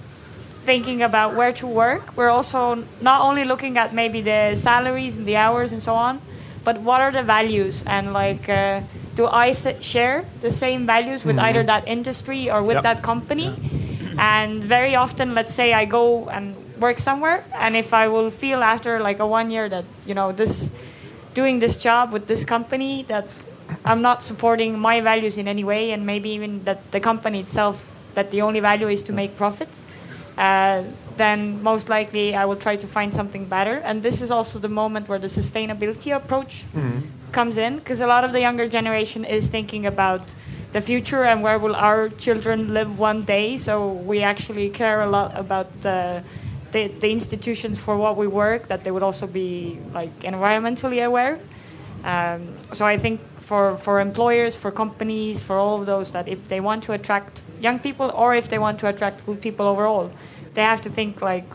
thinking 0.66 1.02
about 1.02 1.36
where 1.36 1.52
to 1.52 1.66
work 1.68 2.16
we're 2.16 2.30
also 2.30 2.84
not 3.02 3.22
only 3.22 3.44
looking 3.44 3.78
at 3.78 3.94
maybe 3.94 4.22
the 4.22 4.56
salaries 4.56 5.18
and 5.18 5.26
the 5.26 5.36
hours 5.36 5.72
and 5.72 5.82
so 5.82 5.94
on 5.96 6.22
but 6.64 6.80
what 6.82 7.02
are 7.02 7.12
the 7.12 7.24
values 7.24 7.84
and 7.88 8.14
like 8.14 8.48
uh, 8.50 8.82
do 9.16 9.26
I 9.26 9.50
s- 9.50 9.82
share 9.84 10.26
the 10.42 10.52
same 10.52 10.86
values 10.86 11.26
with 11.26 11.38
either 11.40 11.64
that 11.64 11.88
industry 11.88 12.50
or 12.50 12.62
with 12.64 12.76
Yep. 12.80 12.84
that 12.84 13.02
company? 13.04 13.50
And 14.18 14.64
very 14.64 14.96
often, 14.96 15.34
let's 15.36 15.54
say 15.54 15.74
I 15.74 15.86
go 15.86 16.30
and 16.30 16.56
work 16.82 17.00
somewhere, 17.00 17.46
and 17.54 17.76
if 17.76 17.94
I 17.94 18.08
will 18.10 18.30
feel 18.30 18.64
after 18.64 19.00
like 19.00 19.20
a 19.20 19.28
one 19.28 19.50
year 19.50 19.70
that 19.70 19.86
you 20.06 20.14
know 20.14 20.32
this, 20.34 20.72
doing 21.34 21.60
this 21.60 21.78
job 21.78 22.12
with 22.12 22.28
this 22.28 22.44
company 22.44 23.04
that 23.08 23.28
I'm 23.86 24.02
not 24.02 24.22
supporting 24.24 24.78
my 24.78 25.00
values 25.00 25.38
in 25.38 25.48
any 25.48 25.64
way, 25.64 25.92
and 25.94 26.06
maybe 26.06 26.30
even 26.30 26.64
that 26.66 26.92
the 26.92 27.00
company 27.00 27.40
itself 27.40 27.76
that 28.16 28.32
the 28.32 28.42
only 28.42 28.60
value 28.60 28.90
is 28.90 29.02
to 29.04 29.14
make 29.14 29.38
profit, 29.38 29.70
uh, 30.38 30.84
then 31.16 31.64
most 31.64 31.88
likely 31.88 32.36
I 32.36 32.44
will 32.46 32.58
try 32.58 32.76
to 32.76 32.88
find 32.88 33.14
something 33.14 33.46
better. 33.46 33.76
And 33.86 34.04
this 34.04 34.22
is 34.22 34.32
also 34.32 34.60
the 34.60 34.68
moment 34.68 35.08
where 35.08 35.20
the 35.20 35.28
sustainability 35.28 36.14
approach 36.14 36.66
comes 37.32 37.58
in, 37.58 37.78
because 37.78 38.02
a 38.02 38.08
lot 38.08 38.24
of 38.26 38.34
the 38.34 38.42
younger 38.42 38.68
generation 38.68 39.24
is 39.24 39.48
thinking 39.48 39.86
about 39.86 40.22
the 40.74 40.82
future 40.82 41.24
and 41.24 41.44
where 41.44 41.60
will 41.60 41.76
our 41.76 42.10
children 42.10 42.74
live 42.74 43.00
one 43.00 43.24
day. 43.24 43.56
So 43.58 43.94
we 43.94 44.24
actually 44.24 44.70
care 44.70 45.02
a 45.02 45.10
lot 45.10 45.38
about 45.38 45.68
the 45.82 46.24
the, 46.72 46.88
the 46.88 47.12
institutions 47.12 47.78
for 47.78 47.98
what 47.98 48.18
we 48.18 48.28
work, 48.28 48.68
that 48.68 48.84
they 48.84 48.92
would 48.92 49.04
also 49.04 49.28
be 49.28 49.80
like 49.94 50.18
environmentally 50.22 51.06
aware. 51.06 51.40
Um, 52.04 52.58
so 52.72 52.86
I 52.86 52.98
think 52.98 53.22
for, 53.40 53.78
for 53.78 54.00
employers, 54.00 54.56
for 54.56 54.72
companies, 54.72 55.42
for 55.42 55.56
all 55.58 55.80
of 55.80 55.86
those, 55.86 56.12
that 56.12 56.28
if 56.28 56.48
they 56.48 56.60
want 56.60 56.84
to 56.86 56.94
attract 56.94 57.42
young 57.60 57.80
people 57.80 58.10
or 58.12 58.34
if 58.36 58.50
they 58.50 58.60
want 58.60 58.80
to 58.80 58.88
attract 58.88 59.26
good 59.26 59.42
people 59.42 59.68
overall, 59.68 60.12
they 60.54 60.62
have 60.62 60.82
to 60.82 60.90
think 60.90 61.22
like, 61.22 61.46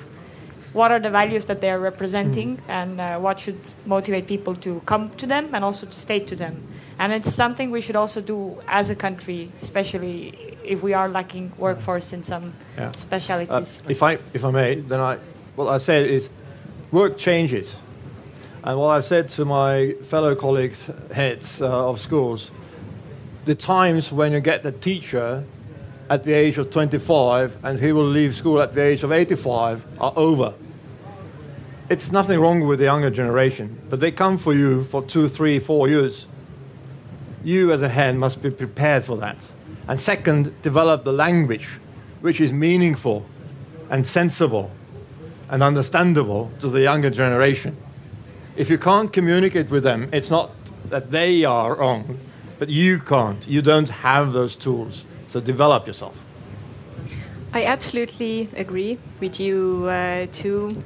what 0.72 0.92
are 0.92 1.00
the 1.00 1.10
values 1.10 1.46
that 1.46 1.60
they 1.62 1.70
are 1.70 1.78
representing 1.78 2.60
and 2.68 3.00
uh, 3.00 3.18
what 3.18 3.40
should 3.40 3.58
motivate 3.86 4.26
people 4.26 4.54
to 4.54 4.80
come 4.84 5.08
to 5.16 5.26
them 5.26 5.54
and 5.54 5.64
also 5.64 5.86
to 5.86 5.98
stay 5.98 6.20
to 6.20 6.36
them. 6.36 6.62
And 6.98 7.12
it's 7.12 7.32
something 7.32 7.70
we 7.70 7.80
should 7.80 7.96
also 7.96 8.20
do 8.20 8.60
as 8.68 8.90
a 8.90 8.94
country, 8.94 9.50
especially 9.62 10.55
if 10.66 10.82
we 10.82 10.94
are 10.94 11.08
lacking 11.08 11.52
workforce 11.58 12.12
in 12.12 12.22
some 12.22 12.52
Yeah. 12.76 12.88
Uh, 12.88 12.92
specialities. 12.92 13.80
if 13.88 14.02
I 14.02 14.18
if 14.34 14.44
I 14.44 14.50
may, 14.50 14.80
then 14.80 15.00
I 15.00 15.18
what 15.56 15.68
I 15.68 15.78
said 15.78 16.10
is 16.10 16.28
work 16.92 17.16
changes, 17.18 17.76
and 18.64 18.78
what 18.78 18.96
I've 18.96 19.04
said 19.04 19.28
to 19.30 19.44
my 19.44 19.94
fellow 20.08 20.34
colleagues, 20.34 20.90
heads 21.12 21.60
uh, 21.62 21.88
of 21.90 22.00
schools, 22.00 22.50
the 23.46 23.54
times 23.54 24.12
when 24.12 24.32
you 24.32 24.40
get 24.40 24.62
the 24.62 24.72
teacher 24.72 25.44
at 26.08 26.22
the 26.22 26.32
age 26.32 26.58
of 26.58 26.70
25 26.70 27.56
and 27.64 27.80
he 27.80 27.92
will 27.92 28.06
leave 28.06 28.34
school 28.34 28.60
at 28.60 28.74
the 28.74 28.80
age 28.80 29.02
of 29.02 29.10
85 29.10 29.84
are 30.00 30.12
over. 30.16 30.54
It's 31.88 32.10
nothing 32.12 32.40
wrong 32.40 32.66
with 32.66 32.78
the 32.78 32.84
younger 32.86 33.10
generation, 33.10 33.78
but 33.88 34.00
they 34.00 34.10
come 34.12 34.38
for 34.38 34.52
you 34.54 34.84
for 34.84 35.02
two, 35.02 35.28
three, 35.28 35.58
four 35.58 35.88
years. 35.88 36.26
You 37.44 37.72
as 37.72 37.82
a 37.82 37.88
head 37.88 38.16
must 38.16 38.42
be 38.42 38.50
prepared 38.50 39.04
for 39.04 39.16
that. 39.18 39.52
And 39.89 40.01
second, 40.01 40.61
develop 40.62 41.05
the 41.05 41.12
language 41.12 41.68
which 42.20 42.41
is 42.41 42.53
meaningful 42.53 43.24
and 43.91 44.07
sensible 44.07 44.70
and 45.49 45.62
understandable 45.62 46.51
to 46.61 46.68
the 46.68 46.80
younger 46.80 47.11
generation. 47.11 47.76
If 48.57 48.70
you 48.70 48.78
can't 48.78 49.12
communicate 49.12 49.70
with 49.70 49.84
them, 49.84 50.09
it's 50.12 50.30
not 50.30 50.51
that 50.87 51.11
they 51.11 51.45
are 51.45 51.76
wrong, 51.76 52.18
but 52.59 52.68
you 52.68 52.99
can't. 52.99 53.47
You 53.47 53.62
don't 53.62 53.89
have 53.89 54.32
those 54.32 54.57
tools. 54.57 55.05
So 55.28 55.41
develop 55.41 55.87
yourself. 55.87 56.16
I 57.53 57.64
absolutely 57.64 58.49
agree 58.57 58.99
with 59.20 59.41
you. 59.41 59.87
Uh, 59.89 60.26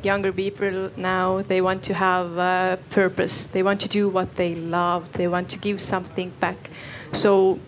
younger 0.03 0.33
people 0.33 0.91
now 0.97 1.43
they 1.43 1.61
want 1.61 1.83
to 1.85 1.95
have 1.95 2.37
a 2.37 2.79
purpose. 2.91 3.47
They 3.47 3.63
want 3.63 3.81
to 3.81 3.89
do 3.89 4.09
what 4.09 4.37
they 4.37 4.55
love. 4.55 5.13
They 5.15 5.27
want 5.27 5.49
to 5.51 5.59
give 5.59 5.81
something 5.81 6.31
back. 6.39 6.71
So, 7.13 7.59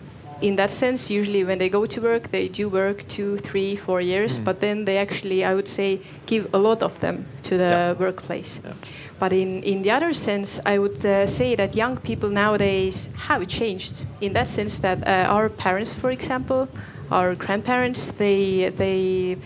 in 0.43 0.55
that 0.57 0.71
sense, 0.71 1.09
usually 1.09 1.43
when 1.43 1.57
they 1.57 1.69
go 1.69 1.85
to 1.85 2.01
work, 2.01 2.29
they 2.31 2.49
do 2.49 2.67
work 2.69 3.07
two, 3.07 3.37
three, 3.37 3.75
four 3.75 4.01
years. 4.01 4.39
But 4.39 4.59
then 4.59 4.85
they 4.85 4.97
actually, 4.97 5.45
I 5.45 5.53
would 5.55 5.67
say, 5.67 5.99
give 6.25 6.47
a 6.53 6.57
lot 6.57 6.83
of 6.83 6.99
them 6.99 7.25
to 7.43 7.57
the 7.57 7.63
Yeah. 7.63 7.93
workplace. 8.05 8.59
Yeah. 8.63 8.73
But 9.19 9.31
in, 9.31 9.63
in 9.63 9.81
the 9.83 9.91
other 9.91 10.13
sense, 10.13 10.59
I 10.65 10.77
would 10.79 11.05
uh, 11.05 11.27
say 11.27 11.55
that 11.55 11.75
young 11.75 11.97
people 11.97 12.29
nowadays 12.29 13.09
have 13.27 13.47
changed 13.47 14.05
in 14.19 14.33
that 14.33 14.49
sense 14.49 14.79
that 14.79 14.97
uh, 15.07 15.35
our 15.35 15.47
parents, 15.49 15.95
for 15.95 16.11
example, 16.11 16.67
our 17.09 17.35
grandparents, 17.35 18.11
they, 18.11 18.69
they 18.77 19.37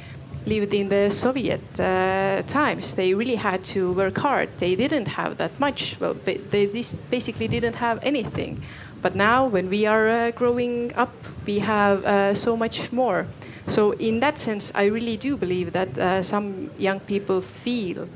lived 0.47 0.73
in 0.73 0.89
the 0.89 1.09
Soviet 1.11 1.61
uh, 1.79 2.41
times. 2.47 2.93
They 2.93 3.13
really 3.13 3.35
had 3.35 3.63
to 3.75 3.91
work 3.93 4.17
hard. 4.17 4.49
They 4.57 4.75
didn't 4.75 5.09
have 5.09 5.35
that 5.37 5.59
much. 5.59 5.97
Well, 5.99 6.15
they 6.25 6.65
dis- 6.65 6.95
basically 7.11 7.47
didn't 7.47 7.75
have 7.75 7.99
anything. 8.01 8.63
But 9.01 9.15
now, 9.15 9.45
when 9.45 9.69
we 9.69 9.85
are 9.85 10.09
uh, 10.09 10.31
growing 10.31 10.91
up, 10.95 11.13
we 11.45 11.59
have 11.59 12.03
uh, 12.03 12.33
so 12.33 12.57
much 12.57 12.91
more. 12.91 13.27
So, 13.67 13.91
in 13.91 14.19
that 14.21 14.37
sense, 14.37 14.71
I 14.73 14.85
really 14.85 15.17
do 15.17 15.37
believe 15.37 15.73
that 15.73 15.97
uh, 15.97 16.23
some 16.23 16.71
young 16.77 16.99
people 17.01 17.41
feel 17.41 18.07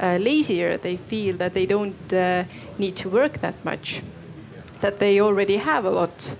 uh, 0.00 0.18
lazier. 0.20 0.76
They 0.76 0.96
feel 0.96 1.36
that 1.38 1.54
they 1.54 1.66
don't 1.66 2.12
uh, 2.12 2.44
need 2.78 2.96
to 2.96 3.08
work 3.08 3.40
that 3.40 3.54
much, 3.64 4.02
that 4.80 4.98
they 4.98 5.20
already 5.20 5.56
have 5.56 5.84
a 5.84 5.90
lot. 5.90 6.36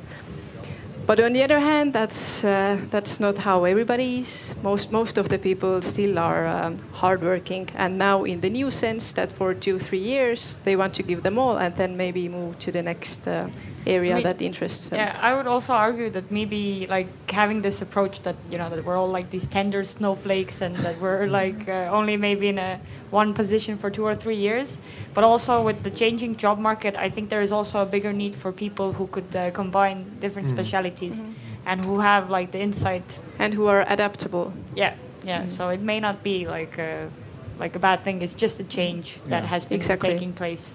But 1.06 1.20
on 1.20 1.32
the 1.32 1.42
other 1.42 1.58
hand, 1.58 1.94
that's 1.94 2.44
uh, 2.44 2.76
that's 2.90 3.18
not 3.18 3.38
how 3.38 3.64
everybody 3.64 4.18
is. 4.18 4.54
Most 4.62 4.92
most 4.92 5.16
of 5.16 5.30
the 5.30 5.38
people 5.38 5.80
still 5.80 6.18
are 6.18 6.46
um, 6.46 6.78
hardworking, 6.92 7.70
and 7.76 7.96
now 7.96 8.24
in 8.24 8.42
the 8.42 8.50
new 8.50 8.70
sense 8.70 9.12
that 9.12 9.32
for 9.32 9.54
two 9.54 9.78
three 9.78 10.04
years 10.04 10.58
they 10.64 10.76
want 10.76 10.92
to 10.94 11.02
give 11.02 11.22
them 11.22 11.38
all, 11.38 11.56
and 11.56 11.74
then 11.76 11.96
maybe 11.96 12.28
move 12.28 12.58
to 12.58 12.70
the 12.70 12.82
next 12.82 13.26
uh, 13.88 13.92
area 13.92 14.14
Me- 14.16 14.22
that 14.22 14.40
interests 14.42 14.88
them. 14.88 14.98
Yeah, 14.98 15.18
I 15.20 15.34
would 15.34 15.46
also 15.46 15.72
argue 15.72 16.10
that 16.10 16.30
maybe 16.30 16.86
like 16.88 17.08
having 17.30 17.62
this 17.62 17.82
approach 17.82 18.20
that 18.22 18.36
you 18.50 18.58
know 18.58 18.68
that 18.70 18.84
we're 18.84 18.96
all 18.96 19.10
like 19.10 19.30
these 19.30 19.46
tender 19.46 19.84
snowflakes 19.84 20.60
and 20.62 20.76
that 20.76 21.00
we're 21.00 21.26
like 21.26 21.68
uh, 21.68 21.88
only 21.98 22.16
maybe 22.16 22.48
in 22.48 22.58
a 22.58 22.80
one 23.10 23.32
position 23.34 23.78
for 23.78 23.90
two 23.90 24.04
or 24.04 24.14
three 24.14 24.36
years, 24.36 24.78
but 25.14 25.24
also 25.24 25.62
with 25.62 25.82
the 25.82 25.90
changing 25.90 26.36
job 26.36 26.58
market, 26.58 26.94
I 26.96 27.08
think 27.10 27.30
there 27.30 27.40
is 27.42 27.52
also 27.52 27.80
a 27.80 27.86
bigger 27.86 28.12
need 28.12 28.34
for 28.36 28.52
people 28.52 28.92
who 28.92 29.06
could 29.06 29.34
uh, 29.36 29.50
combine 29.50 30.04
different 30.20 30.48
specialities. 30.48 31.22
and 31.66 31.84
who 31.84 32.00
have 32.00 32.30
like 32.30 32.50
the 32.50 32.60
insight. 32.60 33.20
and 33.38 33.52
who 33.54 33.66
are 33.68 33.84
adaptable. 33.88 34.52
Yeah, 34.74 34.94
yeah. 35.24 35.48
So 35.48 35.68
it 35.68 35.80
may 35.80 36.00
not 36.00 36.22
be 36.22 36.46
like 36.46 36.78
a 36.78 37.10
like 37.60 37.76
a 37.76 37.78
bad 37.78 37.98
thing. 38.04 38.22
It's 38.22 38.34
just 38.42 38.60
a 38.60 38.64
change 38.64 39.20
that 39.28 39.44
has 39.44 39.64
been 39.66 39.76
Exactly. 39.76 40.10
taking 40.10 40.32
place. 40.32 40.72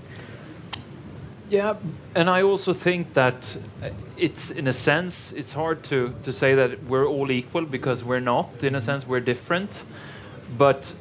Yeah, 1.53 1.75
and 2.15 2.31
I 2.31 2.41
also 2.41 2.73
think 2.73 3.13
that 3.13 3.57
uh, 3.83 3.89
it's 4.17 4.49
in 4.49 4.67
a 4.67 4.73
sense 4.73 5.31
it's 5.33 5.53
hard 5.53 5.83
to 5.83 6.11
to 6.23 6.31
say 6.31 6.55
that 6.55 6.83
we're 6.85 7.05
all 7.05 7.29
equal 7.29 7.65
because 7.65 8.03
we're 8.03 8.25
not. 8.25 8.63
In 8.63 8.75
a 8.75 8.81
sense, 8.81 9.07
we're 9.07 9.25
different, 9.25 9.85
but 10.57 10.93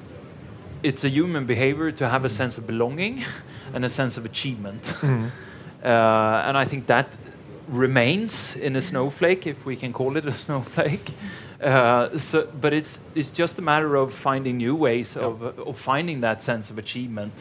it's 0.83 1.05
a 1.05 1.09
human 1.09 1.47
behavior 1.47 1.91
to 1.93 2.07
have 2.07 2.27
a 2.27 2.29
sense 2.29 2.59
of 2.59 2.67
belonging 2.67 3.25
and 3.75 3.83
a 3.85 3.89
sense 3.89 4.19
of 4.19 4.25
achievement. 4.27 4.95
Uh, 5.85 6.45
and 6.47 6.57
I 6.57 6.65
think 6.65 6.87
that 6.87 7.17
remains 7.67 8.55
in 8.55 8.77
a 8.77 8.81
snowflake, 8.81 9.49
if 9.49 9.67
we 9.67 9.75
can 9.75 9.93
call 9.93 10.17
it 10.17 10.25
a 10.27 10.33
snowflake. 10.45 11.11
Uh, 11.61 12.17
so, 12.17 12.47
but 12.61 12.73
it's 12.73 13.01
it's 13.17 13.33
just 13.39 13.59
a 13.59 13.63
matter 13.63 13.97
of 13.97 14.15
finding 14.15 14.59
new 14.59 14.77
ways 14.77 15.17
of, 15.17 15.43
uh, 15.43 15.71
of 15.71 15.77
finding 15.77 16.21
that 16.21 16.41
sense 16.41 16.71
of 16.71 16.79
achievement. 16.79 17.33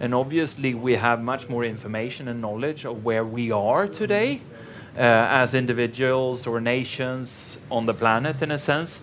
And 0.00 0.14
obviously, 0.14 0.74
we 0.74 0.96
have 0.96 1.22
much 1.22 1.48
more 1.48 1.64
information 1.64 2.28
and 2.28 2.40
knowledge 2.40 2.84
of 2.84 3.04
where 3.04 3.24
we 3.24 3.50
are 3.50 3.86
today 3.88 4.40
uh, 4.96 5.00
as 5.00 5.54
individuals 5.54 6.46
or 6.46 6.60
nations 6.60 7.56
on 7.70 7.86
the 7.86 7.94
planet, 7.94 8.42
in 8.42 8.50
a 8.50 8.58
sense. 8.58 9.00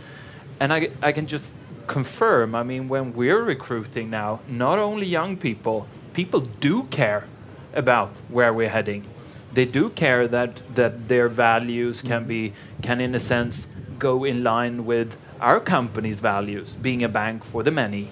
And 0.60 0.72
I, 0.72 0.89
I 1.02 1.12
can 1.12 1.28
just 1.28 1.52
confirm, 1.88 2.56
I 2.56 2.64
mean, 2.64 2.88
when 2.88 3.14
we're 3.14 3.44
recruiting 3.44 4.10
now, 4.10 4.39
not 4.48 4.80
only 4.80 5.08
young 5.08 5.38
people, 5.38 5.88
people 6.14 6.42
do 6.42 6.84
care 6.84 7.26
about 7.74 8.10
where 8.30 8.54
we're 8.54 8.70
heading. 8.70 9.06
They 9.54 9.66
do 9.66 9.89
care 9.89 10.28
that, 10.28 10.76
that 10.76 11.08
their 11.08 11.28
values 11.28 12.02
can 12.02 12.26
be, 12.26 12.54
can 12.82 13.02
in 13.02 13.16
a 13.16 13.20
sense, 13.20 13.68
go 14.00 14.24
in 14.24 14.44
line 14.44 14.86
with 14.86 15.18
our 15.42 15.60
company's 15.60 16.20
values, 16.20 16.76
being 16.82 17.04
a 17.04 17.10
bank 17.10 17.44
for 17.44 17.64
the 17.64 17.72
many. 17.72 18.12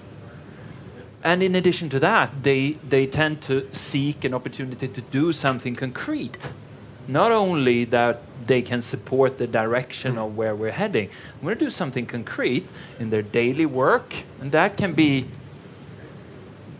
And 1.22 1.42
in 1.42 1.54
addition 1.54 1.90
to 1.90 2.00
that, 2.00 2.42
they, 2.42 2.72
they 2.88 3.06
tend 3.06 3.42
to 3.42 3.68
seek 3.72 4.24
an 4.24 4.32
opportunity 4.32 4.88
to 4.88 5.00
do 5.00 5.32
something 5.32 5.74
concrete. 5.74 6.52
Not 7.06 7.30
only 7.32 7.84
that 7.86 8.22
they 8.46 8.62
can 8.62 8.80
support 8.80 9.38
the 9.38 9.46
direction 9.46 10.16
of 10.16 10.36
where 10.36 10.54
we're 10.54 10.72
heading, 10.72 11.10
we're 11.42 11.48
going 11.48 11.58
to 11.58 11.64
do 11.66 11.70
something 11.70 12.06
concrete 12.06 12.66
in 12.98 13.10
their 13.10 13.22
daily 13.22 13.66
work, 13.66 14.14
and 14.40 14.52
that 14.52 14.76
can 14.76 14.94
be 14.94 15.26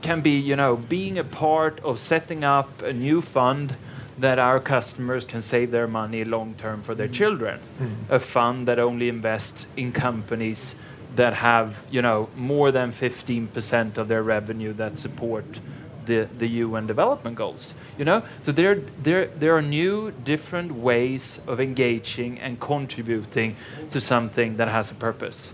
can 0.02 0.22
be 0.22 0.38
you 0.38 0.56
know 0.56 0.76
being 0.76 1.18
a 1.18 1.24
part 1.24 1.78
of 1.80 1.98
setting 1.98 2.42
up 2.42 2.80
a 2.82 2.92
new 2.92 3.20
fund 3.20 3.76
that 4.18 4.38
our 4.38 4.60
customers 4.60 5.24
can 5.24 5.40
save 5.40 5.70
their 5.70 5.88
money 5.88 6.24
long 6.24 6.54
term 6.54 6.82
for 6.82 6.94
their 6.94 7.08
mm. 7.08 7.12
children. 7.12 7.60
Mm. 7.78 7.94
A 8.10 8.18
fund 8.18 8.68
that 8.68 8.78
only 8.78 9.08
invests 9.08 9.66
in 9.76 9.92
companies 9.92 10.74
that 11.16 11.34
have 11.34 11.84
you 11.90 12.02
know 12.02 12.28
more 12.36 12.70
than 12.70 12.90
15% 12.90 13.98
of 13.98 14.08
their 14.08 14.22
revenue 14.22 14.72
that 14.74 14.96
support 14.98 15.60
the, 16.06 16.28
the 16.38 16.46
UN 16.46 16.86
development 16.86 17.36
goals 17.36 17.74
you 18.00 18.06
know? 18.06 18.22
So 18.40 18.50
there 18.50 18.76
there 19.02 19.26
there 19.26 19.54
are 19.54 19.62
new 19.62 20.10
different 20.24 20.72
ways 20.72 21.38
of 21.46 21.60
engaging 21.60 22.40
and 22.40 22.58
contributing 22.58 23.56
to 23.90 24.00
something 24.00 24.56
that 24.56 24.68
has 24.68 24.90
a 24.90 24.94
purpose. 24.94 25.52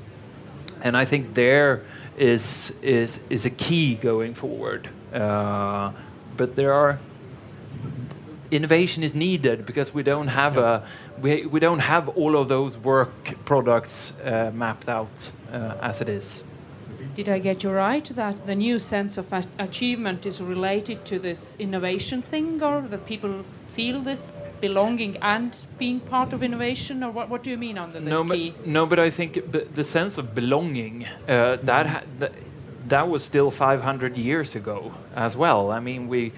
And 0.81 0.97
I 0.97 1.05
think 1.05 1.35
there 1.35 1.83
is 2.17 2.73
is 2.83 3.19
is 3.29 3.47
a 3.47 3.51
key 3.51 3.97
going 3.97 4.33
forward. 4.33 4.89
Uh, 5.13 5.91
but 6.37 6.55
there 6.55 6.73
are 6.73 7.01
innovation 8.53 9.03
is 9.03 9.13
needed 9.13 9.67
because 9.67 9.93
we 9.93 10.05
don't 10.05 10.29
have 10.29 10.57
a 10.57 10.87
we, 11.21 11.47
we 11.47 11.59
don't 11.59 11.81
have 11.81 12.09
all 12.11 12.37
of 12.37 12.47
those 12.47 12.79
work 12.79 13.45
products 13.45 14.13
uh, 14.25 14.53
mapped 14.55 14.89
out 14.89 15.33
uh, 15.57 15.77
as 15.81 16.01
it 16.01 16.09
is. 16.09 16.45
Did 17.15 17.29
I 17.29 17.39
get 17.39 17.63
you 17.63 17.71
right 17.71 18.05
that 18.15 18.47
the 18.47 18.55
new 18.55 18.79
sense 18.79 19.17
of 19.17 19.33
a- 19.33 19.45
achievement 19.59 20.27
is 20.27 20.41
related 20.41 21.05
to 21.07 21.19
this 21.19 21.57
innovation 21.59 22.23
thing, 22.23 22.63
or 22.63 22.83
that 22.83 23.07
people 23.07 23.45
feel 23.69 24.01
this 24.03 24.33
belonging 24.61 25.17
and 25.23 25.65
being 25.79 26.01
part 26.01 26.33
of 26.33 26.43
innovation, 26.43 27.03
or 27.03 27.11
what, 27.11 27.29
what 27.29 27.43
do 27.43 27.51
you 27.51 27.57
mean 27.57 27.79
on 27.79 27.93
the 27.93 28.01
no, 28.01 28.25
key? 28.25 28.51
But, 28.51 28.67
no, 28.67 28.87
but 28.87 28.99
I 28.99 29.11
think 29.11 29.51
b- 29.51 29.65
the 29.75 29.85
sense 29.85 30.19
of 30.19 30.35
belonging 30.35 31.07
uh, 31.29 31.57
that 31.63 31.87
ha- 31.87 32.03
th- 32.21 32.33
that 32.89 33.09
was 33.09 33.25
still 33.25 33.51
500 33.51 34.17
years 34.17 34.55
ago 34.55 34.93
as 35.15 35.37
well. 35.37 35.71
I 35.71 35.81
mean, 35.81 36.09
we 36.09 36.33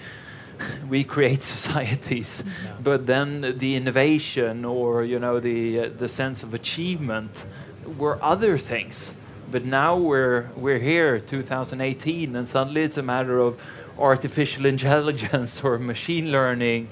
we 0.88 1.04
create 1.04 1.42
societies, 1.56 2.44
but 2.82 3.06
then 3.06 3.58
the 3.58 3.76
innovation 3.76 4.64
or 4.64 5.04
you 5.04 5.18
know 5.18 5.40
the 5.40 5.80
uh, 5.80 5.88
the 5.98 6.08
sense 6.08 6.42
of 6.42 6.54
achievement 6.54 7.46
were 7.96 8.18
other 8.22 8.58
things. 8.58 9.12
But 9.50 9.64
now 9.64 9.96
we're 9.96 10.50
we're 10.56 10.78
here, 10.78 11.20
2018, 11.20 12.36
and 12.36 12.46
suddenly 12.46 12.82
it's 12.82 12.98
a 12.98 13.02
matter 13.02 13.38
of 13.38 13.58
artificial 13.98 14.66
intelligence 14.74 15.64
or 15.64 15.78
machine 15.78 16.30
learning, 16.30 16.88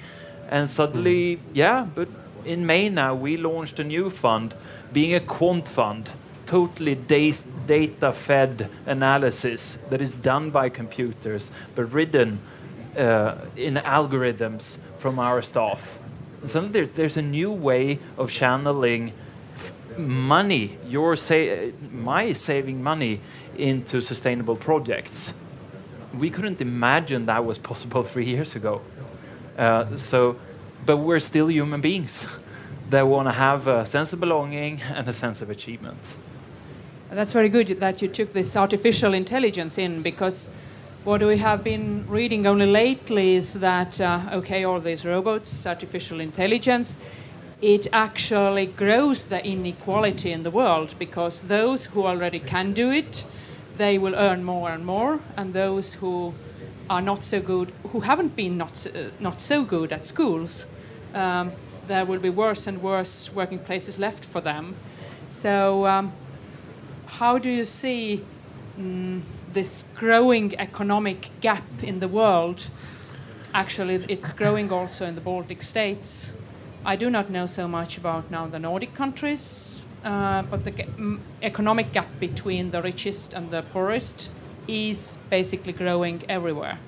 and 0.49 0.69
suddenly, 0.71 1.41
yeah. 1.53 1.87
But 1.95 2.09
in 2.45 2.65
May 2.65 2.89
now 2.89 3.15
we 3.15 3.37
launched 3.37 3.79
a 3.79 3.85
new 3.85 4.09
fund, 4.09 4.55
being 4.93 5.15
a 5.15 5.21
quant 5.21 5.69
fund, 5.69 6.13
totally 6.47 6.95
data 6.95 8.13
fed 8.13 8.71
analysis 8.87 9.79
that 9.91 10.01
is 10.01 10.13
done 10.13 10.51
by 10.51 10.69
computers 10.69 11.51
but 11.75 11.93
written 11.93 12.39
uh, 12.97 13.35
in 13.57 13.75
algorithms 13.75 14.79
from 14.99 15.19
our 15.19 15.43
staff. 15.43 15.99
And 16.41 16.51
suddenly 16.51 16.87
there's 16.87 17.17
a 17.17 17.23
new 17.23 17.51
way 17.53 17.99
of 18.17 18.31
channeling 18.31 19.13
money, 19.99 20.79
your 20.87 21.17
sa- 21.17 21.71
my 21.93 22.33
saving 22.33 22.83
money 22.83 23.21
into 23.57 24.01
sustainable 24.01 24.57
projects. 24.57 25.33
We 26.17 26.31
couldn't 26.31 26.61
imagine 26.61 27.27
that 27.27 27.45
was 27.45 27.59
possible 27.59 28.03
three 28.13 28.27
years 28.27 28.55
ago. 28.57 28.81
Uh, 29.57 29.97
so, 29.97 30.37
but 30.85 30.99
we're 30.99 31.21
still 31.21 31.51
human 31.51 31.81
beings 31.81 32.27
that 32.91 33.07
want 33.07 33.29
to 33.29 33.33
have 33.33 33.67
a 33.67 33.87
sense 33.87 34.13
of 34.13 34.21
belonging 34.21 34.81
and 34.95 35.09
a 35.09 35.13
sense 35.13 35.43
of 35.43 35.51
achievement. 35.51 36.17
That's 37.11 37.33
very 37.33 37.49
good 37.49 37.69
that 37.81 38.03
you 38.03 38.09
took 38.09 38.33
this 38.33 38.57
artificial 38.57 39.15
intelligence 39.15 39.79
in 39.79 40.03
because 40.03 40.51
what 41.05 41.23
we 41.23 41.39
have 41.39 41.63
been 41.63 42.05
reading 42.09 42.49
only 42.49 42.67
lately 42.67 43.35
is 43.35 43.55
that, 43.55 44.01
uh, 44.01 44.29
okay, 44.33 44.65
all 44.65 44.81
these 44.81 45.07
robots, 45.07 45.65
artificial 45.65 46.21
intelligence, 46.21 46.99
it 47.63 47.87
actually 47.93 48.67
grows 48.67 49.25
the 49.27 49.45
inequality 49.45 50.31
in 50.31 50.43
the 50.43 50.51
world 50.51 50.95
because 50.99 51.43
those 51.43 51.87
who 51.87 52.05
already 52.05 52.39
can 52.39 52.73
do 52.73 52.91
it, 52.91 53.25
they 53.79 53.99
will 53.99 54.15
earn 54.15 54.45
more 54.45 54.71
and 54.71 54.85
more, 54.85 55.21
and 55.37 55.55
those 55.55 55.95
who 55.95 56.35
are 56.89 57.03
not 57.03 57.25
so 57.25 57.41
good, 57.41 57.73
who 57.89 58.01
haven't 58.01 58.37
been 58.37 58.57
not, 58.57 58.87
uh, 58.87 59.09
not 59.21 59.41
so 59.41 59.65
good 59.65 59.93
at 59.93 60.05
schools, 60.05 60.67
um, 61.15 61.51
there 61.89 62.05
will 62.05 62.19
be 62.19 62.31
worse 62.31 62.67
and 62.67 62.83
worse 62.83 63.33
working 63.33 63.59
places 63.59 63.99
left 63.99 64.25
for 64.25 64.41
them. 64.41 64.75
So, 65.29 65.87
um, 65.87 66.13
how 67.07 67.39
do 67.39 67.49
you 67.49 67.65
see 67.65 68.25
mm, 68.79 69.23
this 69.53 69.85
growing 69.95 70.59
economic 70.59 71.31
gap 71.41 71.65
in 71.83 72.01
the 72.01 72.09
world? 72.09 72.69
Actually, 73.55 74.05
it's 74.09 74.33
growing 74.33 74.71
also 74.71 75.07
in 75.07 75.15
the 75.15 75.21
Baltic 75.21 75.63
states. 75.63 76.33
I 76.87 76.95
do 76.95 77.11
not 77.11 77.31
know 77.31 77.47
so 77.47 77.67
much 77.67 77.99
about 77.99 78.31
now 78.31 78.47
the 78.47 78.61
Nordic 78.61 78.95
countries, 78.95 79.83
uh, 80.05 80.43
but 80.43 80.65
the 80.65 80.87
economic 81.43 81.93
gap 81.93 82.07
between 82.21 82.71
the 82.71 82.81
richest 82.81 83.35
and 83.35 83.51
the 83.51 83.63
poorest 83.63 84.31
is 84.69 85.19
basically 85.29 85.73
growing 85.73 86.23
everywhere 86.29 86.79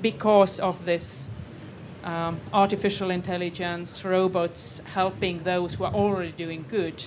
because 0.00 0.58
of 0.58 0.86
this 0.86 1.28
um, 2.02 2.40
artificial 2.54 3.10
intelligence, 3.10 4.06
robots 4.06 4.80
helping 4.94 5.42
those 5.42 5.74
who 5.74 5.84
are 5.84 5.92
already 5.92 6.32
doing 6.32 6.64
good. 6.70 7.04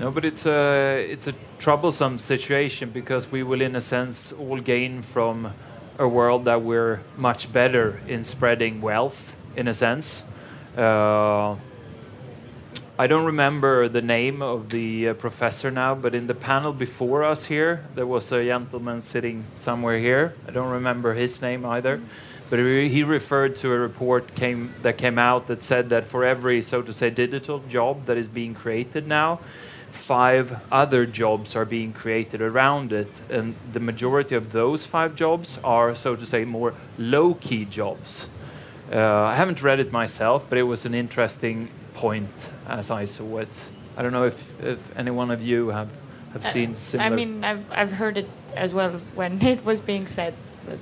No, 0.00 0.10
but 0.10 0.24
it's 0.24 0.44
a 0.44 1.06
it's 1.08 1.28
a 1.28 1.34
troublesome 1.60 2.18
situation 2.18 2.90
because 2.90 3.30
we 3.30 3.44
will, 3.44 3.60
in 3.60 3.76
a 3.76 3.80
sense, 3.80 4.32
all 4.32 4.58
gain 4.58 5.02
from 5.02 5.52
a 5.98 6.08
world 6.08 6.44
that 6.46 6.62
we're 6.62 7.00
much 7.16 7.52
better 7.52 8.00
in 8.08 8.24
spreading 8.24 8.80
wealth, 8.80 9.34
in 9.56 9.68
a 9.68 9.74
sense. 9.74 10.24
Uh, 10.76 11.56
I 12.96 13.06
don't 13.08 13.24
remember 13.24 13.88
the 13.88 14.02
name 14.02 14.40
of 14.40 14.68
the 14.70 15.08
uh, 15.08 15.14
professor 15.14 15.70
now, 15.70 15.94
but 15.94 16.14
in 16.14 16.26
the 16.26 16.34
panel 16.34 16.72
before 16.72 17.24
us 17.24 17.44
here, 17.44 17.84
there 17.94 18.06
was 18.06 18.30
a 18.32 18.44
gentleman 18.44 19.02
sitting 19.02 19.44
somewhere 19.56 19.98
here. 19.98 20.34
I 20.46 20.52
don't 20.52 20.70
remember 20.70 21.14
his 21.14 21.42
name 21.42 21.64
either, 21.64 22.00
but 22.50 22.60
he 22.60 22.88
he 22.88 23.02
referred 23.02 23.56
to 23.56 23.72
a 23.72 23.78
report 23.78 24.34
came 24.36 24.72
that 24.82 24.96
came 24.96 25.18
out 25.18 25.48
that 25.48 25.64
said 25.64 25.88
that 25.90 26.06
for 26.06 26.24
every, 26.24 26.62
so 26.62 26.82
to 26.82 26.92
say, 26.92 27.10
digital 27.10 27.60
job 27.68 28.06
that 28.06 28.16
is 28.16 28.28
being 28.28 28.54
created 28.54 29.08
now, 29.08 29.40
five 29.94 30.60
other 30.72 31.06
jobs 31.06 31.54
are 31.56 31.64
being 31.64 31.92
created 31.92 32.40
around 32.42 32.92
it, 32.92 33.20
and 33.30 33.54
the 33.72 33.80
majority 33.80 34.34
of 34.34 34.50
those 34.52 34.86
five 34.86 35.14
jobs 35.14 35.58
are, 35.62 35.94
so 35.94 36.16
to 36.16 36.26
say, 36.26 36.44
more 36.44 36.74
low-key 36.98 37.64
jobs. 37.66 38.28
Uh, 38.92 38.98
I 38.98 39.34
haven't 39.36 39.62
read 39.62 39.80
it 39.80 39.92
myself, 39.92 40.44
but 40.48 40.58
it 40.58 40.64
was 40.64 40.84
an 40.84 40.94
interesting 40.94 41.68
point 41.94 42.50
as 42.68 42.90
I 42.90 43.04
saw 43.06 43.38
it. 43.38 43.70
I 43.96 44.02
don't 44.02 44.12
know 44.12 44.26
if, 44.26 44.38
if 44.60 44.78
any 44.98 45.10
one 45.10 45.30
of 45.30 45.40
you 45.42 45.68
have, 45.68 45.88
have 46.32 46.44
Uh, 46.44 46.48
seen 46.52 46.74
similar. 46.74 47.12
I 47.12 47.16
mean, 47.16 47.44
I've, 47.44 47.64
I've 47.70 47.92
heard 47.92 48.16
it 48.18 48.28
as 48.56 48.74
well 48.74 49.00
when 49.14 49.40
it 49.52 49.64
was 49.64 49.80
being 49.80 50.06
said. 50.06 50.34
But 50.66 50.78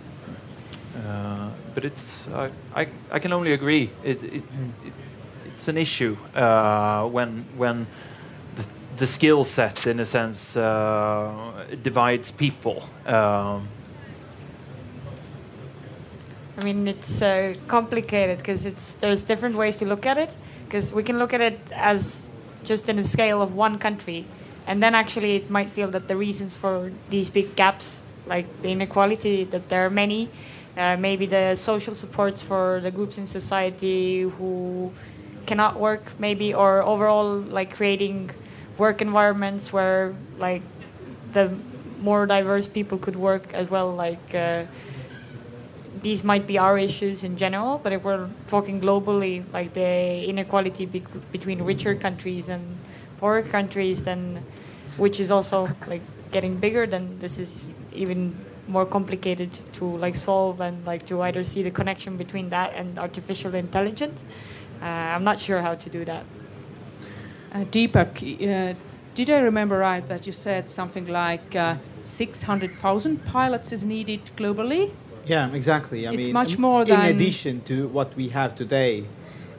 Uh, 1.07 1.49
but 1.75 1.85
it's 1.85 2.27
I, 2.35 2.51
I, 2.75 2.87
I 3.17 3.19
can 3.19 3.33
only 3.33 3.53
agree. 3.53 3.91
It, 4.05 4.23
it, 4.23 4.35
it 4.35 4.93
it's 5.55 5.69
an 5.69 5.77
issue 5.77 6.17
uh, 6.35 7.07
when 7.13 7.45
when 7.57 7.87
the, 8.97 9.07
skill 9.07 9.45
set, 9.45 9.87
in 9.87 10.01
a 10.01 10.05
sense, 10.05 10.57
uh, 10.57 11.67
divides 11.83 12.31
people. 12.31 12.89
Um, 13.07 13.69
I 16.61 16.65
mean, 16.65 16.87
it's 16.87 17.23
uh, 17.23 17.55
complicated 17.67 18.39
because 18.39 18.67
it's 18.67 18.95
there's 18.95 19.23
different 19.23 19.57
ways 19.57 19.77
to 19.79 19.87
look 19.87 20.07
at 20.07 20.19
it. 20.19 20.31
Because 20.67 20.93
we 20.93 21.03
can 21.03 21.19
look 21.19 21.35
at 21.35 21.41
it 21.41 21.59
as 21.73 22.27
just 22.65 22.89
in 22.89 22.97
the 22.97 23.05
scale 23.05 23.43
of 23.43 23.55
one 23.55 23.79
country, 23.79 24.25
and 24.67 24.83
then 24.83 24.95
actually 24.95 25.37
it 25.37 25.51
might 25.51 25.71
feel 25.71 25.89
that 25.89 26.09
the 26.09 26.17
reasons 26.17 26.57
for 26.57 26.93
these 27.11 27.29
big 27.29 27.57
gaps, 27.57 28.01
like 28.27 28.47
the 28.63 28.71
inequality, 28.71 29.45
that 29.45 29.69
there 29.69 29.85
are 29.85 29.91
many. 29.91 30.31
Uh, 30.75 30.97
maybe 30.97 31.27
the 31.27 31.55
social 31.55 31.95
supports 31.95 32.41
for 32.41 32.81
the 32.83 32.91
groups 32.91 33.19
in 33.19 33.27
society 33.27 34.23
who 34.23 34.91
cannot 35.45 35.79
work, 35.79 36.13
maybe, 36.19 36.55
or 36.55 36.83
overall 36.83 37.39
like 37.41 37.75
creating 37.75 38.31
work 38.79 39.01
environments 39.03 39.73
where 39.73 40.15
like 40.39 40.63
the 41.33 41.55
more 42.01 42.27
diverse 42.27 42.67
people 42.67 42.99
could 42.99 43.17
work 43.17 43.53
as 43.55 43.71
well, 43.71 43.93
like. 43.93 44.35
Uh, 44.35 44.65
these 46.03 46.25
might 46.25 46.47
be 46.47 46.59
our 46.59 46.77
issues 46.79 47.23
in 47.23 47.37
general, 47.37 47.79
but 47.83 47.93
if 47.93 48.03
we're 48.03 48.29
talking 48.49 48.81
globally, 48.81 49.45
like 49.53 49.73
the 49.75 50.25
inequality 50.25 50.85
bec 50.87 51.03
between 51.31 51.63
richer 51.63 51.95
countries 51.95 52.49
and 52.49 52.77
poorer 53.19 53.43
countries, 53.43 54.03
then 54.03 54.45
which 54.97 55.21
is 55.21 55.31
also 55.31 55.69
like 55.87 56.03
getting 56.33 56.57
bigger, 56.57 56.87
then 56.87 57.19
this 57.21 57.39
is 57.39 57.67
even 57.93 58.35
more 58.69 58.87
complicated 58.87 59.51
to 59.73 59.85
like 59.85 60.17
solve 60.17 60.61
and 60.61 60.85
like 60.85 61.07
to 61.07 61.23
either 61.23 61.45
see 61.45 61.63
the 61.63 61.71
connection 61.71 62.17
between 62.17 62.51
that 62.51 62.73
and 62.75 62.99
artificial 62.99 63.55
intelligence. 63.55 64.25
Uh, 64.81 64.87
I'm 64.87 65.25
not 65.25 65.41
sure 65.41 65.63
how 65.63 65.75
to 65.75 65.91
do 65.91 66.05
that. 66.05 66.25
Uh, 67.55 67.65
Deepak, 67.71 68.23
uh, 68.23 68.75
did 69.15 69.29
I 69.31 69.41
remember 69.41 69.79
right 69.79 70.07
that 70.09 70.27
you 70.27 70.33
said 70.33 70.71
something 70.71 71.07
like 71.07 71.55
uh, 71.55 71.77
600,000 72.05 73.25
pilots 73.27 73.73
is 73.73 73.85
needed 73.85 74.31
globally? 74.37 74.91
Yeah, 75.27 75.53
exactly. 75.53 76.07
I 76.07 76.13
It's 76.13 76.27
mean, 76.27 76.33
much 76.33 76.59
more 76.59 76.83
in 76.83 76.89
than- 76.89 77.05
addition 77.15 77.61
to 77.65 77.89
what 77.89 78.17
we 78.17 78.29
have 78.31 78.55
today. 78.57 79.05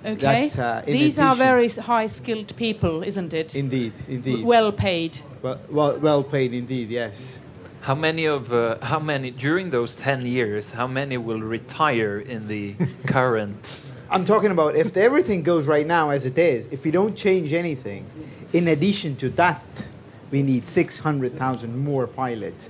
Okay. 0.05 0.49
That, 0.49 0.59
uh, 0.59 0.81
in 0.87 0.93
These 0.93 1.17
are 1.19 1.33
very 1.35 1.67
high 1.69 2.07
skilled 2.07 2.53
people, 2.57 3.03
isn't 3.03 3.33
it? 3.33 3.55
Indeed, 3.55 3.93
indeed. 4.09 4.43
well 4.43 4.71
paid. 4.73 5.19
well, 5.41 5.59
well, 5.69 5.97
well 5.99 6.23
paid 6.23 6.53
indeed. 6.53 6.89
Yes. 6.89 7.37
how 7.81 7.95
many 7.95 8.25
of 8.27 8.51
uh, 8.51 8.77
how 8.81 8.99
many 8.99 9.29
during 9.31 9.69
those 9.71 9.95
ten 9.95 10.25
years? 10.25 10.71
How 10.71 10.87
many 10.87 11.17
will 11.17 11.41
retire 11.41 12.17
in 12.19 12.47
the 12.47 12.75
current? 13.07 13.81
I'm 14.13 14.25
talking 14.25 14.51
about 14.51 14.75
if 14.75 14.95
everything 14.95 15.41
goes 15.41 15.65
right 15.65 15.87
now 15.87 16.11
as 16.11 16.27
it 16.27 16.37
is, 16.37 16.67
if 16.69 16.83
we 16.83 16.91
don't 16.91 17.15
change 17.15 17.51
anything, 17.51 18.05
in 18.53 18.67
addition 18.67 19.15
to 19.15 19.29
that, 19.31 19.63
we 20.29 20.43
need 20.43 20.67
600,000 20.67 21.83
more 21.83 22.05
pilots. 22.05 22.69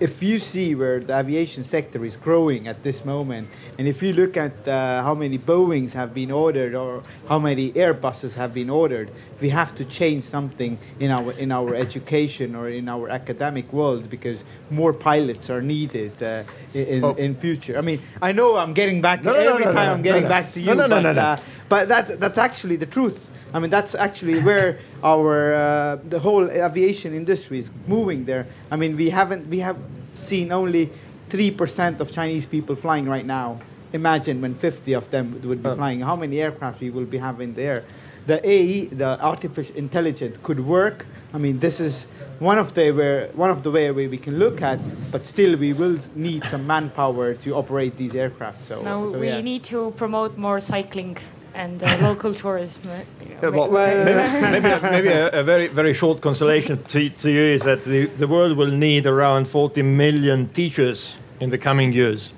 If 0.00 0.22
you 0.22 0.38
see 0.38 0.74
where 0.74 0.98
the 0.98 1.18
aviation 1.18 1.62
sector 1.62 2.02
is 2.06 2.16
growing 2.16 2.66
at 2.66 2.82
this 2.82 3.04
moment, 3.04 3.48
and 3.78 3.86
if 3.86 4.02
you 4.02 4.14
look 4.14 4.34
at 4.38 4.66
uh, 4.66 5.02
how 5.02 5.14
many 5.14 5.36
Boeings 5.38 5.92
have 5.92 6.14
been 6.14 6.30
ordered 6.30 6.74
or 6.74 7.02
how 7.28 7.38
many 7.38 7.70
Airbuses 7.72 8.32
have 8.32 8.54
been 8.54 8.70
ordered, 8.70 9.10
we 9.42 9.50
have 9.50 9.74
to 9.74 9.84
change 9.84 10.24
something 10.24 10.78
in 11.00 11.10
our 11.10 11.32
in 11.32 11.52
our 11.52 11.74
education 11.74 12.54
or 12.56 12.70
in 12.70 12.88
our 12.88 13.10
academic 13.10 13.70
world 13.74 14.08
because 14.08 14.42
more 14.70 14.94
pilots 14.94 15.50
are 15.50 15.60
needed 15.60 16.12
uh, 16.22 16.44
in, 16.72 17.04
Oh. 17.04 17.12
in 17.16 17.34
future. 17.34 17.76
I 17.76 17.82
mean, 17.82 18.00
I 18.22 18.32
know 18.32 18.56
I'm 18.56 18.72
getting 18.72 19.02
back 19.02 19.22
No, 19.22 19.32
no, 19.34 19.42
no, 19.44 19.50
every 19.52 19.64
no, 19.66 19.72
time 19.74 19.86
no, 19.86 19.92
I'm 19.92 20.02
getting 20.02 20.22
no, 20.22 20.28
no. 20.28 20.34
back 20.34 20.52
to 20.52 20.60
you, 20.60 20.66
no, 20.68 20.86
no, 20.86 20.88
but, 20.88 21.00
no, 21.02 21.12
no. 21.12 21.20
Uh, 21.20 21.36
but 21.70 21.88
that 21.88 22.20
that's 22.20 22.36
actually 22.36 22.76
the 22.76 22.90
truth. 22.96 23.20
I 23.54 23.58
mean, 23.60 23.70
that's 23.70 23.94
actually 23.94 24.38
where 24.48 24.78
our 25.02 25.54
uh, 25.54 25.96
the 26.14 26.18
whole 26.18 26.44
aviation 26.50 27.14
industry 27.14 27.58
is 27.64 27.70
moving 27.86 28.20
there. 28.26 28.44
I 28.70 28.76
mean, 28.76 28.92
we 29.02 29.08
haven't 29.10 29.48
we 29.48 29.60
have 29.60 29.78
seen 30.14 30.52
only 30.52 30.90
three 31.30 31.50
percent 31.50 32.00
of 32.02 32.06
Chinese 32.18 32.44
people 32.54 32.74
flying 32.76 33.08
right 33.08 33.24
now. 33.26 33.48
Imagine 33.92 34.40
when 34.40 34.54
50 34.54 34.92
of 35.00 35.04
them 35.10 35.40
would 35.44 35.62
be 35.62 35.68
Uh. 35.68 35.74
flying, 35.76 36.00
how 36.10 36.16
many 36.16 36.36
aircraft 36.46 36.80
we 36.80 36.90
will 36.90 37.06
be 37.16 37.18
having 37.18 37.54
there. 37.54 37.82
The 38.26 38.38
AE, 38.54 38.86
the 39.02 39.10
artificial 39.32 39.74
intelligence, 39.76 40.36
could 40.46 40.60
work. 40.60 41.06
I 41.34 41.38
mean, 41.38 41.58
this 41.58 41.80
is 41.80 42.06
one 42.38 42.58
of 42.58 42.68
the 42.74 42.92
where 42.92 43.28
one 43.34 43.50
of 43.50 43.60
the 43.62 43.70
way 43.76 43.90
where 43.90 44.08
we 44.08 44.18
can 44.26 44.38
look 44.38 44.62
at, 44.62 44.78
but 45.12 45.26
still 45.26 45.52
we 45.58 45.72
will 45.72 45.98
need 46.14 46.42
some 46.52 46.66
manpower 46.66 47.34
to 47.44 47.48
operate 47.54 47.92
these 47.96 48.14
aircraft. 48.14 48.58
So, 48.68 48.74
No, 48.82 49.10
so 49.12 49.18
we 49.18 49.26
yeah. 49.28 49.40
need 49.50 49.62
to 49.74 49.90
promote 49.96 50.32
more 50.46 50.60
cycling 50.60 51.16
and 51.54 51.82
uh, 51.82 51.96
local 52.00 52.32
tourism. 52.34 52.82
uh, 52.90 52.94
you 53.24 53.34
know, 53.34 53.40
Yeah, 53.42 53.48
well, 53.48 53.70
maybe, 53.70 54.50
maybe, 54.60 54.68
a, 54.68 54.80
maybe 54.90 55.08
a, 55.08 55.40
a 55.40 55.42
very, 55.42 55.66
very 55.68 55.92
short 55.94 56.20
consolation 56.20 56.82
to, 56.84 57.08
to 57.10 57.30
you 57.30 57.40
is 57.40 57.62
that 57.62 57.84
the, 57.84 58.06
the 58.06 58.26
world 58.28 58.56
will 58.56 58.70
need 58.70 59.06
around 59.06 59.46
40 59.48 59.82
million 59.82 60.48
teachers 60.48 61.18
in 61.40 61.50
the 61.50 61.58
coming 61.58 61.92
years. 61.92 62.32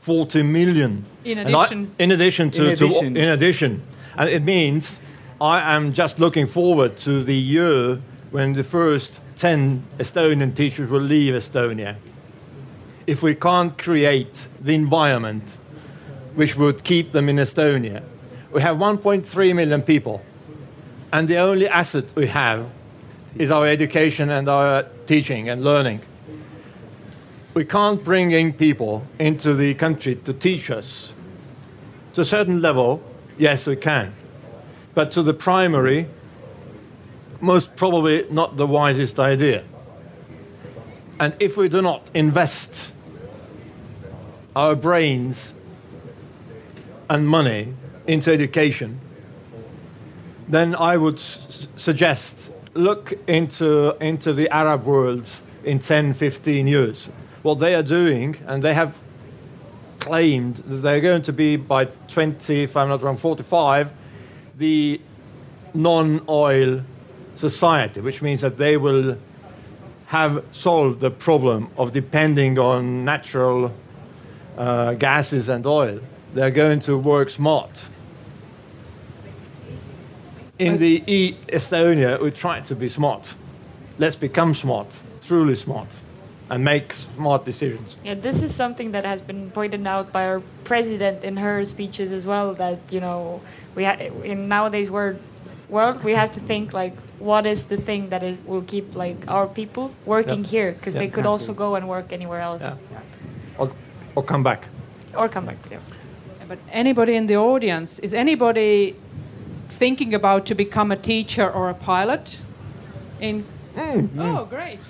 40 0.00 0.42
million. 0.42 1.04
In 1.24 1.38
And 1.38 1.54
I- 1.54 1.64
addition, 1.64 1.90
in 1.98 2.10
addition 2.12 2.50
to, 2.52 2.70
In 2.70 2.76
to- 2.76 3.04
in 3.06 3.28
addition. 3.28 3.82
And 4.16 4.28
it 4.30 4.44
means 4.44 5.00
I 5.40 5.74
am 5.76 5.92
just 5.92 6.18
looking 6.18 6.46
forward 6.46 6.96
to 6.98 7.22
the 7.22 7.34
year 7.36 8.00
when 8.30 8.54
the 8.54 8.64
first 8.64 9.20
10 9.36 9.82
Estonian 9.98 10.54
teachers 10.54 10.88
will 10.90 11.00
leave 11.02 11.34
Estonia. 11.34 11.96
If 13.06 13.22
we 13.22 13.34
can't 13.34 13.76
create 13.76 14.48
the 14.60 14.74
environment 14.74 15.42
which 16.34 16.56
would 16.56 16.84
keep 16.84 17.12
them 17.12 17.28
in 17.28 17.36
Estonia, 17.36 18.02
we 18.52 18.62
have 18.62 18.76
1.3 18.76 19.54
million 19.54 19.82
people, 19.82 20.22
and 21.12 21.28
the 21.28 21.38
only 21.38 21.68
asset 21.68 22.04
we 22.14 22.26
have 22.28 22.68
is 23.36 23.50
our 23.50 23.66
education 23.66 24.30
and 24.30 24.48
our 24.48 24.84
teaching 25.06 25.48
and 25.48 25.64
learning. 25.64 26.00
We 27.54 27.64
can't 27.64 28.02
bring 28.02 28.32
in 28.32 28.52
people 28.52 29.06
into 29.18 29.54
the 29.54 29.74
country 29.74 30.16
to 30.16 30.32
teach 30.32 30.70
us. 30.70 31.12
To 32.14 32.20
a 32.20 32.24
certain 32.24 32.60
level, 32.60 33.02
yes, 33.38 33.66
we 33.66 33.76
can. 33.76 34.14
But 34.94 35.10
to 35.12 35.22
the 35.22 35.34
primary, 35.34 36.06
most 37.40 37.76
probably 37.76 38.26
not 38.30 38.56
the 38.56 38.66
wisest 38.66 39.18
idea. 39.18 39.64
And 41.18 41.34
if 41.40 41.56
we 41.56 41.68
do 41.68 41.80
not 41.80 42.06
invest 42.14 42.92
our 44.54 44.74
brains 44.74 45.52
and 47.08 47.28
money 47.28 47.74
into 48.06 48.32
education, 48.32 49.00
then 50.48 50.74
I 50.74 50.96
would 50.96 51.18
suggest 51.18 52.50
look 52.74 53.14
into, 53.26 53.96
into 54.00 54.32
the 54.32 54.48
Arab 54.50 54.84
world 54.84 55.28
in 55.64 55.78
10, 55.78 56.14
15 56.14 56.66
years. 56.66 57.08
What 57.42 57.58
they 57.58 57.74
are 57.74 57.82
doing, 57.82 58.36
and 58.46 58.62
they 58.62 58.74
have 58.74 58.96
claimed 59.98 60.56
that 60.56 60.76
they're 60.76 61.00
going 61.00 61.22
to 61.22 61.32
be 61.32 61.56
by 61.56 61.86
20, 61.86 62.62
if 62.62 62.76
I'm 62.76 62.88
not 62.88 63.02
wrong, 63.02 63.16
45, 63.16 63.90
the 64.56 65.00
non 65.74 66.24
oil 66.28 66.82
society, 67.34 68.00
which 68.00 68.22
means 68.22 68.40
that 68.40 68.56
they 68.56 68.76
will 68.76 69.16
have 70.06 70.44
solved 70.52 71.00
the 71.00 71.10
problem 71.10 71.68
of 71.76 71.92
depending 71.92 72.58
on 72.58 73.04
natural 73.04 73.72
uh, 74.56 74.94
gases 74.94 75.48
and 75.48 75.66
oil. 75.66 76.00
They're 76.34 76.50
going 76.50 76.80
to 76.80 76.96
work 76.96 77.30
smart. 77.30 77.88
In 80.58 80.78
the 80.78 81.02
E 81.06 81.34
Estonia, 81.48 82.18
we 82.20 82.30
try 82.30 82.60
to 82.60 82.74
be 82.74 82.88
smart. 82.88 83.34
Let's 83.98 84.16
become 84.16 84.54
smart, 84.54 84.86
truly 85.22 85.54
smart, 85.54 85.88
and 86.50 86.64
make 86.64 86.94
smart 86.94 87.44
decisions. 87.44 87.96
Yeah, 88.04 88.14
this 88.14 88.42
is 88.42 88.54
something 88.54 88.92
that 88.92 89.04
has 89.04 89.20
been 89.20 89.50
pointed 89.50 89.86
out 89.86 90.12
by 90.12 90.24
our 90.26 90.40
president 90.64 91.24
in 91.24 91.36
her 91.36 91.64
speeches 91.64 92.10
as 92.12 92.26
well. 92.26 92.54
That 92.54 92.78
you 92.90 93.00
know, 93.00 93.40
we 93.74 93.84
ha- 93.84 93.98
in 94.24 94.48
nowadays 94.48 94.90
world 94.90 95.16
world 95.68 96.02
we 96.04 96.12
have 96.14 96.30
to 96.32 96.40
think 96.40 96.72
like, 96.72 96.96
what 97.18 97.44
is 97.46 97.64
the 97.66 97.76
thing 97.76 98.08
that 98.10 98.22
is 98.22 98.38
will 98.46 98.62
keep 98.62 98.94
like 98.94 99.16
our 99.28 99.46
people 99.46 99.90
working 100.06 100.44
Yeah. 100.44 100.50
here 100.50 100.72
because 100.72 100.94
Yeah, 100.94 101.00
they 101.02 101.08
could 101.08 101.26
also 101.26 101.52
go 101.52 101.74
and 101.74 101.86
work 101.88 102.12
anywhere 102.12 102.40
else 102.40 102.62
Yeah. 102.62 102.76
Or, 103.58 103.68
or 104.14 104.22
come 104.22 104.42
back. 104.42 104.68
or 105.16 105.28
come 105.28 105.46
back. 105.46 105.56
Yeah. 105.70 105.80
but 106.48 106.58
anybody 106.70 107.14
in 107.16 107.26
the 107.26 107.36
audience, 107.36 107.98
is 108.02 108.14
anybody 108.14 108.94
thinking 109.78 110.14
about 110.14 110.46
to 110.46 110.54
become 110.54 110.92
a 110.92 110.96
teacher 110.96 111.48
or 111.50 111.68
a 111.70 111.74
pilot? 111.74 112.40
In 113.20 113.44
oh, 113.76 114.46
great. 114.48 114.80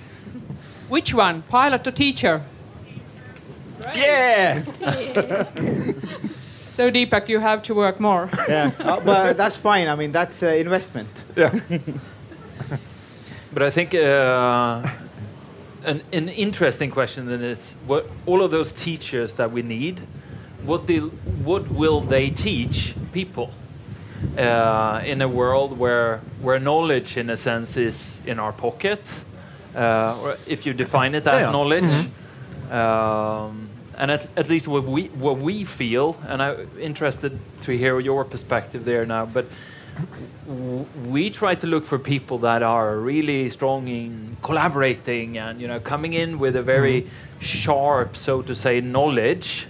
Which 0.89 1.15
one, 1.15 1.43
pilot 1.43 1.87
or 1.87 1.93
teacher? 1.93 2.43
Yeah! 3.95 4.63
So 6.77 6.91
Deepak, 6.91 7.31
you 7.31 7.41
have 7.41 7.63
to 7.63 7.75
work 7.75 8.01
more. 8.01 8.29
yeah, 8.47 8.71
uh, 8.81 9.01
but 9.01 9.39
that's 9.39 9.57
fine. 9.57 9.89
I 9.89 9.95
mean, 9.97 10.13
that's 10.13 10.43
uh, 10.43 10.49
investment. 10.49 11.09
But 13.57 13.63
I 13.63 13.71
think 13.71 13.95
uh, 13.95 14.87
an, 15.83 16.03
an 16.13 16.29
interesting 16.29 16.91
question 16.91 17.25
then 17.25 17.41
is 17.41 17.75
what 17.87 18.07
all 18.27 18.43
of 18.43 18.51
those 18.51 18.71
teachers 18.71 19.33
that 19.35 19.51
we 19.51 19.63
need, 19.63 20.03
what, 20.63 20.87
they, 20.87 20.99
what 20.99 21.67
will 21.71 22.03
they 22.03 22.29
teach 22.29 22.95
people 23.13 23.51
uh, 24.39 25.03
in 25.05 25.23
a 25.23 25.29
world 25.29 25.79
where, 25.79 26.21
where 26.41 26.59
knowledge, 26.59 27.17
in 27.17 27.31
a 27.31 27.37
sense, 27.37 27.77
is 27.77 28.21
in 28.27 28.39
our 28.39 28.53
pocket? 28.53 29.01
Uh, 29.75 30.19
or 30.23 30.37
if 30.47 30.67
you 30.67 30.73
define 30.75 31.15
it 31.15 31.27
as 31.27 31.43
Yeah. 31.43 31.51
knowledge. 31.53 32.09
Um, 32.71 33.69
and 33.99 34.11
at, 34.11 34.29
at 34.37 34.49
least 34.49 34.69
what 34.69 34.85
we, 34.85 35.07
what 35.09 35.39
we 35.39 35.65
feel, 35.65 36.17
and 36.29 36.43
I'm 36.43 36.69
interested 36.81 37.39
to 37.63 37.73
hear 37.73 37.99
your 38.01 38.25
perspective 38.25 38.85
there 38.85 39.07
now, 39.07 39.25
but 39.27 39.47
we 41.07 41.31
try 41.31 41.55
to 41.55 41.67
look 41.67 41.85
for 41.85 41.99
people 41.99 42.39
that 42.39 42.63
are 42.63 42.97
really 42.97 43.49
strong 43.51 43.89
in 43.89 44.37
collaborating 44.43 45.39
and 45.39 45.59
you 45.61 45.67
know 45.67 45.81
coming 45.81 46.13
in 46.13 46.39
with 46.39 46.55
a 46.55 46.63
very 46.63 47.07
sharp 47.41 48.15
so 48.15 48.43
to 48.43 48.55
say 48.55 48.81
knowledge 48.81 49.67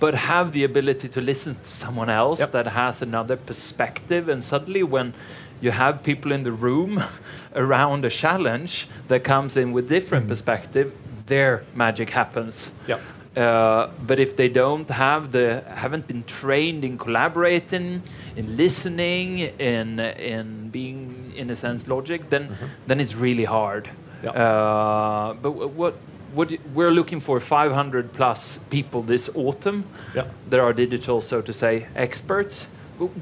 but 0.00 0.14
have 0.14 0.52
the 0.52 0.64
ability 0.64 1.08
to 1.08 1.20
listen 1.20 1.54
to 1.54 1.64
someone 1.84 2.10
else 2.10 2.40
Yep. 2.40 2.52
that 2.52 2.66
has 2.66 3.02
another 3.02 3.36
perspective 3.36 4.28
and 4.28 4.42
suddenly 4.42 4.82
when 4.82 5.12
you 5.60 5.70
have 5.70 6.02
people 6.02 6.32
in 6.32 6.42
the 6.42 6.52
room 6.52 7.02
around 7.54 8.04
a 8.04 8.10
challenge 8.10 8.88
that 9.08 9.24
comes 9.24 9.56
in 9.56 9.72
with 9.72 9.88
different 9.88 10.26
perspective 10.28 10.92
their 11.26 11.62
magic 11.74 12.10
happens 12.10 12.72
Yep. 12.88 13.00
uh, 13.36 13.88
but 14.06 14.18
if 14.18 14.36
they 14.36 14.48
don't 14.48 14.88
have 14.90 15.32
the 15.32 15.62
haven't 15.74 16.06
been 16.06 16.22
trained 16.24 16.84
in 16.84 16.96
collaborating, 16.98 18.02
in 18.36 18.56
listening, 18.56 19.38
in 19.58 19.98
in 20.34 20.68
being 20.70 21.32
in 21.36 21.50
a 21.50 21.54
sense 21.54 21.88
logic, 21.88 22.20
then 22.28 22.44
then 22.86 23.00
it's 23.00 23.14
really 23.26 23.44
hard. 23.44 23.88
Yeah. 24.22 24.30
Uh, 24.44 25.34
but 25.42 25.50
wh- 25.50 25.76
what 25.80 25.94
we're 26.34 26.90
looking 26.90 27.20
for 27.20 27.40
500 27.40 28.12
plus 28.12 28.58
people 28.70 29.02
this 29.02 29.30
autumn 29.34 29.84
Yeah. 30.14 30.24
that 30.50 30.60
are 30.60 30.72
digital, 30.72 31.20
so 31.20 31.40
to 31.40 31.52
say, 31.52 31.86
experts. 31.96 32.66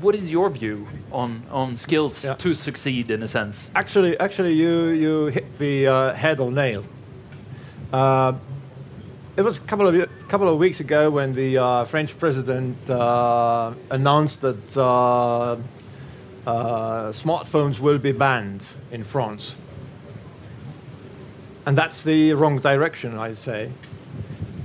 What 0.02 0.14
is 0.14 0.30
your 0.30 0.50
view 0.50 0.86
on 1.10 1.42
on 1.50 1.74
skills 1.74 2.24
Yeah. 2.24 2.34
to 2.38 2.54
succeed 2.54 3.10
in 3.10 3.22
a 3.22 3.26
sense? 3.26 3.70
Actually, 3.74 4.16
actually, 4.20 4.52
you 4.54 4.88
you 4.88 5.26
hit 5.32 5.44
the 5.58 5.86
uh, 5.88 6.14
head 6.14 6.40
on 6.40 6.54
nail. 6.54 6.82
Uh, 7.92 8.32
it 9.36 9.42
was 9.42 9.56
a 9.58 9.60
couple 9.66 9.86
of 9.88 9.94
couple 10.28 10.48
of 10.48 10.58
weeks 10.58 10.80
ago 10.80 11.10
when 11.10 11.34
the 11.34 11.56
uh, 11.58 11.84
French 11.86 12.18
president 12.18 12.76
uh, 12.90 13.72
announced 13.90 14.40
that 14.40 14.76
uh, 14.76 15.56
uh, 16.46 17.12
smartphones 17.12 17.78
will 17.80 17.98
be 17.98 18.12
banned 18.12 18.66
in 18.90 19.02
France, 19.04 19.54
and 21.66 21.76
that's 21.78 22.02
the 22.02 22.32
wrong 22.34 22.58
direction, 22.58 23.18
I 23.18 23.32
say. 23.34 23.70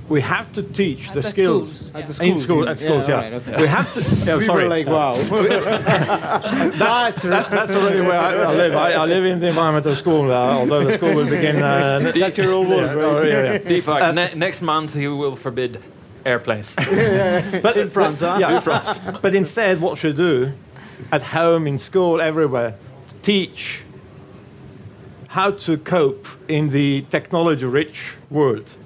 We 0.08 0.22
have 0.22 0.50
to 0.54 0.62
teach 0.62 1.08
At 1.08 1.14
the, 1.14 1.20
the 1.20 1.30
skills 1.30 1.68
schools, 1.68 1.94
At 1.94 2.06
the 2.06 2.14
schools, 2.14 2.30
in 2.30 2.38
school. 2.38 2.62
you- 2.64 2.68
At 2.68 2.78
schools, 2.78 3.08
yeah. 3.08 3.14
alright, 3.16 3.32
okay. 3.34 3.56
We 3.60 3.66
have 3.68 3.92
to. 3.94 4.00
Yeah, 4.26 4.36
we 4.38 4.46
sorry. 4.46 4.66
like, 4.66 4.86
wow. 4.86 5.12
that's 5.82 7.22
That, 7.22 7.50
that's 7.50 7.74
already 7.74 8.00
where 8.00 8.18
I, 8.18 8.32
I 8.34 8.54
live. 8.54 8.74
I, 8.74 8.92
I 8.92 9.04
live 9.04 9.24
in 9.24 9.38
the 9.38 9.48
environmental 9.48 9.94
school, 9.94 10.30
uh, 10.32 10.34
although 10.58 10.84
the 10.84 10.94
school 10.94 11.14
will 11.14 11.28
begin. 11.28 11.62
Uh, 11.62 12.12
That's 12.14 12.38
your 12.38 12.52
old 12.52 12.68
world, 12.68 12.86
yeah, 12.86 12.92
right? 12.94 13.04
oh, 13.04 13.22
yeah, 13.22 13.52
yeah. 13.52 13.58
Deepak, 13.58 14.14
ne- 14.14 14.34
next 14.34 14.62
month 14.62 14.94
he 14.94 15.06
will 15.08 15.36
forbid 15.36 15.80
airplanes. 16.24 16.74
But 17.62 17.76
In 17.76 17.90
France, 17.90 18.20
huh? 18.20 18.38
Yeah, 18.40 18.56
in 18.56 18.62
France. 18.62 18.98
But 19.22 19.34
instead, 19.34 19.80
what 19.80 19.98
should 19.98 20.16
do, 20.16 20.52
at 21.12 21.22
home, 21.22 21.66
in 21.66 21.78
school, 21.78 22.20
everywhere, 22.20 22.74
teach 23.22 23.82
how 25.28 25.50
to 25.50 25.76
cope 25.76 26.26
in 26.48 26.70
the 26.70 27.02
technology-rich 27.10 28.14
world. 28.30 28.76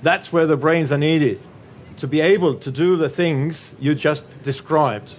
That's 0.00 0.32
where 0.32 0.46
the 0.46 0.56
brains 0.56 0.92
are 0.92 0.98
needed 0.98 1.40
to 1.96 2.06
be 2.06 2.20
able 2.20 2.54
to 2.54 2.70
do 2.70 2.96
the 2.96 3.08
things 3.08 3.74
you 3.80 3.94
just 3.94 4.24
described. 4.42 5.16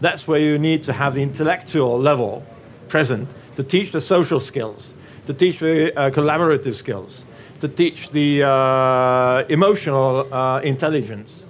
That's 0.00 0.26
where 0.26 0.40
you 0.40 0.58
need 0.58 0.82
to 0.84 0.92
have 0.92 1.14
the 1.14 1.22
intellectual 1.22 1.98
level 1.98 2.44
present 2.88 3.30
to 3.56 3.62
teach 3.62 3.92
the 3.92 4.00
social 4.00 4.40
skills, 4.40 4.92
to 5.26 5.32
teach 5.32 5.60
the 5.60 5.96
uh, 5.96 6.10
collaborative 6.10 6.74
skills, 6.74 7.24
to 7.60 7.68
teach 7.68 8.10
the 8.10 8.42
uh, 8.42 9.44
emotional 9.48 10.34
uh, 10.34 10.60
intelligence, 10.60 11.46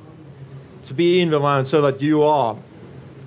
to 0.85 0.93
be 0.93 1.21
in 1.21 1.31
the 1.31 1.41
mind 1.41 1.67
so 1.67 1.81
that 1.81 2.03
you 2.03 2.23
are 2.23 2.57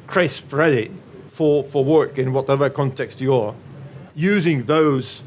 crisp 0.06 0.54
ready 0.54 0.92
for, 1.32 1.64
for 1.64 1.84
work 1.84 2.20
in 2.20 2.32
whatever 2.32 2.70
context 2.70 3.20
you 3.20 3.34
are, 3.34 3.56
using 4.18 4.66
those 4.66 5.24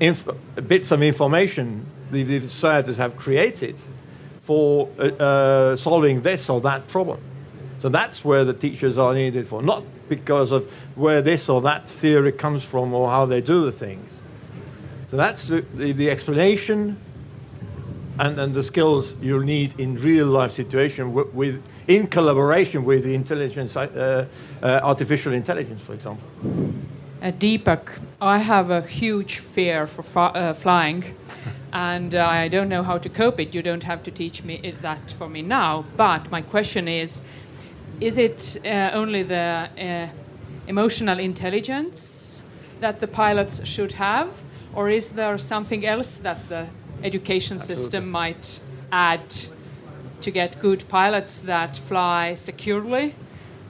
inf- 0.00 0.28
bits 0.66 0.90
of 0.90 1.00
information 1.00 1.86
the, 2.10 2.22
the 2.22 2.40
societies 2.40 2.96
have 2.98 3.16
created 3.16 3.80
for 4.42 4.88
uh, 4.98 5.02
uh, 5.02 5.76
solving 5.76 6.22
this 6.22 6.48
or 6.50 6.60
that 6.60 6.86
problem. 6.88 7.20
So 7.78 7.88
that's 7.88 8.24
where 8.24 8.44
the 8.44 8.52
teachers 8.52 8.98
are 8.98 9.14
needed 9.14 9.46
for, 9.46 9.62
not 9.62 9.84
because 10.08 10.52
of 10.52 10.70
where 10.94 11.22
this 11.22 11.48
or 11.48 11.60
that 11.62 11.88
theory 11.88 12.32
comes 12.32 12.64
from 12.64 12.94
or 12.94 13.10
how 13.10 13.26
they 13.26 13.40
do 13.40 13.64
the 13.64 13.72
things. 13.72 14.12
So 15.10 15.16
that's 15.16 15.48
the, 15.48 15.60
the, 15.74 15.92
the 15.92 16.10
explanation 16.10 16.98
and, 18.18 18.54
the 18.54 18.62
skills 18.62 19.14
you'll 19.20 19.42
need 19.42 19.78
in 19.78 20.00
real 20.00 20.26
life 20.26 20.52
situation 20.52 21.12
with, 21.12 21.32
with 21.34 21.62
in 21.86 22.06
collaboration 22.06 22.84
with 22.84 23.04
the 23.04 23.14
intelligence, 23.14 23.76
uh, 23.76 24.26
uh, 24.62 24.66
artificial 24.82 25.32
intelligence, 25.32 25.82
for 25.82 25.92
example. 25.92 26.26
Uh, 27.22 27.30
Deepak, 27.32 28.00
I 28.20 28.38
have 28.38 28.70
a 28.70 28.80
huge 28.80 29.38
fear 29.40 29.86
for 29.86 30.02
uh, 30.34 30.54
flying, 30.54 31.04
and 31.70 32.14
uh, 32.14 32.24
I 32.26 32.48
don't 32.48 32.70
know 32.70 32.82
how 32.82 32.96
to 32.96 33.10
cope 33.10 33.38
it. 33.38 33.54
You 33.54 33.60
don't 33.60 33.82
have 33.82 34.02
to 34.04 34.10
teach 34.10 34.42
me 34.42 34.58
it, 34.62 34.80
that 34.80 35.10
for 35.10 35.28
me 35.28 35.42
now. 35.42 35.84
But 35.98 36.30
my 36.30 36.40
question 36.40 36.88
is: 36.88 37.20
Is 38.00 38.16
it 38.16 38.56
uh, 38.64 38.90
only 38.94 39.22
the 39.22 39.68
uh, 39.78 40.08
emotional 40.66 41.18
intelligence 41.18 42.42
that 42.80 43.00
the 43.00 43.06
pilots 43.06 43.66
should 43.68 43.92
have, 43.92 44.28
or 44.74 44.88
is 44.88 45.10
there 45.10 45.36
something 45.36 45.84
else 45.84 46.16
that 46.16 46.48
the 46.48 46.68
education 47.02 47.58
system 47.58 48.10
might 48.10 48.62
add 48.90 49.34
to 50.22 50.30
get 50.30 50.58
good 50.58 50.88
pilots 50.88 51.40
that 51.40 51.76
fly 51.76 52.34
securely? 52.34 53.14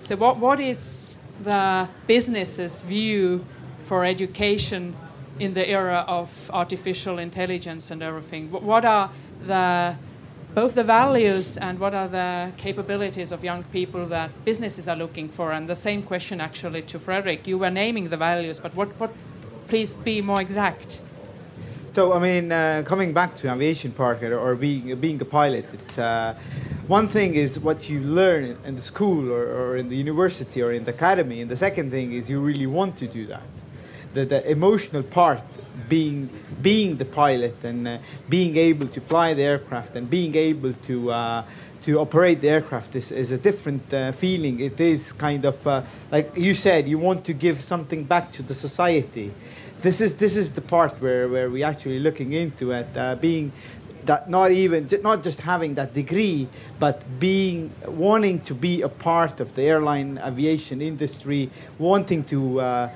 So, 0.02 0.14
what, 0.14 0.36
what 0.36 0.60
is 0.60 1.16
the 1.42 1.88
business's 2.06 2.82
view 2.82 3.44
for 3.86 4.04
education 4.04 4.96
in 5.38 5.54
the 5.54 5.68
era 5.68 6.04
of 6.08 6.50
artificial 6.52 7.18
intelligence 7.18 7.90
and 7.90 8.02
everything? 8.02 8.50
What 8.50 8.84
are 8.84 9.10
the 9.46 9.96
both 10.54 10.74
the 10.74 10.84
values 10.84 11.58
and 11.58 11.78
what 11.78 11.94
are 11.94 12.08
the 12.08 12.50
capabilities 12.56 13.30
of 13.30 13.44
young 13.44 13.62
people 13.64 14.06
that 14.06 14.30
businesses 14.44 14.88
are 14.88 14.96
looking 14.96 15.28
for? 15.28 15.52
And 15.52 15.68
the 15.68 15.76
same 15.76 16.02
question 16.02 16.40
actually 16.40 16.82
to 16.82 16.98
Fredrik. 16.98 17.46
You 17.46 17.58
were 17.58 17.70
naming 17.70 18.08
the 18.08 18.16
values, 18.16 18.58
but 18.58 18.74
what, 18.74 18.88
what 18.98 19.12
please 19.68 19.92
be 19.92 20.22
more 20.22 20.40
exact. 20.40 21.02
So 21.92 22.14
I 22.14 22.18
mean, 22.18 22.50
uh, 22.52 22.82
coming 22.86 23.12
back 23.12 23.36
to 23.38 23.52
aviation 23.52 23.92
park 23.92 24.22
or, 24.22 24.54
being 24.54 24.98
being 24.98 25.20
a 25.20 25.24
pilot, 25.24 25.66
it's, 25.72 25.98
uh, 25.98 26.34
one 26.88 27.06
thing 27.08 27.34
is 27.34 27.58
what 27.58 27.88
you 27.90 28.00
learn 28.00 28.44
in, 28.44 28.56
in 28.64 28.76
the 28.76 28.82
school 28.82 29.30
or, 29.30 29.44
or 29.60 29.76
in 29.76 29.88
the 29.88 29.96
university 29.96 30.62
or 30.62 30.72
in 30.72 30.84
the 30.84 30.92
academy, 30.92 31.40
and 31.42 31.50
the 31.50 31.56
second 31.56 31.90
thing 31.90 32.12
is 32.12 32.30
you 32.30 32.40
really 32.40 32.66
want 32.66 32.96
to 32.98 33.06
do 33.06 33.26
that. 33.26 33.42
The, 34.16 34.24
the 34.24 34.50
emotional 34.50 35.02
part, 35.02 35.42
being 35.90 36.30
being 36.62 36.96
the 36.96 37.04
pilot 37.04 37.56
and 37.62 37.86
uh, 37.86 37.98
being 38.30 38.56
able 38.56 38.88
to 38.88 39.00
fly 39.02 39.34
the 39.34 39.42
aircraft 39.42 39.94
and 39.96 40.08
being 40.08 40.34
able 40.34 40.72
to. 40.88 41.10
Uh, 41.10 41.44
to 41.82 42.00
operate 42.00 42.40
the 42.40 42.48
aircraft 42.48 42.96
is, 42.96 43.12
is 43.12 43.30
a 43.30 43.38
different 43.38 43.94
uh, 43.94 44.10
feeling. 44.10 44.58
It 44.58 44.80
is 44.80 45.12
kind 45.12 45.44
of 45.44 45.64
uh, 45.64 45.82
like 46.10 46.36
you 46.36 46.52
said, 46.52 46.88
you 46.88 46.98
want 46.98 47.24
to 47.26 47.32
give 47.32 47.62
something 47.62 48.02
back 48.02 48.32
to 48.32 48.42
the 48.42 48.54
society 48.54 49.32
this 49.82 50.00
is 50.00 50.14
this 50.14 50.36
is 50.36 50.52
the 50.52 50.60
part 50.60 50.92
where, 51.00 51.28
where 51.28 51.50
we 51.50 51.62
actually 51.62 51.98
looking 51.98 52.32
into 52.32 52.72
it 52.72 52.88
uh, 52.96 53.14
being 53.16 53.52
that 54.06 54.30
not 54.30 54.50
even 54.50 54.88
not 55.02 55.22
just 55.22 55.40
having 55.40 55.74
that 55.74 55.92
degree 55.92 56.48
but 56.78 57.02
being 57.18 57.70
wanting 57.86 58.40
to 58.40 58.54
be 58.54 58.82
a 58.82 58.88
part 58.88 59.40
of 59.40 59.54
the 59.54 59.62
airline 59.62 60.18
aviation 60.24 60.80
industry 60.80 61.50
wanting 61.78 62.24
to 62.24 62.60
uh, 62.60 62.90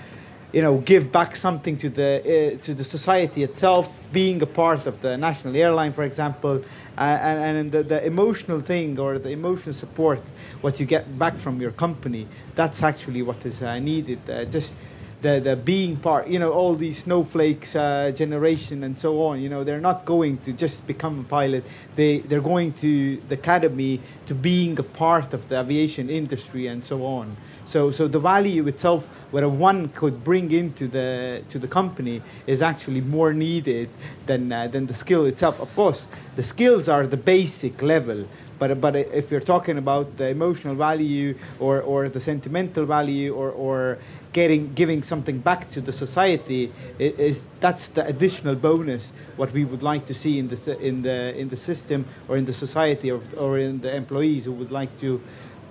you 0.52 0.62
know 0.62 0.78
give 0.78 1.12
back 1.12 1.36
something 1.36 1.76
to 1.76 1.88
the 1.88 2.20
uh, 2.20 2.64
to 2.64 2.74
the 2.74 2.84
society 2.84 3.42
itself 3.42 3.88
being 4.12 4.42
a 4.42 4.46
part 4.46 4.86
of 4.86 5.00
the 5.00 5.16
national 5.16 5.56
airline 5.56 5.92
for 5.92 6.02
example 6.02 6.62
uh, 6.98 7.00
and, 7.00 7.56
and 7.56 7.72
the, 7.72 7.82
the 7.82 8.04
emotional 8.04 8.60
thing 8.60 8.98
or 8.98 9.18
the 9.18 9.30
emotional 9.30 9.72
support 9.72 10.20
what 10.60 10.80
you 10.80 10.86
get 10.86 11.18
back 11.18 11.36
from 11.36 11.60
your 11.60 11.70
company 11.72 12.26
that's 12.54 12.82
actually 12.82 13.22
what 13.22 13.44
is 13.46 13.62
uh, 13.62 13.78
needed 13.78 14.18
uh, 14.28 14.44
just 14.46 14.74
the, 15.22 15.40
the 15.40 15.56
being 15.56 15.96
part, 15.96 16.28
you 16.28 16.38
know, 16.38 16.52
all 16.52 16.74
these 16.74 17.00
snowflakes 17.00 17.76
uh, 17.76 18.10
generation 18.14 18.84
and 18.84 18.96
so 18.96 19.22
on, 19.22 19.40
you 19.40 19.48
know, 19.48 19.64
they're 19.64 19.80
not 19.80 20.04
going 20.04 20.38
to 20.38 20.52
just 20.52 20.86
become 20.86 21.20
a 21.20 21.24
pilot. 21.24 21.64
They, 21.96 22.20
they're 22.20 22.40
going 22.40 22.72
to 22.74 23.20
the 23.28 23.34
academy 23.34 24.00
to 24.26 24.34
being 24.34 24.78
a 24.78 24.82
part 24.82 25.34
of 25.34 25.48
the 25.48 25.60
aviation 25.60 26.08
industry 26.08 26.66
and 26.68 26.84
so 26.84 27.04
on. 27.04 27.36
So, 27.70 27.92
so 27.92 28.08
the 28.08 28.18
value 28.18 28.66
itself, 28.66 29.06
what 29.30 29.48
one 29.48 29.90
could 29.90 30.24
bring 30.24 30.50
into 30.50 30.88
the 30.88 31.44
to 31.50 31.58
the 31.60 31.68
company, 31.68 32.20
is 32.48 32.62
actually 32.62 33.00
more 33.00 33.32
needed 33.32 33.88
than 34.26 34.50
uh, 34.50 34.66
than 34.66 34.88
the 34.88 34.94
skill 34.94 35.24
itself. 35.26 35.60
Of 35.60 35.72
course, 35.76 36.08
the 36.34 36.42
skills 36.42 36.88
are 36.88 37.06
the 37.06 37.16
basic 37.16 37.80
level, 37.80 38.26
but 38.58 38.80
but 38.80 38.96
if 38.96 39.30
you're 39.30 39.46
talking 39.54 39.78
about 39.78 40.16
the 40.16 40.30
emotional 40.30 40.74
value 40.74 41.38
or 41.60 41.80
or 41.80 42.08
the 42.08 42.18
sentimental 42.18 42.86
value 42.86 43.32
or 43.32 43.52
or 43.52 43.98
getting 44.32 44.74
giving 44.74 45.02
something 45.02 45.38
back 45.38 45.70
to 45.70 45.80
the 45.80 45.92
society 45.92 46.72
is 46.98 47.44
that's 47.60 47.88
the 47.88 48.04
additional 48.06 48.54
bonus 48.54 49.12
what 49.36 49.52
we 49.52 49.64
would 49.64 49.82
like 49.82 50.06
to 50.06 50.14
see 50.14 50.38
in 50.38 50.48
the 50.48 50.78
in 50.80 51.02
the 51.02 51.36
in 51.36 51.48
the 51.48 51.56
system 51.56 52.04
or 52.28 52.36
in 52.36 52.44
the 52.44 52.52
society 52.52 53.10
or, 53.10 53.20
or 53.36 53.58
in 53.58 53.80
the 53.80 53.94
employees 53.94 54.44
who 54.44 54.52
would 54.52 54.70
like 54.70 54.90
to 55.00 55.20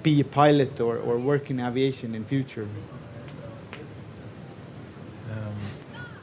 be 0.03 0.21
a 0.21 0.23
pilot 0.23 0.79
or, 0.79 0.97
or 0.97 1.17
work 1.17 1.49
in 1.49 1.59
aviation 1.59 2.15
in 2.15 2.23
future 2.25 2.67
um, 5.31 5.55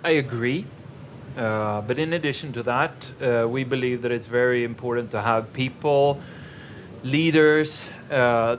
I 0.04 0.10
agree 0.10 0.66
uh, 1.36 1.82
but 1.82 1.98
in 1.98 2.12
addition 2.12 2.52
to 2.52 2.62
that 2.62 2.92
uh, 3.20 3.46
we 3.48 3.64
believe 3.64 4.02
that 4.02 4.12
it's 4.12 4.26
very 4.26 4.64
important 4.64 5.10
to 5.10 5.20
have 5.20 5.52
people 5.52 6.20
leaders 7.02 7.88
uh, 8.10 8.56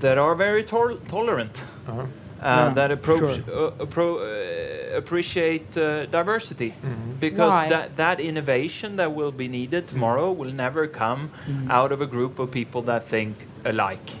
that 0.00 0.18
are 0.18 0.34
very 0.34 0.64
to 0.64 0.98
tolerant 1.08 1.62
-huh 1.86 2.06
uh, 2.42 2.66
yeah, 2.66 2.74
that 2.74 2.90
approach 2.90 3.44
sure. 3.44 3.68
uh, 3.68 3.84
appro 3.84 4.18
uh, 4.18 4.96
appreciate 4.96 5.76
uh, 5.76 6.06
diversity 6.06 6.70
mm 6.70 6.90
-hmm. 6.90 7.20
because 7.20 7.62
Why? 7.62 7.68
that 7.68 7.96
that 7.96 8.20
innovation 8.20 8.96
that 8.96 9.10
will 9.14 9.32
be 9.32 9.48
needed 9.48 9.88
tomorrow 9.88 10.28
mm 10.28 10.34
-hmm. 10.34 10.40
will 10.40 10.54
never 10.54 10.88
come 10.88 11.22
mm 11.22 11.30
-hmm. 11.30 11.78
out 11.78 11.92
of 11.92 12.00
a 12.00 12.06
group 12.06 12.38
of 12.38 12.50
people 12.50 12.82
that 12.82 13.08
think 13.08 13.34
alike 13.64 14.12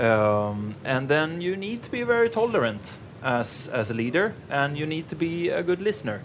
um, 0.00 0.74
and 0.84 1.08
then 1.08 1.40
you 1.40 1.56
need 1.56 1.82
to 1.82 1.90
be 1.90 2.02
very 2.02 2.28
tolerant 2.28 2.98
as 3.22 3.68
as 3.68 3.90
a 3.90 3.94
leader 3.94 4.32
and 4.48 4.78
you 4.78 4.86
need 4.86 5.08
to 5.08 5.16
be 5.16 5.50
a 5.50 5.62
good 5.62 5.80
listener 5.80 6.22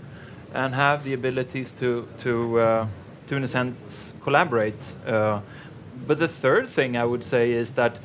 and 0.54 0.74
have 0.74 1.04
the 1.04 1.14
abilities 1.14 1.74
to 1.74 2.08
to 2.20 2.60
uh, 2.60 2.88
to 3.28 3.36
in 3.36 3.44
a 3.44 3.48
sense 3.48 4.14
collaborate 4.24 4.96
uh, 5.08 5.40
but 6.08 6.18
the 6.18 6.28
third 6.28 6.70
thing 6.70 6.96
I 6.96 7.06
would 7.06 7.24
say 7.24 7.52
is 7.52 7.72
that 7.72 7.98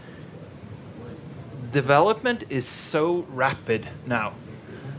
development 1.73 2.45
is 2.49 2.66
so 2.66 3.27
rapid 3.31 3.89
now. 4.07 4.33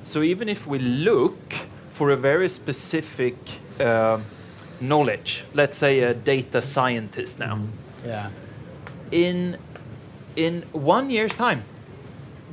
So 0.03 0.21
even 0.21 0.49
if 0.49 0.67
we 0.67 0.79
look 0.79 1.55
for 1.89 2.11
a 2.11 2.15
very 2.15 2.49
specific 2.49 3.35
uh, 3.79 4.19
knowledge, 4.79 5.43
let's 5.53 5.77
say 5.77 5.99
a 6.01 6.13
data 6.13 6.61
scientist 6.61 7.39
now, 7.39 7.55
mm-hmm. 7.55 8.07
yeah. 8.07 8.29
in 9.11 9.57
in 10.35 10.63
one 10.71 11.09
year's 11.09 11.33
time, 11.33 11.63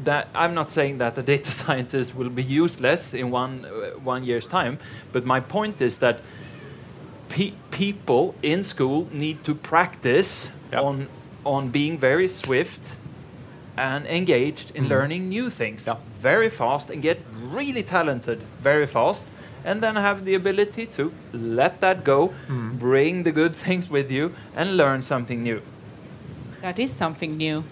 that 0.04 0.28
I'm 0.34 0.54
not 0.54 0.70
saying 0.70 0.98
that 0.98 1.14
the 1.14 1.22
data 1.22 1.50
scientist 1.62 2.14
will 2.14 2.30
be 2.30 2.42
useless 2.42 3.14
in 3.14 3.30
one 3.30 3.64
uh, 3.64 3.98
one 3.98 4.24
year's 4.24 4.46
time, 4.46 4.78
but 5.12 5.24
my 5.24 5.40
point 5.40 5.80
is 5.80 5.98
that 5.98 6.20
pe 7.28 7.52
people 7.70 8.34
in 8.42 8.62
school 8.64 9.08
need 9.12 9.44
to 9.44 9.54
practice 9.54 10.50
yep. 10.72 10.82
on 10.82 11.08
on 11.44 11.70
being 11.70 11.98
very 11.98 12.28
swift 12.28 12.96
and 13.76 14.06
engaged 14.06 14.72
in 14.74 14.84
mm. 14.84 14.88
learning 14.88 15.28
new 15.28 15.48
things 15.50 15.86
yeah. 15.86 15.96
very 16.20 16.50
fast 16.50 16.90
and 16.90 17.00
get 17.00 17.18
really 17.52 17.82
talented 17.82 18.42
very 18.60 18.86
fast 18.86 19.24
and 19.64 19.82
then 19.82 19.96
have 19.96 20.24
the 20.24 20.34
ability 20.34 20.86
to 20.86 21.12
let 21.32 21.80
that 21.80 22.04
go, 22.04 22.32
mm. 22.48 22.78
bring 22.78 23.24
the 23.24 23.32
good 23.32 23.54
things 23.64 23.90
with 23.90 24.10
you, 24.10 24.34
and 24.56 24.76
learn 24.76 25.02
something 25.02 25.42
new. 25.42 25.60
That 26.60 26.78
is 26.78 26.92
something 26.92 27.36
new. 27.36 27.64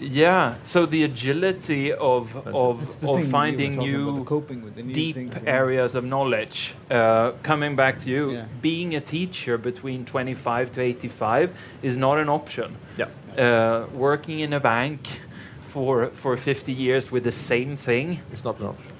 Yeah, 0.00 0.56
so 0.64 0.86
the 0.86 1.04
agility 1.04 1.92
of 1.92 2.34
that's 2.34 2.56
of, 2.56 3.04
of 3.08 3.28
finding 3.28 3.78
new 3.78 4.24
deep 4.92 5.14
things, 5.14 5.34
areas 5.46 5.94
of 5.94 6.04
knowledge. 6.04 6.74
Uh, 6.90 7.32
coming 7.42 7.76
back 7.76 8.00
to 8.00 8.10
you, 8.10 8.32
yeah. 8.32 8.46
being 8.60 8.96
a 8.96 9.00
teacher 9.00 9.56
between 9.56 10.04
25 10.04 10.72
to 10.72 10.80
85 10.80 11.56
is 11.82 11.96
not 11.96 12.18
an 12.18 12.28
option. 12.28 12.76
Yeah. 12.98 13.06
Uh, 13.38 13.86
working 13.94 14.40
in 14.40 14.52
a 14.52 14.60
bank 14.60 15.20
for 15.74 16.10
for 16.14 16.36
50 16.36 16.72
years 16.72 17.10
with 17.10 17.24
the 17.24 17.32
same 17.32 17.76
thing 17.76 18.20
it's 18.30 18.44
not 18.44 18.60
an 18.60 18.66
option 18.66 18.92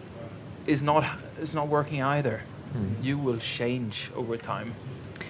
is 0.66 0.82
not 0.82 1.04
is 1.40 1.54
not 1.54 1.68
working 1.68 2.02
either 2.02 2.42
mm. 2.76 3.04
you 3.04 3.16
will 3.16 3.38
change 3.38 4.10
over 4.16 4.36
time 4.36 4.74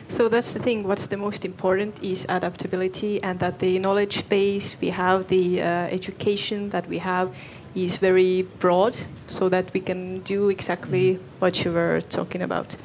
so 0.08 0.28
that's 0.28 0.52
the 0.52 0.58
thing 0.58 0.86
what's 0.86 1.06
the 1.06 1.16
most 1.16 1.44
important 1.44 2.02
is 2.02 2.26
adaptability 2.28 3.22
and 3.22 3.38
that 3.38 3.58
the 3.58 3.78
knowledge 3.78 4.28
base 4.28 4.76
we 4.80 4.90
have 4.90 5.26
the 5.28 5.60
uh, 5.60 5.64
education 5.88 6.70
that 6.70 6.86
we 6.88 6.98
have 6.98 7.34
is 7.74 7.96
very 7.96 8.42
broad 8.60 8.96
so 9.26 9.48
that 9.48 9.72
we 9.72 9.80
can 9.80 10.20
do 10.20 10.48
exactly 10.48 11.14
mm. 11.14 11.20
what 11.38 11.64
you 11.64 11.72
were 11.72 12.00
talking 12.02 12.42
about 12.42 12.76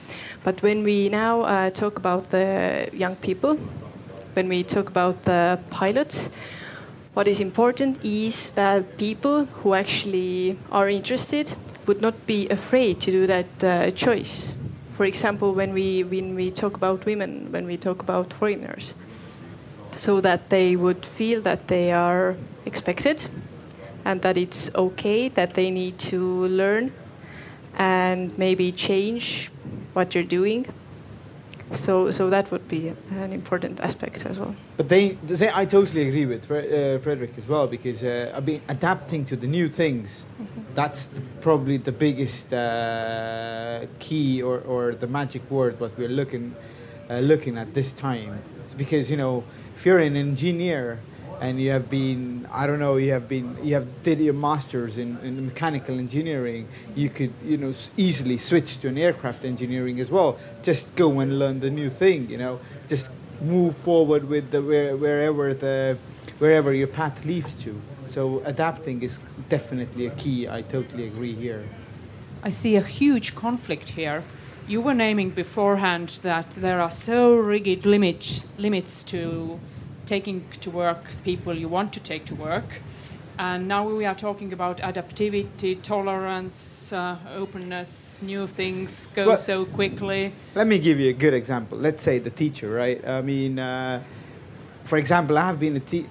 but 0.43 0.61
when 0.61 0.83
we 0.83 1.09
now 1.09 1.41
uh, 1.41 1.69
talk 1.69 1.97
about 1.97 2.29
the 2.31 2.89
young 2.93 3.15
people 3.17 3.55
when 4.33 4.47
we 4.47 4.63
talk 4.63 4.89
about 4.89 5.23
the 5.25 5.59
pilots 5.69 6.29
what 7.13 7.27
is 7.27 7.41
important 7.41 7.99
is 8.05 8.51
that 8.51 8.97
people 8.97 9.45
who 9.45 9.73
actually 9.73 10.57
are 10.71 10.87
interested 10.87 11.53
would 11.85 12.01
not 12.01 12.27
be 12.27 12.47
afraid 12.49 13.01
to 13.01 13.11
do 13.11 13.27
that 13.27 13.63
uh, 13.63 13.91
choice. 13.91 14.53
For 14.99 15.05
example, 15.05 15.55
when 15.55 15.71
we 15.71 16.03
when 16.03 16.35
we 16.35 16.51
talk 16.51 16.75
about 16.75 17.05
women, 17.05 17.53
when 17.53 17.65
we 17.65 17.77
talk 17.77 18.01
about 18.03 18.33
foreigners, 18.33 18.95
so 19.95 20.19
that 20.19 20.49
they 20.49 20.75
would 20.75 21.05
feel 21.05 21.39
that 21.43 21.69
they 21.69 21.93
are 21.93 22.35
expected 22.65 23.31
and 24.03 24.21
that 24.23 24.35
it's 24.35 24.69
okay 24.75 25.29
that 25.29 25.53
they 25.53 25.71
need 25.71 25.99
to 26.11 26.19
learn 26.47 26.91
and 27.77 28.37
maybe 28.37 28.73
change 28.73 29.51
what 29.93 30.13
you're 30.13 30.31
doing 30.39 30.67
so, 31.73 32.11
so 32.11 32.29
that 32.29 32.49
would 32.51 32.67
be 32.67 32.93
an 33.11 33.31
important 33.31 33.79
aspect 33.79 34.25
as 34.25 34.39
well. 34.39 34.55
But 34.77 34.89
they, 34.89 35.09
they 35.23 35.49
I 35.51 35.65
totally 35.65 36.07
agree 36.07 36.25
with 36.25 36.45
uh, 36.45 36.99
Fredrik 36.99 37.37
as 37.37 37.47
well 37.47 37.67
because 37.67 38.03
uh, 38.03 38.33
I 38.35 38.39
mean 38.39 38.61
adapting 38.67 39.25
to 39.25 39.35
the 39.35 39.47
new 39.47 39.69
things. 39.69 40.23
Mm-hmm. 40.41 40.61
That's 40.75 41.05
the, 41.05 41.21
probably 41.41 41.77
the 41.77 41.91
biggest 41.91 42.51
uh, 42.53 43.85
key 43.99 44.41
or, 44.41 44.59
or 44.61 44.95
the 44.95 45.07
magic 45.07 45.49
word 45.51 45.79
what 45.79 45.97
we're 45.97 46.09
looking 46.09 46.55
uh, 47.09 47.19
looking 47.19 47.57
at 47.57 47.73
this 47.73 47.93
time. 47.93 48.41
It's 48.63 48.73
because 48.73 49.11
you 49.11 49.17
know 49.17 49.43
if 49.75 49.85
you're 49.85 49.99
an 49.99 50.15
engineer 50.15 50.99
and 51.41 51.59
you 51.59 51.71
have 51.71 51.89
been 51.89 52.47
i 52.51 52.67
don't 52.67 52.79
know 52.79 52.97
you 52.97 53.11
have 53.11 53.27
been 53.27 53.57
you 53.63 53.73
have 53.73 53.87
did 54.03 54.19
your 54.19 54.33
masters 54.33 54.97
in, 54.97 55.17
in 55.19 55.45
mechanical 55.45 55.97
engineering. 55.97 56.67
You 56.95 57.09
could 57.09 57.33
you 57.43 57.57
know 57.57 57.73
easily 57.97 58.37
switch 58.37 58.79
to 58.79 58.87
an 58.87 58.97
aircraft 58.97 59.45
engineering 59.45 59.99
as 59.99 60.09
well. 60.11 60.37
Just 60.63 60.93
go 60.95 61.19
and 61.19 61.39
learn 61.39 61.59
the 61.59 61.69
new 61.69 61.89
thing 61.89 62.29
you 62.29 62.37
know. 62.37 62.59
Just 62.87 63.09
move 63.41 63.75
forward 63.77 64.27
with 64.27 64.51
the 64.51 64.61
where, 64.61 64.95
wherever 64.97 65.53
the 65.53 65.97
wherever 66.39 66.73
your 66.73 66.87
path 66.87 67.25
leads 67.25 67.53
to. 67.63 67.79
So 68.09 68.41
adapting 68.45 69.03
is 69.03 69.19
definitely 69.49 70.07
a 70.07 70.11
key. 70.11 70.47
I 70.47 70.61
totally 70.63 71.07
agree 71.07 71.35
here. 71.35 71.63
I 72.43 72.49
see 72.49 72.75
a 72.75 72.81
huge 72.81 73.35
conflict 73.35 73.89
here. 73.89 74.23
You 74.67 74.81
were 74.81 74.93
naming 74.93 75.31
beforehand 75.31 76.19
that 76.23 76.51
there 76.51 76.79
are 76.79 76.91
so 76.91 77.35
rigid 77.35 77.85
limits 77.85 78.47
limits 78.57 79.03
to 79.03 79.59
taking 80.09 80.43
to 80.59 80.71
work 80.71 81.03
people 81.23 81.53
you 81.53 81.69
want 81.69 81.93
to 81.93 81.99
take 81.99 82.25
to 82.25 82.35
work. 82.35 82.81
And 83.37 83.67
now 83.67 83.87
we 83.87 84.05
are 84.05 84.15
talking 84.15 84.51
about 84.51 84.79
adaptivity, 84.79 85.81
tolerance, 85.81 86.91
uh, 86.91 87.15
openness, 87.35 88.19
new 88.21 88.47
things 88.47 89.07
go 89.15 89.27
well, 89.27 89.37
so 89.37 89.65
quickly. 89.65 90.33
Let 90.55 90.67
me 90.67 90.77
give 90.79 90.99
you 90.99 91.09
a 91.11 91.13
good 91.13 91.33
example. 91.33 91.77
Let's 91.77 92.03
say 92.03 92.19
the 92.19 92.31
teacher, 92.31 92.69
right? 92.69 92.99
I 93.07 93.21
mean, 93.21 93.59
uh, 93.59 94.03
for 94.83 94.97
example, 94.97 95.37
I 95.37 95.45
have 95.45 95.59
been 95.59 95.77
a 95.77 95.79
teacher. 95.91 96.09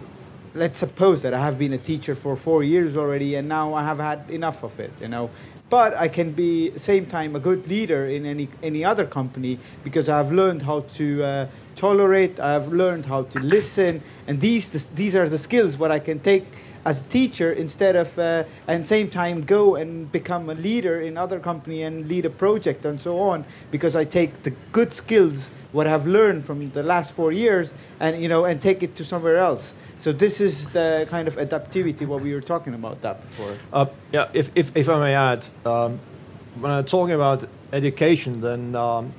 Let's 0.54 0.78
suppose 0.78 1.20
that 1.22 1.34
I 1.34 1.40
have 1.48 1.58
been 1.58 1.74
a 1.74 1.82
teacher 1.90 2.14
for 2.14 2.34
four 2.36 2.62
years 2.62 2.96
already, 2.96 3.34
and 3.34 3.46
now 3.46 3.74
I 3.74 3.82
have 3.82 3.98
had 3.98 4.30
enough 4.30 4.62
of 4.62 4.80
it. 4.80 4.92
You 5.00 5.08
know, 5.08 5.28
but 5.68 5.94
I 5.94 6.08
can 6.08 6.32
be 6.32 6.72
same 6.78 7.04
time 7.06 7.36
a 7.36 7.40
good 7.40 7.66
leader 7.66 8.06
in 8.06 8.24
any 8.24 8.48
any 8.62 8.84
other 8.84 9.06
company 9.06 9.58
because 9.84 10.08
I've 10.08 10.32
learned 10.32 10.62
how 10.62 10.78
to 10.98 11.06
uh, 11.22 11.46
tolerate. 11.78 12.38
I've 12.40 12.72
learned 12.72 13.06
how 13.06 13.22
to 13.22 13.38
listen, 13.38 14.02
and 14.26 14.40
these 14.40 14.68
these 14.94 15.16
are 15.16 15.28
the 15.28 15.38
skills 15.38 15.78
what 15.78 15.90
I 15.90 16.00
can 16.00 16.20
take 16.20 16.44
as 16.84 17.00
a 17.00 17.04
teacher 17.04 17.52
instead 17.52 17.96
of 17.96 18.18
uh, 18.18 18.44
and 18.66 18.86
same 18.86 19.08
time 19.10 19.42
go 19.42 19.76
and 19.76 20.10
become 20.10 20.48
a 20.50 20.54
leader 20.54 21.00
in 21.00 21.16
other 21.16 21.40
company 21.40 21.82
and 21.82 22.08
lead 22.08 22.24
a 22.24 22.30
project 22.30 22.84
and 22.84 23.00
so 23.00 23.18
on 23.18 23.44
because 23.70 23.94
I 23.94 24.04
take 24.04 24.42
the 24.42 24.52
good 24.72 24.94
skills 24.94 25.50
what 25.72 25.86
I've 25.86 26.06
learned 26.06 26.44
from 26.44 26.70
the 26.70 26.82
last 26.82 27.12
four 27.12 27.30
years 27.32 27.74
and 28.00 28.20
you 28.22 28.28
know 28.28 28.44
and 28.44 28.60
take 28.60 28.82
it 28.82 28.96
to 28.96 29.04
somewhere 29.04 29.36
else. 29.36 29.72
So 29.98 30.12
this 30.12 30.40
is 30.40 30.68
the 30.68 31.06
kind 31.10 31.26
of 31.28 31.36
adaptivity 31.36 32.06
what 32.06 32.22
we 32.22 32.32
were 32.32 32.40
talking 32.40 32.74
about 32.74 33.02
that 33.02 33.28
before. 33.28 33.56
Uh, 33.72 33.86
yeah, 34.12 34.28
if, 34.32 34.50
if, 34.54 34.70
if 34.76 34.88
I 34.88 35.00
may 35.00 35.14
add, 35.14 35.48
um, 35.66 35.98
when 36.60 36.70
I'm 36.70 36.84
talking 36.84 37.14
about 37.14 37.48
education, 37.72 38.40
then 38.40 38.76
um, 38.76 39.12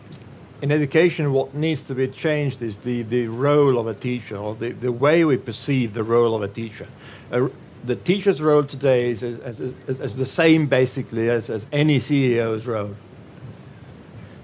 in 0.61 0.71
education, 0.71 1.31
what 1.31 1.53
needs 1.53 1.83
to 1.83 1.95
be 1.95 2.07
changed 2.07 2.61
is 2.61 2.77
the, 2.77 3.03
the 3.03 3.27
role 3.27 3.77
of 3.77 3.87
a 3.87 3.93
teacher, 3.93 4.35
or 4.35 4.55
the, 4.55 4.71
the 4.71 4.91
way 4.91 5.23
we 5.23 5.37
perceive 5.37 5.93
the 5.93 6.03
role 6.03 6.35
of 6.35 6.41
a 6.41 6.47
teacher. 6.47 6.87
Uh, 7.31 7.47
the 7.83 7.95
teacher's 7.95 8.41
role 8.41 8.63
today 8.63 9.09
is, 9.09 9.23
is, 9.23 9.59
is, 9.59 9.99
is, 9.99 10.13
the 10.15 10.25
same 10.25 10.67
basically 10.67 11.29
as, 11.29 11.49
as 11.49 11.65
any 11.71 11.97
CEO's 11.97 12.67
role. 12.67 12.95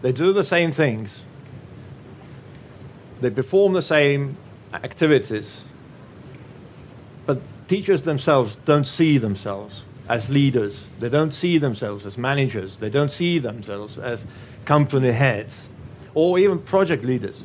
They 0.01 0.13
do 0.13 0.31
the 0.31 0.43
same 0.43 0.71
things, 0.71 1.21
they 3.19 3.29
perform 3.29 3.73
the 3.73 3.81
same 3.81 4.37
activities, 4.73 5.63
but 7.25 7.41
teachers 7.67 8.03
themselves 8.03 8.57
don't 8.63 8.87
see 8.87 9.17
themselves 9.17 9.83
as 10.07 10.29
leaders. 10.29 10.87
They 10.99 11.09
don't 11.09 11.33
see 11.33 11.57
themselves 11.57 12.05
as 12.05 12.17
managers. 12.17 12.77
They 12.77 12.89
don't 12.89 13.09
see 13.09 13.39
themselves 13.39 13.97
as 13.97 14.25
company 14.65 15.11
heads 15.11 15.67
or 16.15 16.39
even 16.39 16.57
project 16.59 17.03
leaders. 17.03 17.43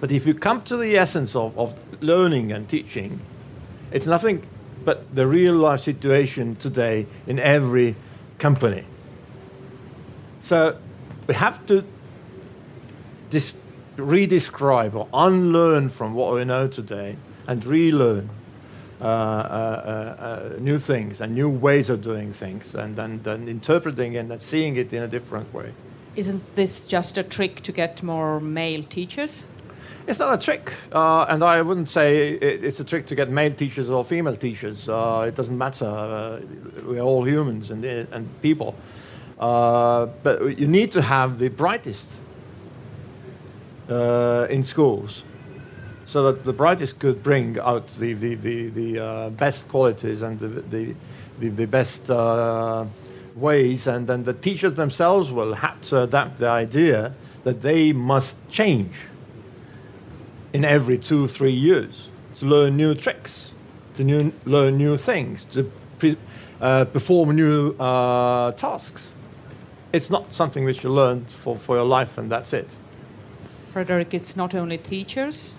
But 0.00 0.10
if 0.10 0.26
you 0.26 0.34
come 0.34 0.62
to 0.62 0.76
the 0.76 0.96
essence 0.96 1.36
of, 1.36 1.56
of 1.58 1.74
learning 2.02 2.50
and 2.50 2.68
teaching, 2.68 3.20
it's 3.92 4.06
nothing 4.06 4.42
but 4.84 5.14
the 5.14 5.26
real 5.26 5.54
life 5.54 5.80
situation 5.80 6.56
today 6.56 7.06
in 7.26 7.38
every 7.38 7.94
company. 8.38 8.84
So 10.40 10.78
we 11.26 11.34
have 11.34 11.64
to 11.66 11.84
dis- 13.28 13.56
redescribe 13.96 14.94
or 14.94 15.06
unlearn 15.12 15.90
from 15.90 16.14
what 16.14 16.34
we 16.34 16.44
know 16.44 16.66
today 16.66 17.16
and 17.46 17.64
relearn 17.64 18.30
uh, 19.00 19.04
uh, 19.04 19.06
uh, 19.08 20.22
uh, 20.22 20.58
new 20.58 20.78
things 20.78 21.20
and 21.20 21.34
new 21.34 21.48
ways 21.48 21.90
of 21.90 22.02
doing 22.02 22.32
things 22.32 22.74
and, 22.74 22.98
and, 22.98 23.26
and 23.26 23.48
interpreting 23.48 24.16
and 24.16 24.40
seeing 24.42 24.76
it 24.76 24.92
in 24.92 25.02
a 25.02 25.08
different 25.08 25.52
way. 25.52 25.72
Isn't 26.16 26.42
this 26.56 26.86
just 26.86 27.18
a 27.18 27.22
trick 27.22 27.60
to 27.62 27.72
get 27.72 28.02
more 28.02 28.40
male 28.40 28.82
teachers? 28.82 29.46
It's 30.06 30.18
not 30.18 30.34
a 30.34 30.38
trick, 30.38 30.72
uh, 30.92 31.26
and 31.28 31.42
I 31.44 31.62
wouldn't 31.62 31.88
say 31.88 32.32
it, 32.32 32.64
it's 32.64 32.80
a 32.80 32.84
trick 32.84 33.06
to 33.06 33.14
get 33.14 33.30
male 33.30 33.52
teachers 33.52 33.90
or 33.90 34.04
female 34.04 34.36
teachers. 34.36 34.88
Uh, 34.88 35.26
it 35.28 35.36
doesn't 35.36 35.56
matter. 35.56 35.86
Uh, 35.86 36.40
we're 36.84 37.00
all 37.00 37.24
humans 37.24 37.70
and, 37.70 37.84
and 37.84 38.42
people. 38.42 38.74
but 39.38 40.58
you 40.58 40.66
need 40.66 40.90
to 40.92 41.02
have 41.02 41.38
the 41.38 41.48
brightest 41.48 42.16
in 43.88 44.64
schools 44.64 45.22
so 46.10 46.24
that 46.24 46.44
the 46.44 46.52
brightest 46.52 46.98
could 46.98 47.22
bring 47.22 47.56
out 47.60 47.86
the, 48.00 48.14
the, 48.14 48.34
the, 48.34 48.68
the 48.70 48.98
uh, 48.98 49.30
best 49.30 49.68
qualities 49.68 50.22
and 50.22 50.40
the, 50.40 50.48
the, 50.48 50.94
the, 51.38 51.48
the 51.50 51.66
best 51.66 52.10
uh, 52.10 52.84
ways, 53.40 53.86
and 53.86 54.06
then 54.06 54.24
the 54.24 54.32
teachers 54.32 54.74
themselves 54.74 55.32
will 55.32 55.54
have 55.54 55.80
to 55.82 56.02
adapt 56.02 56.38
the 56.38 56.48
idea 56.48 57.14
that 57.44 57.62
they 57.62 57.92
must 57.92 58.36
change 58.50 58.94
in 60.52 60.64
every 60.64 60.98
two, 60.98 61.28
three 61.28 61.52
years 61.52 62.08
to 62.36 62.46
learn 62.46 62.76
new 62.76 62.94
tricks, 62.94 63.50
to 63.94 64.04
new, 64.04 64.32
learn 64.44 64.76
new 64.76 64.96
things, 64.96 65.44
to 65.46 65.70
pre, 65.98 66.16
uh, 66.60 66.84
perform 66.84 67.36
new 67.36 67.72
uh, 67.78 68.52
tasks. 68.52 69.12
It's 69.92 70.10
not 70.10 70.32
something 70.32 70.64
which 70.64 70.84
you 70.84 70.90
learn 70.90 71.24
for, 71.24 71.56
for 71.56 71.76
your 71.76 71.84
life 71.84 72.18
and 72.18 72.30
that's 72.30 72.52
it. 72.52 72.76
Fredrik, 73.72 74.14
it's 74.14 74.36
not 74.36 74.54
only 74.54 74.78
teachers, 74.78 75.52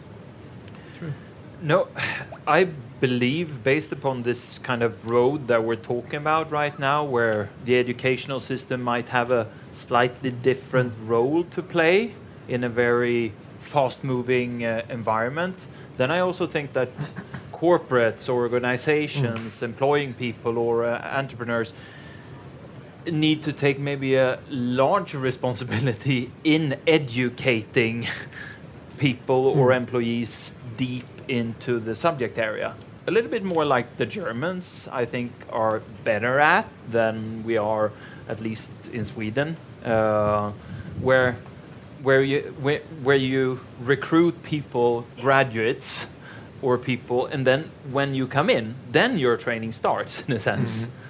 no, 1.61 1.87
I 2.47 2.69
believe, 3.01 3.63
based 3.63 3.91
upon 3.91 4.21
this 4.21 4.59
kind 4.59 4.83
of 4.83 5.09
road 5.09 5.47
that 5.47 5.63
we're 5.63 5.75
talking 5.75 6.15
about 6.15 6.51
right 6.51 6.77
now, 6.79 7.03
where 7.03 7.49
the 7.65 7.77
educational 7.77 8.39
system 8.39 8.81
might 8.81 9.09
have 9.09 9.31
a 9.31 9.47
slightly 9.71 10.29
different 10.29 10.93
role 11.05 11.43
to 11.45 11.63
play 11.63 12.13
in 12.47 12.63
a 12.63 12.69
very 12.69 13.33
fast 13.59 14.03
moving 14.03 14.63
uh, 14.63 14.83
environment, 14.89 15.67
then 15.97 16.11
I 16.11 16.19
also 16.19 16.45
think 16.45 16.73
that 16.73 16.89
corporates 17.51 18.29
or 18.29 18.43
organizations 18.43 19.59
mm. 19.59 19.63
employing 19.63 20.13
people 20.13 20.57
or 20.57 20.85
uh, 20.85 21.17
entrepreneurs 21.17 21.73
need 23.07 23.41
to 23.43 23.51
take 23.51 23.79
maybe 23.79 24.13
a 24.13 24.39
larger 24.49 25.17
responsibility 25.17 26.31
in 26.43 26.77
educating 26.85 28.07
people 28.99 29.53
mm. 29.53 29.57
or 29.57 29.73
employees 29.73 30.51
deep 30.77 31.05
into 31.27 31.79
the 31.79 31.95
subject 31.95 32.37
area. 32.37 32.75
A 33.07 33.11
little 33.11 33.31
bit 33.31 33.43
more 33.43 33.65
like 33.65 33.97
the 33.97 34.05
Germans, 34.05 34.87
I 34.91 35.05
think, 35.05 35.31
are 35.49 35.81
better 36.03 36.39
at 36.39 36.67
than 36.87 37.43
we 37.43 37.57
are, 37.57 37.91
at 38.27 38.39
least 38.41 38.71
in 38.93 39.05
Sweden, 39.05 39.57
uh, 39.83 40.51
where 41.01 41.35
where 42.03 42.21
you 42.23 42.53
where, 42.61 42.81
where 43.03 43.15
you 43.15 43.59
recruit 43.81 44.43
people, 44.43 45.05
graduates, 45.19 46.05
or 46.61 46.77
people, 46.77 47.25
and 47.25 47.45
then 47.45 47.71
when 47.91 48.13
you 48.13 48.27
come 48.27 48.51
in, 48.51 48.75
then 48.91 49.17
your 49.17 49.35
training 49.35 49.71
starts 49.71 50.21
in 50.27 50.35
a 50.35 50.39
sense. 50.39 50.81
Mm 50.81 50.87
-hmm. 50.87 51.01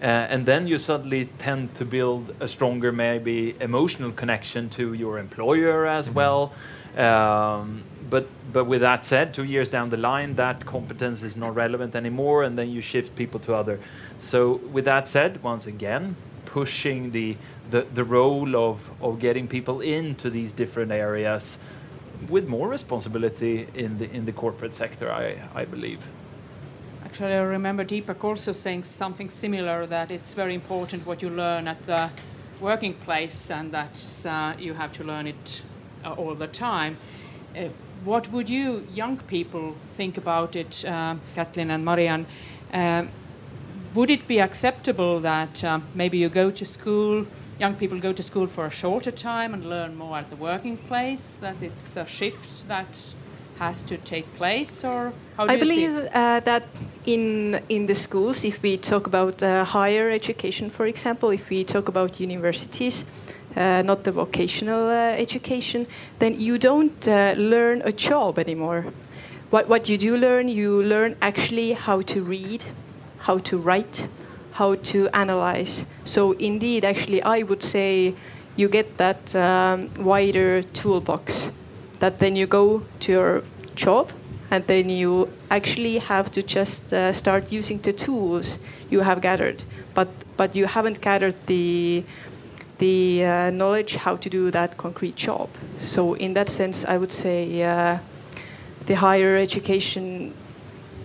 Uh, 0.00 0.32
and 0.32 0.46
then 0.46 0.68
you 0.68 0.78
suddenly 0.78 1.28
tend 1.38 1.74
to 1.74 1.84
build 1.84 2.32
a 2.40 2.46
stronger, 2.46 2.92
maybe 2.92 3.54
emotional 3.58 4.12
connection 4.12 4.68
to 4.68 4.94
your 4.94 5.18
employer 5.18 5.86
as 5.86 6.08
mm 6.08 6.14
-hmm. 6.14 6.20
well. 6.20 6.50
Um, 6.96 7.82
but 8.10 8.26
but 8.52 8.64
with 8.64 8.80
that 8.80 9.04
said, 9.04 9.34
two 9.34 9.44
years 9.44 9.70
down 9.70 9.90
the 9.90 9.96
line, 9.96 10.34
that 10.36 10.64
competence 10.64 11.22
is 11.22 11.36
not 11.36 11.54
relevant 11.54 11.94
anymore, 11.94 12.44
and 12.44 12.56
then 12.56 12.70
you 12.70 12.80
shift 12.80 13.14
people 13.14 13.40
to 13.40 13.54
other. 13.54 13.78
So 14.18 14.56
with 14.72 14.84
that 14.86 15.06
said, 15.08 15.42
once 15.42 15.66
again, 15.66 16.16
pushing 16.46 17.10
the 17.10 17.36
role 18.04 18.56
of, 18.56 18.90
of 19.02 19.18
getting 19.18 19.46
people 19.46 19.80
into 19.80 20.30
these 20.30 20.52
different 20.52 20.92
areas 20.92 21.58
with 22.28 22.48
more 22.48 22.68
responsibility 22.68 23.68
in 23.74 23.98
the 23.98 24.10
in 24.10 24.24
the 24.24 24.32
corporate 24.32 24.74
sector, 24.74 25.12
I, 25.12 25.36
I 25.54 25.64
believe. 25.64 26.00
Actually, 27.04 27.34
I 27.34 27.42
remember 27.42 27.84
Deepak 27.84 28.24
also 28.24 28.52
saying 28.52 28.84
something 28.84 29.30
similar 29.30 29.86
that 29.86 30.10
it's 30.10 30.34
very 30.34 30.54
important 30.54 31.06
what 31.06 31.22
you 31.22 31.30
learn 31.30 31.68
at 31.68 31.80
the 31.86 32.10
working 32.60 32.94
place 32.94 33.50
and 33.50 33.72
that 33.72 34.26
uh, 34.26 34.54
you 34.58 34.74
have 34.74 34.92
to 34.92 35.04
learn 35.04 35.26
it 35.26 35.62
uh, 36.04 36.12
all 36.12 36.34
the 36.34 36.48
time. 36.48 36.96
Uh, 37.98 38.04
what 38.04 38.28
would 38.32 38.48
you 38.48 38.86
young 38.94 39.18
people 39.28 39.74
think 39.96 40.18
about 40.18 40.56
it, 40.56 40.84
uh, 40.86 41.16
Kätlin 41.34 41.70
and 41.70 41.84
Mari-Ann? 41.84 42.26
Um, 42.72 43.08
would 43.94 44.10
it 44.10 44.26
be 44.26 44.40
acceptable 44.40 45.20
that 45.20 45.64
um, 45.64 45.82
maybe 45.94 46.18
you 46.18 46.28
go 46.28 46.50
to 46.50 46.64
school, 46.64 47.26
young 47.58 47.74
people 47.74 47.98
go 47.98 48.12
to 48.12 48.22
school 48.22 48.46
for 48.46 48.66
a 48.66 48.70
shorter 48.70 49.10
time 49.10 49.54
and 49.54 49.64
learn 49.64 49.96
more 49.96 50.18
at 50.18 50.28
the 50.30 50.36
working 50.36 50.76
place, 50.76 51.36
that 51.40 51.62
it's 51.62 51.96
a 51.96 52.06
shift 52.06 52.68
that 52.68 53.14
has 53.58 53.82
to 53.82 53.96
take 53.96 54.32
place, 54.36 54.84
or 54.84 55.12
how 55.36 55.46
do 55.46 55.52
I 55.52 55.54
you 55.54 55.60
believe 55.60 56.08
uh, 56.14 56.40
that 56.40 56.62
in 57.06 57.60
in 57.68 57.86
the 57.86 57.94
schools, 57.94 58.44
if 58.44 58.62
we 58.62 58.76
talk 58.76 59.06
about 59.06 59.42
uh, 59.42 59.64
higher 59.64 60.10
education, 60.10 60.70
for 60.70 60.86
example, 60.86 61.30
if 61.30 61.50
we 61.50 61.64
talk 61.64 61.88
about 61.88 62.20
universities, 62.20 63.04
uh, 63.58 63.82
not 63.82 64.04
the 64.04 64.12
vocational 64.12 64.88
uh, 64.88 65.24
education, 65.24 65.86
then 66.20 66.38
you 66.38 66.58
don't 66.58 67.08
uh, 67.08 67.34
learn 67.36 67.82
a 67.84 67.92
job 67.92 68.38
anymore. 68.38 68.86
What, 69.50 69.68
what 69.68 69.88
you 69.88 69.98
do 69.98 70.16
learn, 70.16 70.48
you 70.48 70.82
learn 70.82 71.16
actually 71.20 71.72
how 71.72 72.02
to 72.02 72.22
read, 72.22 72.64
how 73.18 73.38
to 73.38 73.58
write, 73.58 74.08
how 74.52 74.76
to 74.76 75.08
analyze. 75.12 75.86
So, 76.04 76.32
indeed, 76.32 76.84
actually, 76.84 77.22
I 77.22 77.42
would 77.42 77.62
say 77.62 78.14
you 78.56 78.68
get 78.68 78.96
that 78.98 79.34
um, 79.34 79.90
wider 79.98 80.62
toolbox 80.62 81.50
that 82.00 82.18
then 82.18 82.36
you 82.36 82.46
go 82.46 82.82
to 83.00 83.12
your 83.12 83.42
job 83.74 84.12
and 84.50 84.66
then 84.66 84.88
you 84.88 85.28
actually 85.50 85.98
have 85.98 86.30
to 86.30 86.42
just 86.42 86.92
uh, 86.92 87.12
start 87.12 87.52
using 87.52 87.78
the 87.78 87.92
tools 87.92 88.58
you 88.90 89.00
have 89.00 89.20
gathered 89.20 89.64
but 89.94 90.08
but 90.36 90.54
you 90.56 90.66
haven't 90.66 91.00
gathered 91.00 91.34
the 91.46 92.04
the 92.78 93.24
uh, 93.24 93.50
knowledge 93.50 93.96
how 93.96 94.16
to 94.16 94.30
do 94.30 94.50
that 94.50 94.76
concrete 94.76 95.16
job. 95.16 95.48
So 95.78 96.14
in 96.14 96.34
that 96.34 96.48
sense, 96.48 96.84
I 96.84 96.96
would 96.96 97.12
say 97.12 97.62
uh, 97.62 97.98
the 98.86 98.94
higher 98.94 99.36
education 99.36 100.34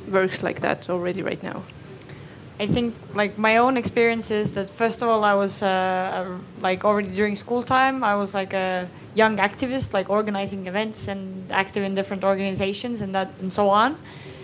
works 0.10 0.44
like 0.44 0.62
that 0.62 0.90
already 0.90 1.22
right 1.22 1.42
now. 1.42 1.64
I 2.60 2.68
think 2.68 2.94
like 3.16 3.38
my 3.38 3.58
own 3.58 3.78
experience 3.78 4.30
is 4.30 4.52
that 4.52 4.70
first 4.70 5.02
of 5.02 5.10
all 5.10 5.24
I 5.24 5.34
was 5.34 5.64
uh, 5.64 6.38
like 6.62 6.86
already 6.86 7.10
during 7.10 7.36
school 7.36 7.64
time 7.64 8.04
I 8.04 8.16
was 8.16 8.36
like 8.36 8.54
a 8.54 8.88
young 9.16 9.38
activist 9.38 9.92
like 9.92 10.10
organizing 10.10 10.68
events 10.68 11.08
and 11.08 11.52
active 11.52 11.84
in 11.84 11.96
different 11.96 12.24
organizations 12.24 13.02
and 13.02 13.14
that 13.16 13.30
and 13.42 13.52
so 13.52 13.70
on 13.70 13.98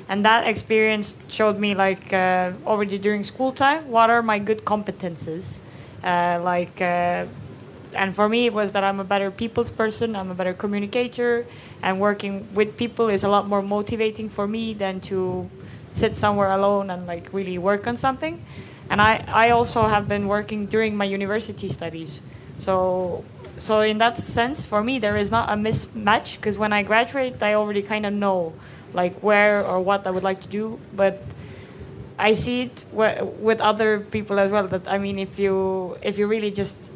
and 0.10 0.26
that 0.26 0.48
experience 0.48 1.18
showed 1.30 1.60
me 1.60 1.76
like 1.76 2.12
uh, 2.12 2.52
already 2.66 2.98
during 2.98 3.24
school 3.24 3.52
time 3.52 3.88
what 3.90 4.10
are 4.10 4.24
my 4.24 4.40
good 4.40 4.66
competences, 4.66 5.62
uh, 6.04 6.40
like. 6.44 6.82
Uh, 6.82 7.26
and 7.92 8.16
for 8.16 8.30
me, 8.30 8.46
it 8.46 8.54
was 8.54 8.74
that 8.74 8.84
I'm 8.84 9.00
a 9.00 9.04
better 9.04 9.32
people's 9.32 9.72
person. 9.72 10.16
I'm 10.16 10.30
a 10.30 10.36
better 10.36 10.54
communicator, 10.54 11.46
and 11.82 12.00
working 12.00 12.48
with 12.54 12.78
people 12.78 13.10
is 13.10 13.24
a 13.24 13.30
lot 13.30 13.48
more 13.48 13.64
motivating 13.64 14.30
for 14.30 14.48
me 14.48 14.74
than 14.74 15.02
to 15.10 15.50
sit 15.94 16.16
somewhere 16.16 16.52
alone 16.52 16.90
and 16.92 17.08
like 17.08 17.34
really 17.34 17.58
work 17.58 17.88
on 17.88 17.98
something. 17.98 18.44
And 18.90 19.02
I, 19.02 19.24
I 19.28 19.50
also 19.52 19.88
have 19.88 20.08
been 20.08 20.28
working 20.28 20.66
during 20.68 20.96
my 20.96 21.06
university 21.06 21.68
studies. 21.68 22.22
So 22.60 23.24
so 23.58 23.82
in 23.82 23.98
that 23.98 24.18
sense, 24.18 24.66
for 24.66 24.82
me, 24.84 25.00
there 25.00 25.18
is 25.18 25.32
not 25.32 25.50
a 25.50 25.54
mismatch 25.54 26.38
because 26.38 26.58
when 26.58 26.72
I 26.72 26.84
graduate, 26.84 27.44
I 27.44 27.56
already 27.56 27.82
kind 27.82 28.06
of 28.06 28.14
know 28.14 28.54
like 28.94 29.20
where 29.22 29.66
or 29.66 29.80
what 29.82 30.08
I 30.08 30.12
would 30.12 30.24
like 30.24 30.42
to 30.42 30.48
do. 30.48 30.80
But 30.96 31.22
I 32.20 32.34
see 32.34 32.64
it 32.64 32.84
with 32.92 33.62
other 33.62 34.02
people 34.02 34.40
as 34.40 34.52
well. 34.52 34.68
That 34.68 34.88
I 34.88 34.98
mean, 34.98 35.18
if 35.18 35.40
you 35.40 35.98
if 36.02 36.18
you 36.18 36.28
really 36.28 36.52
just 36.52 36.92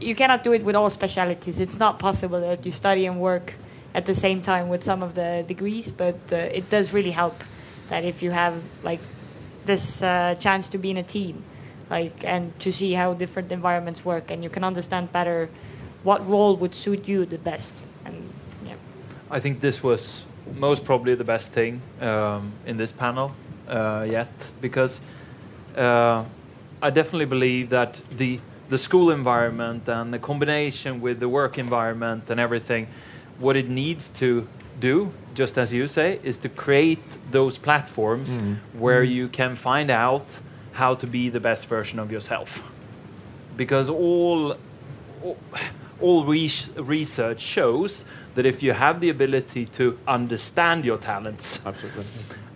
you 0.00 0.14
cannot 0.16 0.42
do 0.42 0.52
it 0.52 0.64
with 0.64 0.74
all 0.74 0.90
specialities. 0.90 1.60
It's 1.60 1.78
not 1.78 2.00
possible 2.00 2.40
that 2.40 2.66
you 2.66 2.72
study 2.72 3.06
and 3.06 3.20
work 3.20 3.54
at 3.94 4.04
the 4.06 4.14
same 4.14 4.42
time 4.42 4.68
with 4.68 4.82
some 4.82 5.02
of 5.02 5.14
the 5.14 5.44
degrees, 5.46 5.92
but 5.92 6.18
uh, 6.32 6.36
it 6.36 6.68
does 6.68 6.92
really 6.92 7.12
help 7.12 7.44
that 7.88 8.04
if 8.04 8.20
you 8.20 8.32
have 8.32 8.60
like 8.82 8.98
this 9.64 10.02
uh, 10.02 10.34
chance 10.40 10.66
to 10.68 10.78
be 10.78 10.90
in 10.90 10.96
a 10.96 11.04
team, 11.04 11.44
like 11.88 12.24
and 12.24 12.58
to 12.58 12.72
see 12.72 12.94
how 12.94 13.14
different 13.14 13.52
environments 13.52 14.04
work, 14.04 14.32
and 14.32 14.42
you 14.42 14.50
can 14.50 14.64
understand 14.64 15.12
better 15.12 15.48
what 16.02 16.26
role 16.26 16.56
would 16.56 16.74
suit 16.74 17.06
you 17.06 17.24
the 17.24 17.38
best. 17.38 17.74
And 18.04 18.28
yeah, 18.66 18.74
I 19.30 19.38
think 19.38 19.60
this 19.60 19.84
was 19.84 20.24
most 20.56 20.84
probably 20.84 21.14
the 21.14 21.24
best 21.24 21.52
thing 21.52 21.80
um, 22.00 22.52
in 22.66 22.76
this 22.76 22.90
panel 22.90 23.32
uh, 23.68 24.06
yet 24.08 24.50
because 24.60 25.00
uh, 25.76 26.24
I 26.82 26.90
definitely 26.90 27.26
believe 27.26 27.70
that 27.70 28.00
the 28.10 28.40
the 28.68 28.78
school 28.78 29.10
environment 29.10 29.88
and 29.88 30.12
the 30.12 30.18
combination 30.18 31.00
with 31.00 31.20
the 31.20 31.28
work 31.28 31.58
environment 31.58 32.30
and 32.30 32.40
everything, 32.40 32.88
what 33.38 33.56
it 33.56 33.68
needs 33.68 34.08
to 34.08 34.46
do, 34.80 35.12
just 35.34 35.58
as 35.58 35.72
you 35.72 35.86
say, 35.86 36.18
is 36.22 36.36
to 36.38 36.48
create 36.48 37.04
those 37.30 37.58
platforms 37.58 38.36
mm. 38.36 38.56
where 38.72 39.04
mm. 39.04 39.10
you 39.10 39.28
can 39.28 39.54
find 39.54 39.90
out 39.90 40.40
how 40.72 40.94
to 40.94 41.06
be 41.06 41.28
the 41.28 41.40
best 41.40 41.66
version 41.66 41.98
of 41.98 42.10
yourself. 42.10 42.62
Because 43.56 43.88
all, 43.88 44.56
all, 45.22 45.38
all 46.00 46.24
research 46.24 47.40
shows 47.40 48.04
that 48.34 48.46
if 48.46 48.62
you 48.62 48.72
have 48.72 49.00
the 49.00 49.10
ability 49.10 49.66
to 49.66 49.96
understand 50.08 50.84
your 50.84 50.98
talents 50.98 51.60
Absolutely. 51.64 52.04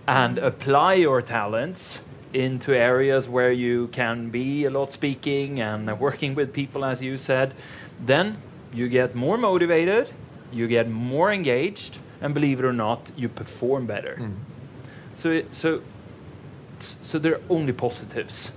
And 0.09 0.39
apply 0.39 0.95
your 0.95 1.21
talents, 1.21 2.01
into 2.33 2.75
areas 2.75 3.29
where 3.29 3.53
you 3.53 3.89
can 3.89 4.31
be 4.31 4.65
a 4.65 4.71
lot 4.71 4.93
speaking 4.93 5.61
and 5.61 5.99
working 6.01 6.35
with 6.35 6.53
people, 6.53 6.85
as 6.85 7.03
you 7.03 7.17
said, 7.17 7.55
then 8.05 8.37
you 8.73 8.89
get 8.89 9.15
more 9.15 9.39
motivated, 9.39 10.11
you 10.53 10.67
get 10.67 10.89
more 10.89 11.33
engaged, 11.33 11.99
and 12.21 12.35
believe 12.35 12.59
it 12.59 12.65
or 12.65 12.73
not, 12.73 13.11
you 13.17 13.29
perform 13.29 13.87
better. 13.87 14.17
Mm. 14.19 14.35
So, 15.15 15.43
so, 15.53 15.83
so 16.79 17.19
there 17.19 17.35
are 17.35 17.41
only 17.49 17.73
positives. 17.73 18.51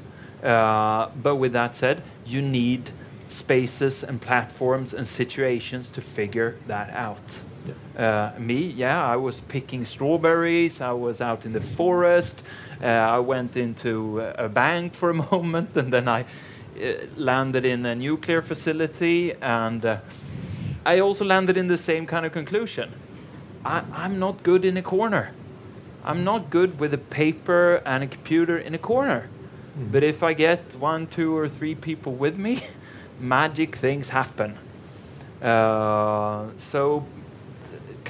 Uh, 0.44 1.10
but 1.22 1.36
with 1.36 1.54
that 1.54 1.76
said, 1.76 2.02
you 2.26 2.42
need 2.42 2.92
spaces 3.28 4.04
and 4.04 4.22
platforms 4.22 4.94
and 4.94 5.08
situations 5.08 5.92
to 5.92 6.02
figure 6.02 6.58
that 6.68 6.90
out. 6.92 7.42
Yeah. 7.66 8.34
Uh, 8.36 8.40
me, 8.40 8.68
yeah, 8.68 9.06
I 9.06 9.16
was 9.16 9.42
picking 9.42 9.86
strawberries. 9.86 10.82
I 10.82 10.92
was 10.92 11.22
out 11.22 11.46
in 11.46 11.54
the 11.54 11.62
forest. 11.62 12.44
Uh, 12.82 12.86
I 12.88 13.20
went 13.20 13.58
into 13.58 14.20
a 14.20 14.50
bank 14.50 14.96
for 14.96 15.12
a 15.12 15.14
moment, 15.32 15.76
and 15.76 15.94
then 15.94 16.08
I 16.08 16.22
uh, 16.22 16.94
landed 17.16 17.66
in 17.66 17.86
a 17.86 17.96
nuclear 17.96 18.42
facility, 18.42 19.34
and 19.42 19.86
uh, 19.86 19.98
I 20.86 21.00
also 21.00 21.26
landed 21.26 21.58
in 21.58 21.68
the 21.68 21.78
same 21.78 22.08
kind 22.08 22.26
of 22.26 22.32
conclusion. 22.32 22.92
I, 23.64 23.84
I'm 23.94 24.18
not 24.20 24.42
good 24.42 24.66
in 24.66 24.78
a 24.78 24.82
corner. 24.82 25.32
I'm 26.04 26.24
not 26.24 26.50
good 26.50 26.80
with 26.80 26.94
a 26.94 26.98
paper 26.98 27.82
and 27.86 28.04
a 28.04 28.08
computer 28.08 28.58
in 28.58 28.74
a 28.74 28.80
corner. 28.80 29.30
Mm. 29.78 29.92
But 29.92 30.04
if 30.04 30.24
I 30.24 30.34
get 30.34 30.76
one, 30.76 31.08
two, 31.08 31.38
or 31.38 31.48
three 31.48 31.76
people 31.76 32.14
with 32.14 32.38
me, 32.38 32.64
magic 33.20 33.76
things 33.76 34.10
happen. 34.10 34.58
Uh, 35.42 36.48
so 36.58 37.06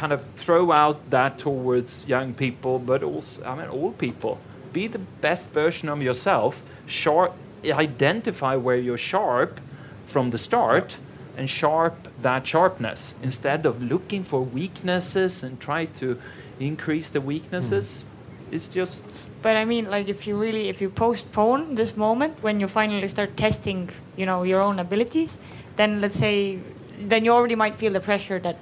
kind 0.01 0.13
of 0.13 0.23
throw 0.35 0.71
out 0.71 0.97
that 1.11 1.37
towards 1.37 1.91
young 2.07 2.33
people, 2.33 2.79
but 2.79 3.03
also, 3.03 3.43
I 3.43 3.53
mean, 3.55 3.67
all 3.67 3.91
people. 3.91 4.39
Be 4.73 4.87
the 4.87 5.03
best 5.27 5.51
version 5.51 5.89
of 5.89 6.01
yourself. 6.01 6.63
Sharp, 6.87 7.33
identify 7.63 8.55
where 8.55 8.77
you're 8.77 9.03
sharp 9.13 9.61
from 10.07 10.31
the 10.31 10.39
start 10.39 10.97
and 11.37 11.47
sharp 11.47 11.95
that 12.23 12.47
sharpness 12.47 13.13
instead 13.21 13.67
of 13.67 13.83
looking 13.93 14.23
for 14.23 14.41
weaknesses 14.41 15.43
and 15.43 15.59
try 15.59 15.85
to 16.01 16.17
increase 16.59 17.11
the 17.11 17.21
weaknesses. 17.21 18.03
Mm. 18.03 18.55
It's 18.55 18.69
just. 18.69 19.03
But 19.43 19.55
I 19.55 19.65
mean, 19.65 19.85
like, 19.95 20.07
if 20.09 20.25
you 20.25 20.35
really, 20.35 20.67
if 20.67 20.81
you 20.81 20.89
postpone 20.89 21.75
this 21.75 21.95
moment 21.95 22.41
when 22.41 22.59
you 22.59 22.67
finally 22.67 23.07
start 23.07 23.37
testing, 23.37 23.91
you 24.17 24.25
know, 24.25 24.41
your 24.41 24.61
own 24.61 24.79
abilities, 24.79 25.37
then 25.75 26.01
let's 26.01 26.17
say, 26.17 26.57
then 26.99 27.23
you 27.23 27.31
already 27.31 27.55
might 27.55 27.75
feel 27.75 27.93
the 27.93 28.05
pressure 28.11 28.39
that 28.39 28.57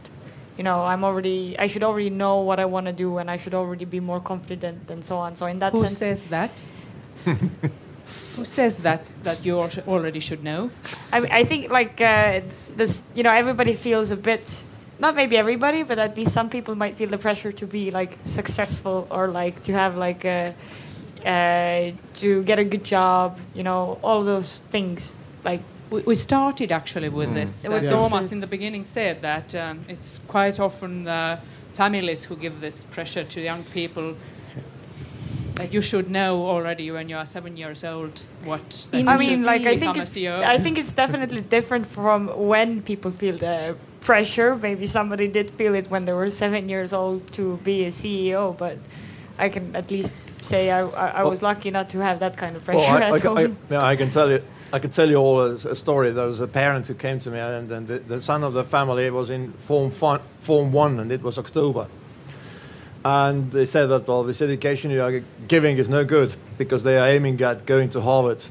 you 0.59 0.63
know 0.63 0.79
i'm 0.91 1.03
already 1.05 1.57
i 1.57 1.67
should 1.71 1.83
already 1.83 2.09
know 2.09 2.35
what 2.41 2.59
i 2.59 2.65
want 2.65 2.85
to 2.85 2.91
do 2.91 3.17
and 3.17 3.31
i 3.31 3.37
should 3.37 3.55
already 3.55 3.85
be 3.85 4.01
more 4.01 4.19
confident 4.19 4.91
and 4.91 5.03
so 5.09 5.15
on. 5.17 5.33
So 5.35 5.45
in 5.45 5.57
that 5.59 5.71
who 5.71 5.79
sense 5.79 5.91
who 5.91 6.05
says 6.05 6.25
that? 6.35 6.51
Who 8.35 8.43
says 8.45 8.77
that 8.79 9.03
that 9.23 9.45
you 9.45 9.59
already 9.87 10.19
should 10.19 10.43
know? 10.43 10.71
I, 11.13 11.19
I 11.41 11.43
think 11.43 11.69
like 11.69 12.01
uh, 12.01 12.41
this 12.75 13.03
you 13.13 13.23
know 13.23 13.31
everybody 13.31 13.73
feels 13.73 14.09
a 14.11 14.15
bit 14.15 14.63
not 14.97 15.15
maybe 15.15 15.37
everybody 15.37 15.83
but 15.83 15.99
at 15.99 16.17
least 16.17 16.31
some 16.33 16.49
people 16.49 16.73
might 16.73 16.95
feel 16.97 17.09
the 17.09 17.19
pressure 17.19 17.51
to 17.51 17.65
be 17.67 17.91
like 17.91 18.17
successful 18.23 19.07
or 19.11 19.27
like 19.27 19.61
to 19.63 19.73
have 19.73 19.95
like 19.95 20.25
a, 20.25 20.55
uh, 21.25 21.91
to 22.21 22.43
get 22.43 22.57
a 22.57 22.63
good 22.63 22.83
job 22.83 23.37
you 23.53 23.63
know 23.63 23.99
all 24.01 24.23
those 24.23 24.61
things. 24.71 25.13
Like 25.43 25.61
we, 25.89 26.01
we 26.01 26.15
started 26.15 26.71
actually 26.71 27.09
with 27.09 27.29
mm. 27.29 27.35
this. 27.35 27.65
Uh, 27.67 27.75
yes. 27.75 27.93
Toomas 27.93 28.31
in 28.31 28.39
the 28.39 28.47
beginning 28.47 28.85
said 28.85 29.21
that 29.21 29.55
um, 29.55 29.85
it's 29.87 30.19
quite 30.27 30.59
often 30.59 31.03
the 31.03 31.39
families 31.73 32.25
who 32.25 32.35
give 32.35 32.61
this 32.61 32.83
pressure 32.83 33.23
to 33.23 33.41
young 33.41 33.63
people 33.65 34.15
that 35.55 35.73
you 35.73 35.81
should 35.81 36.09
know 36.09 36.47
already 36.47 36.89
when 36.89 37.09
you 37.09 37.17
are 37.17 37.25
seven 37.25 37.57
years 37.57 37.83
old 37.83 38.25
what 38.43 38.89
I 38.93 39.17
mean 39.17 39.43
like 39.43 39.63
I 39.63 39.77
think 39.77 39.97
it's 39.97 40.15
I 40.53 40.57
think 40.57 40.77
it's 40.77 40.93
definitely 40.93 41.41
different 41.41 41.85
from 41.85 42.27
when 42.51 42.81
people 42.81 43.11
feel 43.11 43.37
the 43.37 43.75
pressure 43.99 44.55
maybe 44.55 44.85
somebody 44.85 45.27
did 45.27 45.51
feel 45.51 45.75
it 45.75 45.89
when 45.89 46.05
they 46.05 46.13
were 46.13 46.29
seven 46.31 46.69
years 46.69 46.93
old 46.93 47.19
to 47.33 47.57
be 47.57 47.83
a 47.85 47.89
CEO 47.89 48.57
but 48.57 48.77
I 49.37 49.49
can 49.49 49.75
at 49.75 49.91
least 49.91 50.19
say 50.41 50.71
I, 50.71 50.81
I, 50.87 51.07
I 51.21 51.23
was 51.23 51.41
lucky 51.41 51.71
not 51.71 51.89
to 51.91 51.99
have 51.99 52.19
that 52.19 52.37
kind 52.37 52.55
of 52.55 52.63
pressure 52.63 52.93
well, 52.93 53.13
I, 53.13 53.15
at 53.17 53.23
home. 53.23 53.57
I, 53.69 53.73
yeah, 53.73 53.83
I 53.83 53.95
can 53.97 54.09
tell 54.11 54.29
you 54.31 54.41
I 54.71 54.77
could 54.77 54.93
tell 54.93 55.09
you 55.09 55.15
all 55.15 55.39
a, 55.39 55.53
a, 55.53 55.75
story. 55.75 56.11
There 56.11 56.27
was 56.27 56.41
a 56.41 56.47
parent 56.47 56.85
who 56.85 56.93
came 56.93 57.19
to 57.21 57.31
me, 57.31 57.39
and, 57.39 57.71
and 57.71 57.87
the, 57.87 57.99
the, 57.99 58.21
son 58.21 58.43
of 58.43 58.53
the 58.53 58.63
family 58.63 59.09
was 59.09 59.31
in 59.31 59.51
Form, 59.53 59.89
form 59.89 60.71
1, 60.71 60.99
and 60.99 61.11
it 61.11 61.23
was 61.23 61.39
October. 61.39 61.87
And 63.03 63.51
they 63.51 63.65
said 63.65 63.87
that, 63.87 64.07
well, 64.07 64.23
this 64.23 64.41
education 64.41 64.91
you 64.91 65.01
are 65.01 65.23
giving 65.47 65.77
is 65.77 65.89
no 65.89 66.05
good 66.05 66.35
because 66.59 66.83
they 66.83 66.99
are 66.99 67.07
aiming 67.07 67.41
at 67.41 67.65
going 67.65 67.89
to 67.91 68.01
Harvard. 68.01 68.43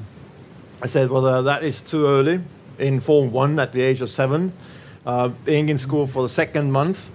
I 0.81 0.87
said, 0.87 1.09
well, 1.09 1.25
uh, 1.25 1.41
that 1.43 1.63
is 1.63 1.81
too 1.81 2.05
early 2.05 2.41
in 2.77 2.99
Form 2.99 3.31
1 3.31 3.57
at 3.57 3.71
the 3.71 3.81
age 3.81 4.01
of 4.01 4.09
seven, 4.09 4.51
uh, 5.05 5.29
being 5.29 5.69
in 5.69 5.77
school 5.77 6.05
for 6.05 6.23
the 6.23 6.29
second 6.29 6.71
month. 6.73 7.09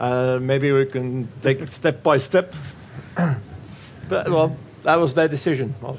Uh, 0.00 0.38
maybe 0.40 0.72
we 0.72 0.86
can 0.86 1.28
take 1.40 1.60
it 1.60 1.70
step 1.70 2.02
by 2.02 2.18
step. 2.18 2.52
but, 4.08 4.28
well, 4.28 4.56
that 4.82 4.96
was 4.96 5.14
their 5.14 5.28
decision. 5.28 5.72
Well, 5.80 5.98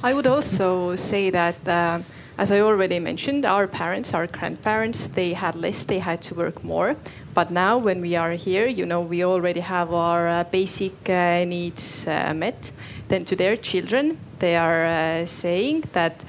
I 0.00 0.14
would 0.14 0.28
also 0.28 0.94
say 0.94 1.28
that, 1.30 1.66
uh, 1.66 1.98
as 2.38 2.52
I 2.52 2.60
already 2.60 3.00
mentioned, 3.00 3.44
our 3.44 3.66
parents, 3.66 4.14
our 4.14 4.28
grandparents, 4.28 5.08
they 5.08 5.32
had 5.32 5.56
less, 5.56 5.84
they 5.84 5.98
had 5.98 6.22
to 6.22 6.36
work 6.36 6.62
more. 6.62 6.94
But 7.34 7.50
now, 7.50 7.78
when 7.78 8.00
we 8.00 8.14
are 8.14 8.30
here, 8.30 8.68
you 8.68 8.86
know, 8.86 9.00
we 9.00 9.24
already 9.24 9.58
have 9.58 9.92
our 9.92 10.28
uh, 10.28 10.44
basic 10.44 11.10
uh, 11.10 11.44
needs 11.44 12.06
uh, 12.06 12.32
met. 12.32 12.70
Then 13.08 13.24
to 13.24 13.34
their 13.34 13.56
children, 13.56 14.18
they 14.38 14.56
are 14.56 14.86
uh, 14.86 15.26
saying 15.26 15.82
that 15.94 16.24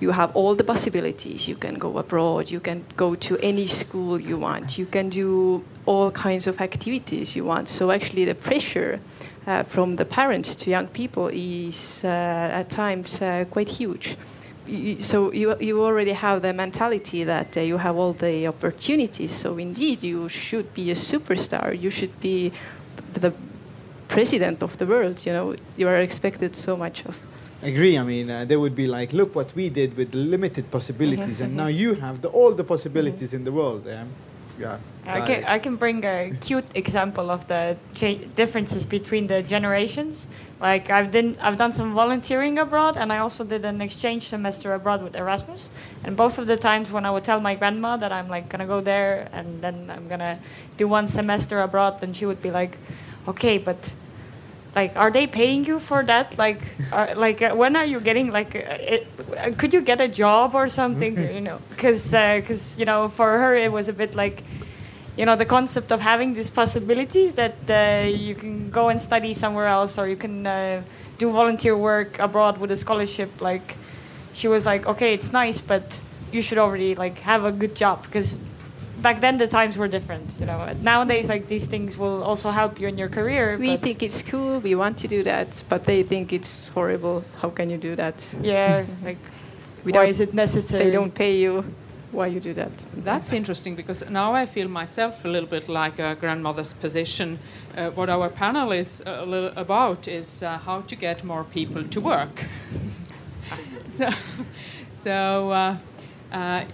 you 0.00 0.12
have 0.12 0.34
all 0.34 0.54
the 0.54 0.64
possibilities. 0.64 1.46
You 1.46 1.56
can 1.56 1.74
go 1.74 1.98
abroad, 1.98 2.50
you 2.50 2.60
can 2.60 2.86
go 2.96 3.14
to 3.16 3.36
any 3.42 3.66
school 3.66 4.18
you 4.18 4.38
want, 4.38 4.78
you 4.78 4.86
can 4.86 5.10
do 5.10 5.62
all 5.84 6.10
kinds 6.10 6.46
of 6.46 6.58
activities 6.62 7.36
you 7.36 7.44
want. 7.44 7.68
So, 7.68 7.90
actually, 7.90 8.24
the 8.24 8.34
pressure 8.34 8.98
uh, 9.46 9.62
from 9.62 9.96
the 9.96 10.04
parents 10.04 10.54
to 10.54 10.70
young 10.70 10.86
people 10.88 11.28
is 11.32 12.02
uh, 12.04 12.08
at 12.60 12.70
times 12.70 13.20
uh, 13.22 13.44
quite 13.50 13.68
huge. 13.68 14.16
so 14.98 15.32
you, 15.32 15.56
you 15.58 15.82
already 15.82 16.12
have 16.12 16.42
the 16.42 16.52
mentality 16.52 17.24
that 17.24 17.56
uh, 17.56 17.60
you 17.60 17.78
have 17.78 17.96
all 17.96 18.12
the 18.12 18.46
opportunities. 18.46 19.32
So 19.32 19.58
indeed, 19.58 20.02
you 20.02 20.28
should 20.28 20.72
be 20.74 20.90
a 20.90 20.94
superstar. 20.94 21.78
You 21.78 21.90
should 21.90 22.20
be 22.20 22.52
the 23.14 23.32
president 24.08 24.62
of 24.62 24.76
the 24.78 24.86
world. 24.86 25.24
You 25.26 25.32
know, 25.32 25.54
you 25.76 25.88
are 25.88 26.00
expected 26.00 26.54
so 26.54 26.76
much 26.76 27.04
of. 27.06 27.18
agree. 27.62 27.98
I 27.98 28.02
mean, 28.02 28.30
uh, 28.30 28.44
they 28.44 28.56
would 28.56 28.74
be 28.74 28.86
like, 28.86 29.12
look 29.12 29.34
what 29.34 29.54
we 29.54 29.68
did 29.68 29.96
with 29.96 30.14
limited 30.14 30.70
possibilities, 30.70 31.40
and 31.40 31.56
now 31.56 31.66
you 31.66 31.94
have 31.94 32.22
the, 32.22 32.28
all 32.28 32.52
the 32.52 32.64
possibilities 32.64 33.34
in 33.34 33.44
the 33.44 33.52
world. 33.52 33.84
Yeah. 33.86 34.04
Yeah. 34.60 34.78
I 35.06 35.20
can, 35.26 35.44
I 35.44 35.58
can 35.58 35.76
bring 35.76 36.04
a 36.04 36.30
cute 36.40 36.66
example 36.74 37.30
of 37.30 37.46
the 37.46 37.76
cha- 37.94 38.20
differences 38.36 38.84
between 38.84 39.26
the 39.26 39.42
generations. 39.42 40.28
Like 40.60 40.90
I've 40.90 41.10
done, 41.10 41.36
I've 41.40 41.56
done 41.56 41.72
some 41.72 41.94
volunteering 41.94 42.58
abroad, 42.58 42.96
and 42.96 43.10
I 43.12 43.18
also 43.18 43.42
did 43.42 43.64
an 43.64 43.80
exchange 43.80 44.28
semester 44.28 44.74
abroad 44.74 45.02
with 45.02 45.16
Erasmus. 45.16 45.70
And 46.04 46.16
both 46.16 46.38
of 46.38 46.46
the 46.46 46.56
times 46.56 46.92
when 46.92 47.06
I 47.06 47.10
would 47.10 47.24
tell 47.24 47.40
my 47.40 47.54
grandma 47.54 47.96
that 47.96 48.12
I'm 48.12 48.28
like 48.28 48.48
gonna 48.50 48.66
go 48.66 48.80
there, 48.80 49.28
and 49.32 49.62
then 49.62 49.90
I'm 49.90 50.06
gonna 50.06 50.38
do 50.76 50.86
one 50.86 51.08
semester 51.08 51.60
abroad, 51.60 52.00
then 52.00 52.12
she 52.12 52.26
would 52.26 52.42
be 52.42 52.50
like, 52.50 52.76
"Okay, 53.26 53.56
but 53.58 53.92
like 54.74 54.96
are 54.96 55.10
they 55.10 55.26
paying 55.26 55.64
you 55.64 55.78
for 55.78 56.02
that? 56.04 56.36
Like 56.38 56.60
are, 56.92 57.14
like 57.14 57.42
uh, 57.42 57.54
when 57.54 57.76
are 57.76 57.84
you 57.84 58.00
getting 58.00 58.30
like 58.30 58.54
uh, 58.54 58.94
it, 58.94 59.06
uh, 59.36 59.50
could 59.56 59.72
you 59.74 59.80
get 59.80 60.00
a 60.00 60.08
job 60.08 60.54
or 60.54 60.68
something 60.68 61.16
you 61.34 61.40
know? 61.40 61.58
Because 61.70 62.10
because 62.10 62.78
you 62.78 62.84
know 62.84 63.08
for 63.08 63.38
her 63.38 63.56
it 63.56 63.72
was 63.72 63.88
a 63.88 63.92
bit 63.92 64.14
like 64.14 64.42
you 65.16 65.26
know 65.26 65.36
the 65.36 65.46
concept 65.46 65.90
of 65.92 66.00
having 66.00 66.34
these 66.34 66.50
possibilities 66.50 67.34
that 67.34 67.56
uh, 67.68 68.06
you 68.06 68.34
can 68.34 68.70
go 68.70 68.88
and 68.88 69.00
study 69.00 69.32
somewhere 69.32 69.66
else 69.66 69.98
or 69.98 70.08
you 70.08 70.16
can 70.16 70.46
uh, 70.46 70.82
do 71.18 71.30
volunteer 71.30 71.76
work 71.76 72.18
abroad 72.18 72.58
with 72.58 72.70
a 72.70 72.76
scholarship. 72.76 73.40
Like 73.40 73.76
she 74.32 74.48
was 74.48 74.66
like 74.66 74.86
okay 74.86 75.12
it's 75.12 75.32
nice 75.32 75.60
but 75.60 75.98
you 76.32 76.40
should 76.40 76.58
already 76.58 76.94
like 76.94 77.18
have 77.20 77.44
a 77.44 77.52
good 77.52 77.74
job 77.74 78.02
because 78.04 78.38
back 79.02 79.20
then 79.20 79.38
the 79.38 79.46
times 79.46 79.76
were 79.76 79.88
different 79.88 80.28
you 80.38 80.46
know 80.46 80.72
nowadays 80.82 81.28
like 81.28 81.48
these 81.48 81.66
things 81.66 81.96
will 81.96 82.22
also 82.22 82.50
help 82.50 82.80
you 82.80 82.88
in 82.88 82.98
your 82.98 83.08
career 83.08 83.56
We 83.58 83.76
think 83.76 84.02
it's 84.02 84.22
cool. 84.22 84.60
We 84.60 84.74
want 84.74 84.98
to 84.98 85.08
do 85.08 85.22
that, 85.24 85.62
but 85.68 85.84
they 85.84 86.02
think 86.02 86.32
it's 86.32 86.68
horrible. 86.68 87.24
How 87.40 87.50
can 87.50 87.70
you 87.70 87.76
do 87.78 87.96
that? 87.96 88.14
Yeah, 88.42 88.84
like 89.04 89.18
We 89.84 89.92
why 89.92 90.06
is 90.06 90.20
it 90.20 90.34
necessary? 90.34 90.84
They 90.84 90.90
don't 90.90 91.14
pay 91.14 91.36
you. 91.36 91.64
Why 92.12 92.26
you 92.26 92.40
do 92.40 92.52
that? 92.54 92.72
That's 93.04 93.32
interesting 93.32 93.76
because 93.76 94.04
now 94.10 94.34
I 94.34 94.46
feel 94.46 94.68
myself 94.68 95.24
a 95.24 95.28
little 95.28 95.48
bit 95.48 95.68
like 95.68 95.98
a 96.00 96.16
grandmother's 96.16 96.74
position. 96.74 97.38
Uh, 97.76 97.90
what 97.90 98.08
our 98.08 98.28
panel 98.28 98.72
is 98.72 99.02
a 99.06 99.24
little 99.24 99.52
about 99.56 100.08
is 100.08 100.42
uh, 100.42 100.58
how 100.58 100.80
to 100.80 100.96
get 100.96 101.22
more 101.22 101.44
people 101.44 101.84
to 101.84 102.00
work. 102.00 102.46
so, 103.88 104.08
so 104.90 105.50
uh, 105.52 105.76
uh, 106.32 106.64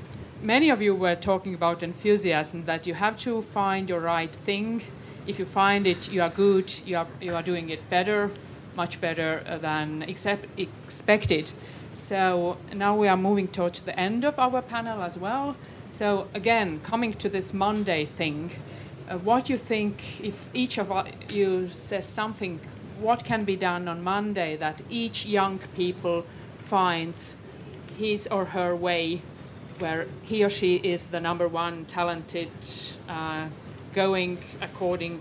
many 0.42 0.70
of 0.70 0.82
you 0.82 0.94
were 0.94 1.14
talking 1.14 1.54
about 1.54 1.82
enthusiasm 1.82 2.64
that 2.64 2.86
you 2.86 2.94
have 2.94 3.16
to 3.18 3.42
find 3.42 3.88
your 3.88 4.00
right 4.00 4.34
thing. 4.34 4.82
If 5.26 5.38
you 5.38 5.44
find 5.44 5.86
it, 5.86 6.10
you 6.10 6.22
are 6.22 6.30
good. 6.30 6.72
You 6.84 6.98
are 6.98 7.06
you 7.20 7.34
are 7.34 7.42
doing 7.42 7.70
it 7.70 7.88
better, 7.90 8.30
much 8.76 9.00
better 9.00 9.42
uh, 9.46 9.58
than 9.58 10.02
accept, 10.02 10.58
expected. 10.58 11.52
So 11.94 12.58
now 12.74 12.96
we 12.96 13.08
are 13.08 13.16
moving 13.16 13.48
towards 13.48 13.82
the 13.82 13.98
end 13.98 14.24
of 14.24 14.38
our 14.38 14.62
panel 14.62 15.02
as 15.02 15.18
well. 15.18 15.56
So 15.88 16.28
again, 16.34 16.80
coming 16.80 17.14
to 17.14 17.28
this 17.28 17.54
Monday 17.54 18.04
thing, 18.04 18.50
uh, 19.08 19.18
what 19.18 19.46
do 19.46 19.54
you 19.54 19.58
think 19.58 20.20
if 20.20 20.48
each 20.52 20.78
of 20.78 20.92
you 21.28 21.68
says 21.68 22.06
something, 22.06 22.60
what 23.00 23.24
can 23.24 23.44
be 23.44 23.56
done 23.56 23.88
on 23.88 24.02
Monday 24.02 24.56
that 24.56 24.82
each 24.90 25.26
young 25.26 25.58
people 25.74 26.24
finds 26.58 27.36
his 27.96 28.26
or 28.26 28.46
her 28.46 28.76
way 28.76 29.22
where 29.78 30.06
he 30.22 30.44
or 30.44 30.50
she 30.50 30.76
is 30.76 31.06
the 31.06 31.20
number 31.20 31.48
one 31.48 31.84
talented, 31.86 32.48
uh, 33.08 33.46
going 33.92 34.38
according 34.60 35.20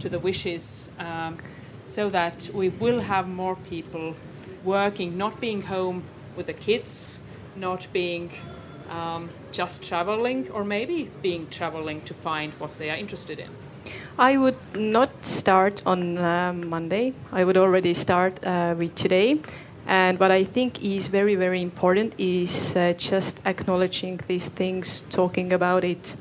to 0.00 0.08
the 0.08 0.18
wishes, 0.18 0.90
um, 0.98 1.38
so 1.86 2.10
that 2.10 2.50
we 2.54 2.68
will 2.68 3.00
have 3.00 3.28
more 3.28 3.56
people 3.56 4.14
working, 4.64 5.16
not 5.16 5.40
being 5.40 5.62
home 5.62 6.02
with 6.36 6.46
the 6.46 6.52
kids, 6.52 7.20
not 7.56 7.86
being 7.92 8.30
um, 8.90 9.30
just 9.52 9.82
traveling, 9.82 10.50
or 10.50 10.64
maybe 10.64 11.10
being 11.22 11.46
traveling 11.48 12.00
to 12.02 12.14
find 12.14 12.52
what 12.54 12.76
they 12.78 12.90
are 12.90 12.96
interested 12.96 13.38
in. 13.38 13.50
I 14.18 14.36
would 14.36 14.56
not 14.74 15.24
start 15.24 15.82
on 15.84 16.18
um, 16.18 16.68
Monday. 16.68 17.12
I 17.32 17.44
would 17.44 17.56
already 17.56 17.94
start 17.94 18.44
uh, 18.46 18.74
with 18.78 18.94
today. 18.94 19.40
And 19.86 20.18
what 20.18 20.30
I 20.30 20.44
think 20.44 20.82
is 20.82 21.08
very, 21.08 21.34
very 21.34 21.60
important 21.60 22.14
is 22.18 22.74
uh, 22.74 22.94
just 22.96 23.40
acknowledging 23.44 24.20
these 24.26 24.48
things, 24.48 25.02
talking 25.10 25.52
about 25.52 25.84
it. 25.84 26.16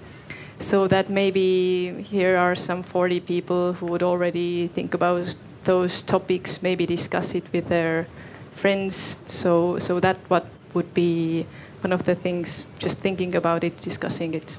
So 0.60 0.88
that 0.88 1.10
maybe 1.10 2.04
here 2.04 2.38
are 2.38 2.56
some 2.56 2.84
40 2.84 3.20
people 3.22 3.74
who 3.74 3.86
would 3.88 4.04
already 4.04 4.68
think 4.68 4.94
about 4.94 5.36
those 5.64 6.02
topics, 6.04 6.62
maybe 6.62 6.86
discuss 6.86 7.36
it 7.36 7.44
with 7.54 7.70
their 7.70 8.08
friends. 8.52 9.16
So, 9.28 9.80
so 9.80 10.00
that 10.00 10.18
what 10.28 10.46
would 10.74 10.94
be 10.94 11.46
one 11.82 11.92
of 11.92 12.06
the 12.06 12.16
things, 12.16 12.66
just 12.80 13.00
thinking 13.00 13.36
about 13.36 13.64
it, 13.64 13.78
discussing 13.78 14.34
it. 14.34 14.58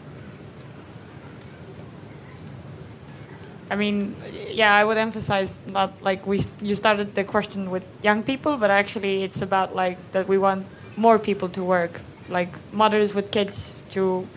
I 3.74 3.76
mean, 3.76 4.14
yeah, 4.52 4.72
I 4.72 4.84
would 4.84 4.98
emphasize 4.98 5.52
not 5.66 5.90
like 6.00 6.24
we 6.28 6.38
you 6.62 6.76
started 6.76 7.16
the 7.16 7.24
question 7.24 7.72
with 7.74 7.82
young 8.04 8.22
people, 8.22 8.56
but 8.56 8.70
actually 8.70 9.24
it's 9.24 9.42
about 9.42 9.74
like 9.74 9.98
that 10.12 10.28
we 10.28 10.38
want 10.38 10.64
more 10.96 11.18
people 11.18 11.48
to 11.48 11.62
work, 11.64 12.00
like 12.28 12.50
mothers 12.72 13.14
with 13.14 13.32
kids 13.32 13.74
to 13.90 14.28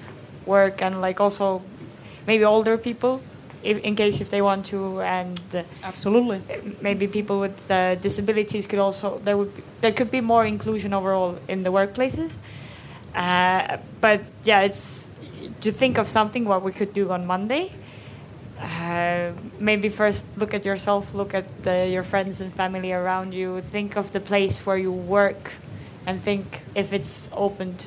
work, 0.47 0.81
and 0.81 1.01
like 1.01 1.21
also 1.21 1.61
maybe 2.25 2.43
older 2.45 2.79
people, 2.79 3.21
if, 3.61 3.77
in 3.83 3.95
case 3.95 4.21
if 4.21 4.31
they 4.31 4.41
want 4.41 4.65
to, 4.73 5.01
and 5.01 5.39
uh, 5.53 5.61
Absolutely. 5.83 6.41
maybe 6.81 7.05
people 7.07 7.39
with 7.39 7.69
uh, 7.69 7.93
disabilities 8.01 8.65
could 8.65 8.79
also 8.79 9.21
there 9.23 9.37
would 9.37 9.55
be, 9.55 9.61
there 9.81 9.91
could 9.91 10.09
be 10.09 10.21
more 10.21 10.45
inclusion 10.47 10.95
overall 10.95 11.37
in 11.47 11.61
the 11.61 11.69
workplaces. 11.69 12.39
Uh, 13.13 13.77
but 14.01 14.19
yeah, 14.43 14.61
it's 14.61 15.19
to 15.61 15.71
think 15.71 15.99
of 15.99 16.07
something 16.07 16.43
what 16.45 16.63
we 16.63 16.71
could 16.71 16.91
do 16.95 17.11
on 17.11 17.27
Monday. 17.27 17.69
Uh, 18.59 19.33
maybe 19.59 19.87
first 19.89 20.25
look 20.35 20.53
at 20.53 20.65
yourself, 20.65 21.13
look 21.13 21.33
at 21.33 21.45
the, 21.63 21.87
your 21.87 22.03
friends 22.03 22.41
and 22.41 22.53
family 22.53 22.91
around 22.91 23.33
you. 23.33 23.61
Think 23.61 23.95
of 23.95 24.11
the 24.11 24.19
place 24.19 24.65
where 24.65 24.77
you 24.77 24.91
work, 24.91 25.53
and 26.05 26.21
think 26.21 26.61
if 26.73 26.91
it's 26.91 27.29
open 27.33 27.77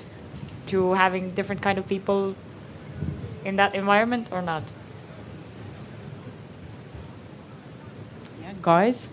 to 0.67 0.93
having 0.93 1.31
different 1.31 1.61
kind 1.61 1.79
of 1.79 1.89
people 1.89 2.37
in 3.45 3.57
that 3.57 3.75
environment 3.75 4.29
or 4.31 4.43
not. 4.43 4.63
Yeah, 8.41 8.53
guys. 8.63 9.11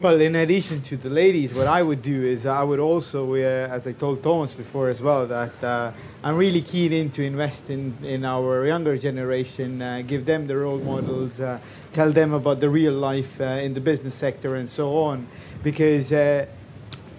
Well, 0.00 0.20
in 0.20 0.34
addition 0.34 0.80
to 0.82 0.96
the 0.96 1.10
ladies, 1.10 1.52
what 1.54 1.66
I 1.66 1.82
would 1.82 2.00
do 2.00 2.22
is 2.22 2.46
I 2.46 2.62
would 2.64 2.80
also, 2.80 3.34
uh, 3.34 3.36
as 3.70 3.86
I 3.86 3.92
told 3.92 4.22
Toomas 4.22 4.56
before 4.56 4.88
as 4.88 5.00
well, 5.00 5.26
that 5.26 5.62
uh, 5.62 5.92
I'm 6.22 6.36
really 6.36 6.60
keen 6.60 6.92
in 6.92 7.08
to 7.12 7.22
invest 7.22 7.70
in, 7.70 7.96
in 8.02 8.26
our 8.26 8.66
younger 8.66 8.94
generation, 8.98 9.80
uh, 9.80 10.02
give 10.06 10.26
them 10.26 10.46
the 10.46 10.54
role 10.54 10.78
models, 10.78 11.40
uh, 11.40 11.58
tell 11.92 12.12
them 12.12 12.34
about 12.34 12.60
the 12.60 12.68
real 12.68 12.92
life 12.92 13.40
uh, 13.40 13.44
in 13.44 13.72
the 13.72 13.80
business 13.80 14.14
sector 14.14 14.56
and 14.56 14.68
so 14.68 14.98
on. 14.98 15.26
Because 15.62 16.12
uh, 16.12 16.44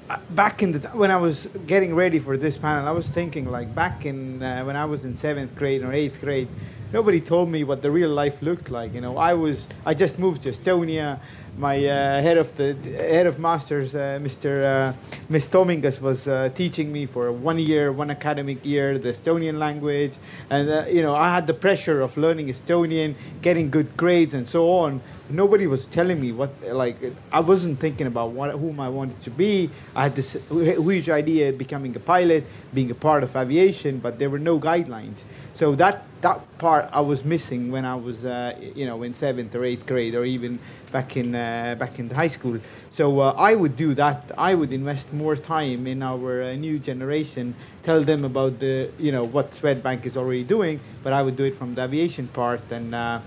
uh, 0.07 0.19
back 0.31 0.61
in 0.61 0.73
the 0.73 0.87
when 0.89 1.09
I 1.09 1.17
was 1.17 1.47
getting 1.65 1.95
ready 1.95 2.19
for 2.19 2.37
this 2.37 2.59
panel, 2.59 2.87
I 2.87 2.91
was 2.91 3.09
thinking 3.09 3.49
like 3.49 3.73
back 3.73 4.05
in 4.05 4.43
uh, 4.43 4.63
when 4.65 4.75
I 4.75 4.85
was 4.85 5.03
in 5.03 5.15
seventh 5.15 5.55
grade 5.55 5.81
or 5.81 5.91
eighth 5.91 6.21
grade, 6.21 6.47
nobody 6.93 7.19
told 7.19 7.49
me 7.49 7.63
what 7.63 7.81
the 7.81 7.89
real 7.89 8.11
life 8.11 8.39
looked 8.43 8.69
like. 8.69 8.93
You 8.93 9.01
know, 9.01 9.17
I 9.17 9.33
was 9.33 9.67
I 9.83 9.95
just 9.95 10.19
moved 10.19 10.43
to 10.43 10.51
Estonia. 10.51 11.19
My 11.57 11.77
uh, 11.85 12.21
head 12.21 12.37
of 12.37 12.55
the 12.55 12.73
head 12.73 13.27
of 13.27 13.37
masters, 13.37 13.93
uh, 13.93 14.19
Mr. 14.21 14.63
Uh, 14.63 14.93
Miss 15.27 15.47
Tomingas, 15.47 15.99
was 15.99 16.29
teaching 16.55 16.91
me 16.91 17.05
for 17.05 17.31
one 17.31 17.59
year, 17.59 17.91
one 17.91 18.09
academic 18.09 18.65
year, 18.65 18.97
the 18.97 19.11
Estonian 19.11 19.57
language, 19.57 20.13
and 20.49 20.87
you 20.93 21.01
know 21.01 21.13
I 21.13 21.33
had 21.33 21.47
the 21.47 21.53
pressure 21.53 22.01
of 22.01 22.15
learning 22.15 22.47
Estonian, 22.47 23.15
getting 23.41 23.69
good 23.69 23.97
grades, 23.97 24.33
and 24.33 24.47
so 24.47 24.71
on 24.71 25.01
nobody 25.33 25.67
was 25.67 25.85
telling 25.87 26.19
me 26.19 26.31
what 26.31 26.51
like 26.67 26.97
i 27.31 27.39
wasn't 27.39 27.79
thinking 27.79 28.07
about 28.07 28.31
what, 28.31 28.51
whom 28.51 28.79
i 28.79 28.89
wanted 28.89 29.19
to 29.21 29.29
be. 29.29 29.69
I 29.95 30.03
had 30.03 30.15
this 30.15 30.37
huge 30.49 31.09
idea 31.09 31.49
of 31.49 31.57
becoming 31.57 31.95
a 31.95 31.99
pilot 31.99 32.43
being 32.73 32.91
a 32.91 32.95
part 32.95 33.23
of 33.23 33.35
aviation 33.35 33.99
but 33.99 34.19
there 34.19 34.29
were 34.29 34.39
no 34.39 34.59
guidelines. 34.59 35.23
So 35.53 35.75
that 35.75 36.03
that 36.21 36.39
part 36.59 36.87
i 36.93 37.01
was 37.01 37.25
missing 37.25 37.71
when 37.71 37.83
i 37.85 37.95
was 37.95 38.25
uh, 38.25 38.55
you 38.75 38.85
know 38.85 39.01
in 39.03 39.13
seventh 39.13 39.55
or 39.55 39.63
eighth 39.65 39.85
grade 39.85 40.15
or 40.15 40.25
even 40.25 40.59
back 40.91 41.17
in 41.17 41.33
uh, 41.33 41.75
back 41.79 41.99
in 41.99 42.09
high 42.09 42.27
school. 42.27 42.59
So 42.91 43.19
uh, 43.19 43.33
i 43.37 43.55
would 43.55 43.75
do 43.75 43.93
that. 43.95 44.31
I 44.37 44.55
would 44.55 44.73
invest 44.73 45.11
more 45.13 45.35
time 45.35 45.87
in 45.87 46.03
our 46.03 46.43
uh, 46.43 46.53
new 46.55 46.79
generation 46.79 47.55
tell 47.83 48.03
them 48.03 48.23
about 48.25 48.59
the 48.59 48.91
you 48.99 49.11
know 49.11 49.23
what 49.23 49.51
swedbank 49.51 50.05
is 50.05 50.15
already 50.17 50.43
doing 50.43 50.79
but 51.03 51.13
i 51.13 51.21
would 51.21 51.35
do 51.35 51.43
it 51.43 51.57
from 51.57 51.75
the 51.75 51.83
aviation 51.83 52.27
part 52.27 52.61
and 52.71 52.93
uh, 52.93 53.19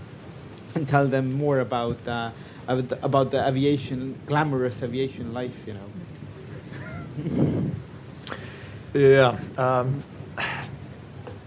and 0.74 0.88
tell 0.94 1.06
them 1.06 1.32
more 1.32 1.60
about 1.60 2.06
uh, 2.06 2.30
about 2.66 3.30
the- 3.30 3.46
aviation, 3.46 4.18
glamorous 4.26 4.82
aviation 4.82 5.32
life. 5.34 5.55
You 5.66 5.74
know. 5.74 7.72
Yeah. 8.94 9.38
Um, 9.59 10.02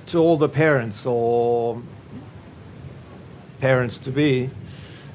to 0.08 0.20
all 0.20 0.38
the 0.38 0.50
parents 0.50 1.06
or 1.06 1.82
parents 3.60 4.00
to 4.00 4.12
be, 4.12 4.50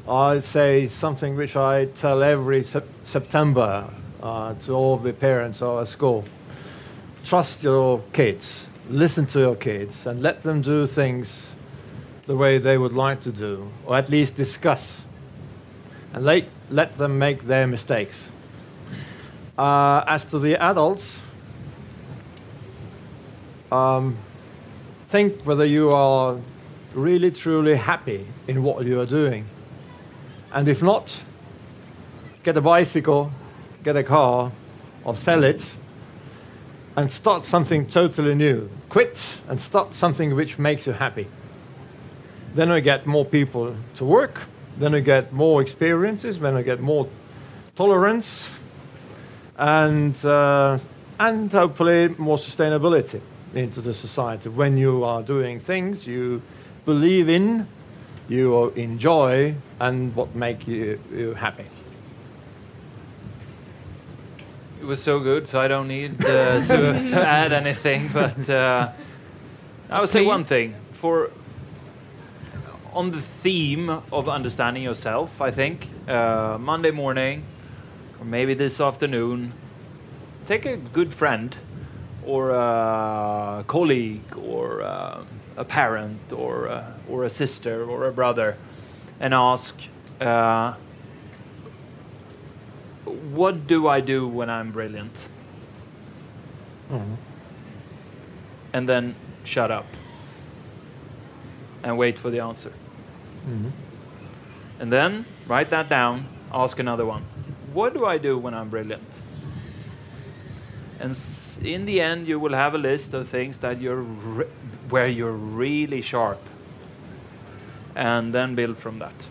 I'd 0.08 0.44
say 0.44 0.88
something 0.88 1.36
which 1.36 1.56
I 1.56 1.86
tell 1.86 2.22
every 2.22 2.62
sep- 2.62 2.88
September 3.04 3.88
uh, 4.22 4.54
to 4.54 4.72
all 4.72 4.96
the 4.96 5.12
parents 5.12 5.62
of 5.62 5.78
a 5.78 5.86
school. 5.86 6.24
Trust 7.24 7.62
your 7.62 8.02
kids, 8.12 8.66
listen 8.90 9.26
to 9.26 9.38
your 9.38 9.54
kids, 9.54 10.06
and 10.06 10.22
let 10.22 10.42
them 10.42 10.60
do 10.60 10.86
things 10.86 11.51
the 12.26 12.36
way 12.36 12.58
they 12.58 12.78
would 12.78 12.92
like 12.92 13.20
to 13.22 13.32
do, 13.32 13.70
or 13.84 13.96
at 13.96 14.08
least 14.08 14.36
discuss. 14.36 15.04
And 16.12 16.24
let, 16.24 16.44
let 16.70 16.98
them 16.98 17.18
make 17.18 17.42
their 17.42 17.66
mistakes. 17.66 18.28
Uh, 19.58 20.04
as 20.06 20.24
to 20.26 20.38
the 20.38 20.56
adults, 20.56 21.18
um, 23.70 24.16
think 25.08 25.42
whether 25.42 25.64
you 25.64 25.90
are 25.90 26.38
really 26.94 27.30
truly 27.30 27.74
happy 27.74 28.26
in 28.46 28.62
what 28.62 28.84
you 28.86 29.00
are 29.00 29.06
doing. 29.06 29.46
And 30.52 30.68
if 30.68 30.82
not, 30.82 31.22
get 32.42 32.56
a 32.56 32.60
bicycle, 32.60 33.32
get 33.82 33.96
a 33.96 34.02
car, 34.02 34.52
or 35.04 35.16
sell 35.16 35.42
it, 35.44 35.72
and 36.96 37.10
start 37.10 37.44
something 37.44 37.86
totally 37.86 38.34
new. 38.34 38.68
Quit 38.88 39.18
and 39.48 39.60
start 39.60 39.94
something 39.94 40.34
which 40.34 40.58
makes 40.58 40.86
you 40.86 40.92
happy. 40.92 41.28
Then 42.54 42.70
I 42.70 42.80
get 42.80 43.06
more 43.06 43.24
people 43.24 43.74
to 43.94 44.04
work, 44.04 44.42
then 44.78 44.94
I 44.94 45.00
get 45.00 45.32
more 45.32 45.62
experiences, 45.62 46.38
then 46.38 46.54
I 46.54 46.62
get 46.62 46.80
more 46.80 47.08
tolerance, 47.74 48.50
and, 49.56 50.22
uh, 50.24 50.78
and 51.18 51.50
hopefully 51.50 52.08
more 52.18 52.36
sustainability 52.36 53.20
into 53.54 53.80
the 53.80 53.94
society. 53.94 54.48
When 54.48 54.76
you 54.76 55.04
are 55.04 55.22
doing 55.22 55.60
things 55.60 56.06
you 56.06 56.42
believe 56.84 57.28
in, 57.28 57.66
you 58.28 58.70
enjoy, 58.70 59.54
and 59.80 60.14
what 60.14 60.34
make 60.34 60.66
you, 60.66 61.00
you 61.14 61.34
happy. 61.34 61.66
It 64.80 64.84
was 64.84 65.02
so 65.02 65.20
good, 65.20 65.46
so 65.46 65.60
I 65.60 65.68
don't 65.68 65.86
need 65.86 66.24
uh, 66.24 66.66
to, 66.66 67.08
to 67.10 67.26
add 67.26 67.52
anything. 67.52 68.10
But 68.12 68.48
uh, 68.48 68.90
I 69.88 70.00
would 70.00 70.08
say 70.08 70.24
one 70.24 70.44
thing 70.44 70.74
for 70.92 71.30
on 72.92 73.10
the 73.10 73.20
theme 73.20 73.88
of 74.12 74.28
understanding 74.28 74.82
yourself. 74.82 75.40
I 75.40 75.50
think 75.50 75.88
uh, 76.08 76.58
Monday 76.60 76.90
morning, 76.90 77.44
or 78.20 78.24
maybe 78.24 78.54
this 78.54 78.80
afternoon, 78.80 79.52
take 80.46 80.66
a 80.66 80.76
good 80.76 81.12
friend 81.12 81.56
or 82.26 82.50
a 82.50 83.64
colleague 83.66 84.36
or 84.36 84.82
uh, 84.82 85.24
a 85.56 85.64
parent 85.64 86.32
or 86.32 86.66
a, 86.66 86.94
or 87.08 87.24
a 87.24 87.30
sister 87.30 87.84
or 87.84 88.06
a 88.06 88.12
brother 88.12 88.56
and 89.20 89.34
ask 89.34 89.74
uh, 90.20 90.74
what 93.04 93.66
do 93.66 93.88
I 93.88 94.00
do 94.00 94.28
when 94.28 94.48
I'm 94.48 94.70
brilliant? 94.70 95.28
Mhm. 96.90 97.16
And 98.72 98.88
then 98.88 99.14
shut 99.44 99.70
up 99.70 99.86
and 101.82 101.98
wait 101.98 102.18
for 102.18 102.30
the 102.30 102.40
answer. 102.40 102.72
Mhm. 103.46 103.72
And 104.80 104.92
then 104.92 105.24
write 105.46 105.70
that 105.70 105.88
down, 105.88 106.26
ask 106.52 106.78
another 106.78 107.06
one. 107.06 107.22
What 107.72 107.94
do 107.94 108.04
I 108.06 108.18
do 108.18 108.38
when 108.38 108.54
I'm 108.54 108.68
brilliant? 108.68 109.08
And 111.00 111.16
in 111.64 111.84
the 111.86 112.00
end, 112.00 112.28
you 112.28 112.38
will 112.38 112.54
have 112.54 112.74
a 112.74 112.78
list 112.78 113.14
of 113.14 113.28
things 113.28 113.58
that 113.58 113.80
you're 113.80 114.02
re- 114.36 114.46
where 114.90 115.08
you're 115.08 115.32
really 115.32 116.02
sharp, 116.02 116.38
and 117.94 118.32
then 118.34 118.54
build 118.54 118.78
from 118.78 118.98
that. 118.98 119.28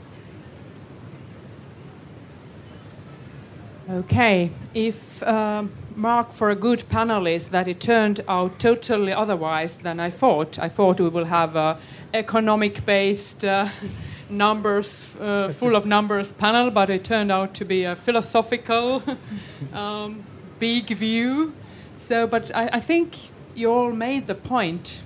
Okay, 3.90 4.52
if 4.74 5.22
um, 5.24 5.72
mark 6.02 6.32
for 6.32 6.50
a 6.50 6.56
good 6.56 6.90
panel 6.90 7.28
is 7.28 7.50
that 7.50 7.68
it 7.68 7.80
turned 7.80 8.22
out 8.28 8.58
totally 8.58 9.14
otherwise 9.14 9.78
than 9.78 10.00
I 10.00 10.10
thought. 10.10 10.58
I 10.58 10.68
thought 10.68 11.00
we 11.00 11.10
will 11.10 11.26
have 11.26 11.56
a 11.56 11.78
economic-based 12.16 13.46
uh, 13.46 13.68
numbers, 14.30 15.16
uh, 15.20 15.50
full 15.50 15.76
of 15.76 15.86
numbers 15.86 16.32
panel, 16.32 16.72
but 16.72 16.90
it 16.90 17.04
turned 17.04 17.32
out 17.32 17.54
to 17.54 17.66
be 17.66 17.84
a 17.84 17.96
philosophical, 17.96 19.04
um, 19.74 20.24
big 20.58 20.88
view. 20.88 21.54
So, 21.98 22.26
but 22.26 22.50
I, 22.56 22.70
I 22.74 22.80
think 22.80 23.30
you 23.54 23.72
all 23.72 23.92
made 23.92 24.26
the 24.26 24.36
point 24.36 25.04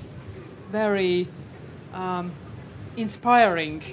very 0.72 1.28
um, 1.94 2.32
inspiring 2.96 3.84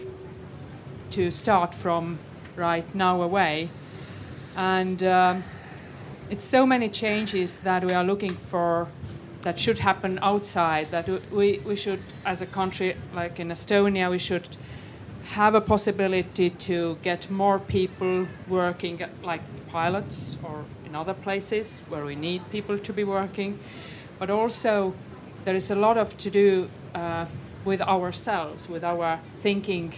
to 1.11 1.33
start 1.33 1.75
from 1.75 2.21
right 2.55 2.95
now 2.95 3.23
away. 3.23 3.71
And 4.57 5.03
um, 5.03 5.43
it's 6.33 6.47
so 6.47 6.65
many 6.65 6.89
changes 6.89 7.61
that 7.61 7.85
we 7.85 7.93
are 7.93 8.03
looking 8.03 8.35
for 8.35 8.89
that 9.43 9.59
should 9.59 9.79
happen 9.79 10.19
outside, 10.23 10.91
that 10.91 11.07
we, 11.31 11.59
we 11.59 11.77
should, 11.77 12.01
as 12.25 12.41
a 12.41 12.47
country 12.47 12.97
like 13.15 13.39
in 13.39 13.49
Estonia, 13.49 14.11
we 14.11 14.19
should 14.19 14.49
have 15.25 15.55
a 15.55 15.61
possibility 15.61 16.49
to 16.49 16.97
get 17.03 17.31
more 17.31 17.59
people 17.59 18.27
working 18.49 18.99
like 19.23 19.43
pilots 19.69 20.39
or 20.43 20.65
in 20.87 20.95
other 20.95 21.13
places 21.13 21.83
where 21.91 22.03
we 22.03 22.15
need 22.15 22.41
people 22.51 22.79
to 22.79 22.95
be 22.95 23.05
working. 23.05 23.59
But 24.19 24.31
also, 24.31 24.95
there 25.45 25.55
is 25.55 25.71
a 25.71 25.77
lot 25.77 25.99
of 25.99 26.17
to 26.17 26.31
do 26.31 26.71
uh, 26.95 27.27
with 27.67 27.83
ourselves, 27.83 28.71
with 28.71 28.85
our 28.85 29.21
thinking, 29.41 29.93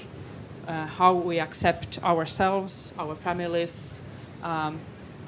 uh, 0.67 0.87
how 0.87 1.15
we 1.15 1.39
accept 1.39 2.03
ourselves, 2.03 2.93
our 2.99 3.15
families, 3.15 4.03
um, 4.43 4.81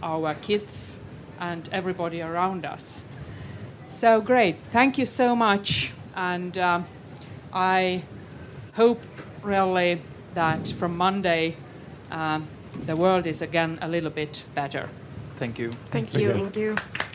our 0.07 0.35
kids, 0.35 0.99
and 1.41 1.69
everybody 1.73 2.23
around 2.23 2.65
us. 2.65 3.05
So 3.87 4.21
great. 4.21 4.57
Thank 4.71 4.99
you 4.99 5.07
so 5.07 5.37
much. 5.37 5.93
And 6.15 6.57
um, 6.59 6.85
I 7.53 8.03
hope 8.75 9.01
really 9.43 10.01
that 10.35 10.69
from 10.69 10.97
Monday 10.97 11.57
um, 12.11 12.47
the 12.87 12.97
world 12.97 13.27
is 13.27 13.43
again 13.43 13.79
a 13.83 13.89
little 13.89 14.11
bit 14.11 14.45
better. 14.55 14.89
Thank 15.37 15.59
you. 15.59 15.73
Thank 15.91 16.11
Thank 16.11 16.15
you. 16.15 16.29
you. 16.29 16.35
Thank 16.35 16.57
you. 16.57 17.06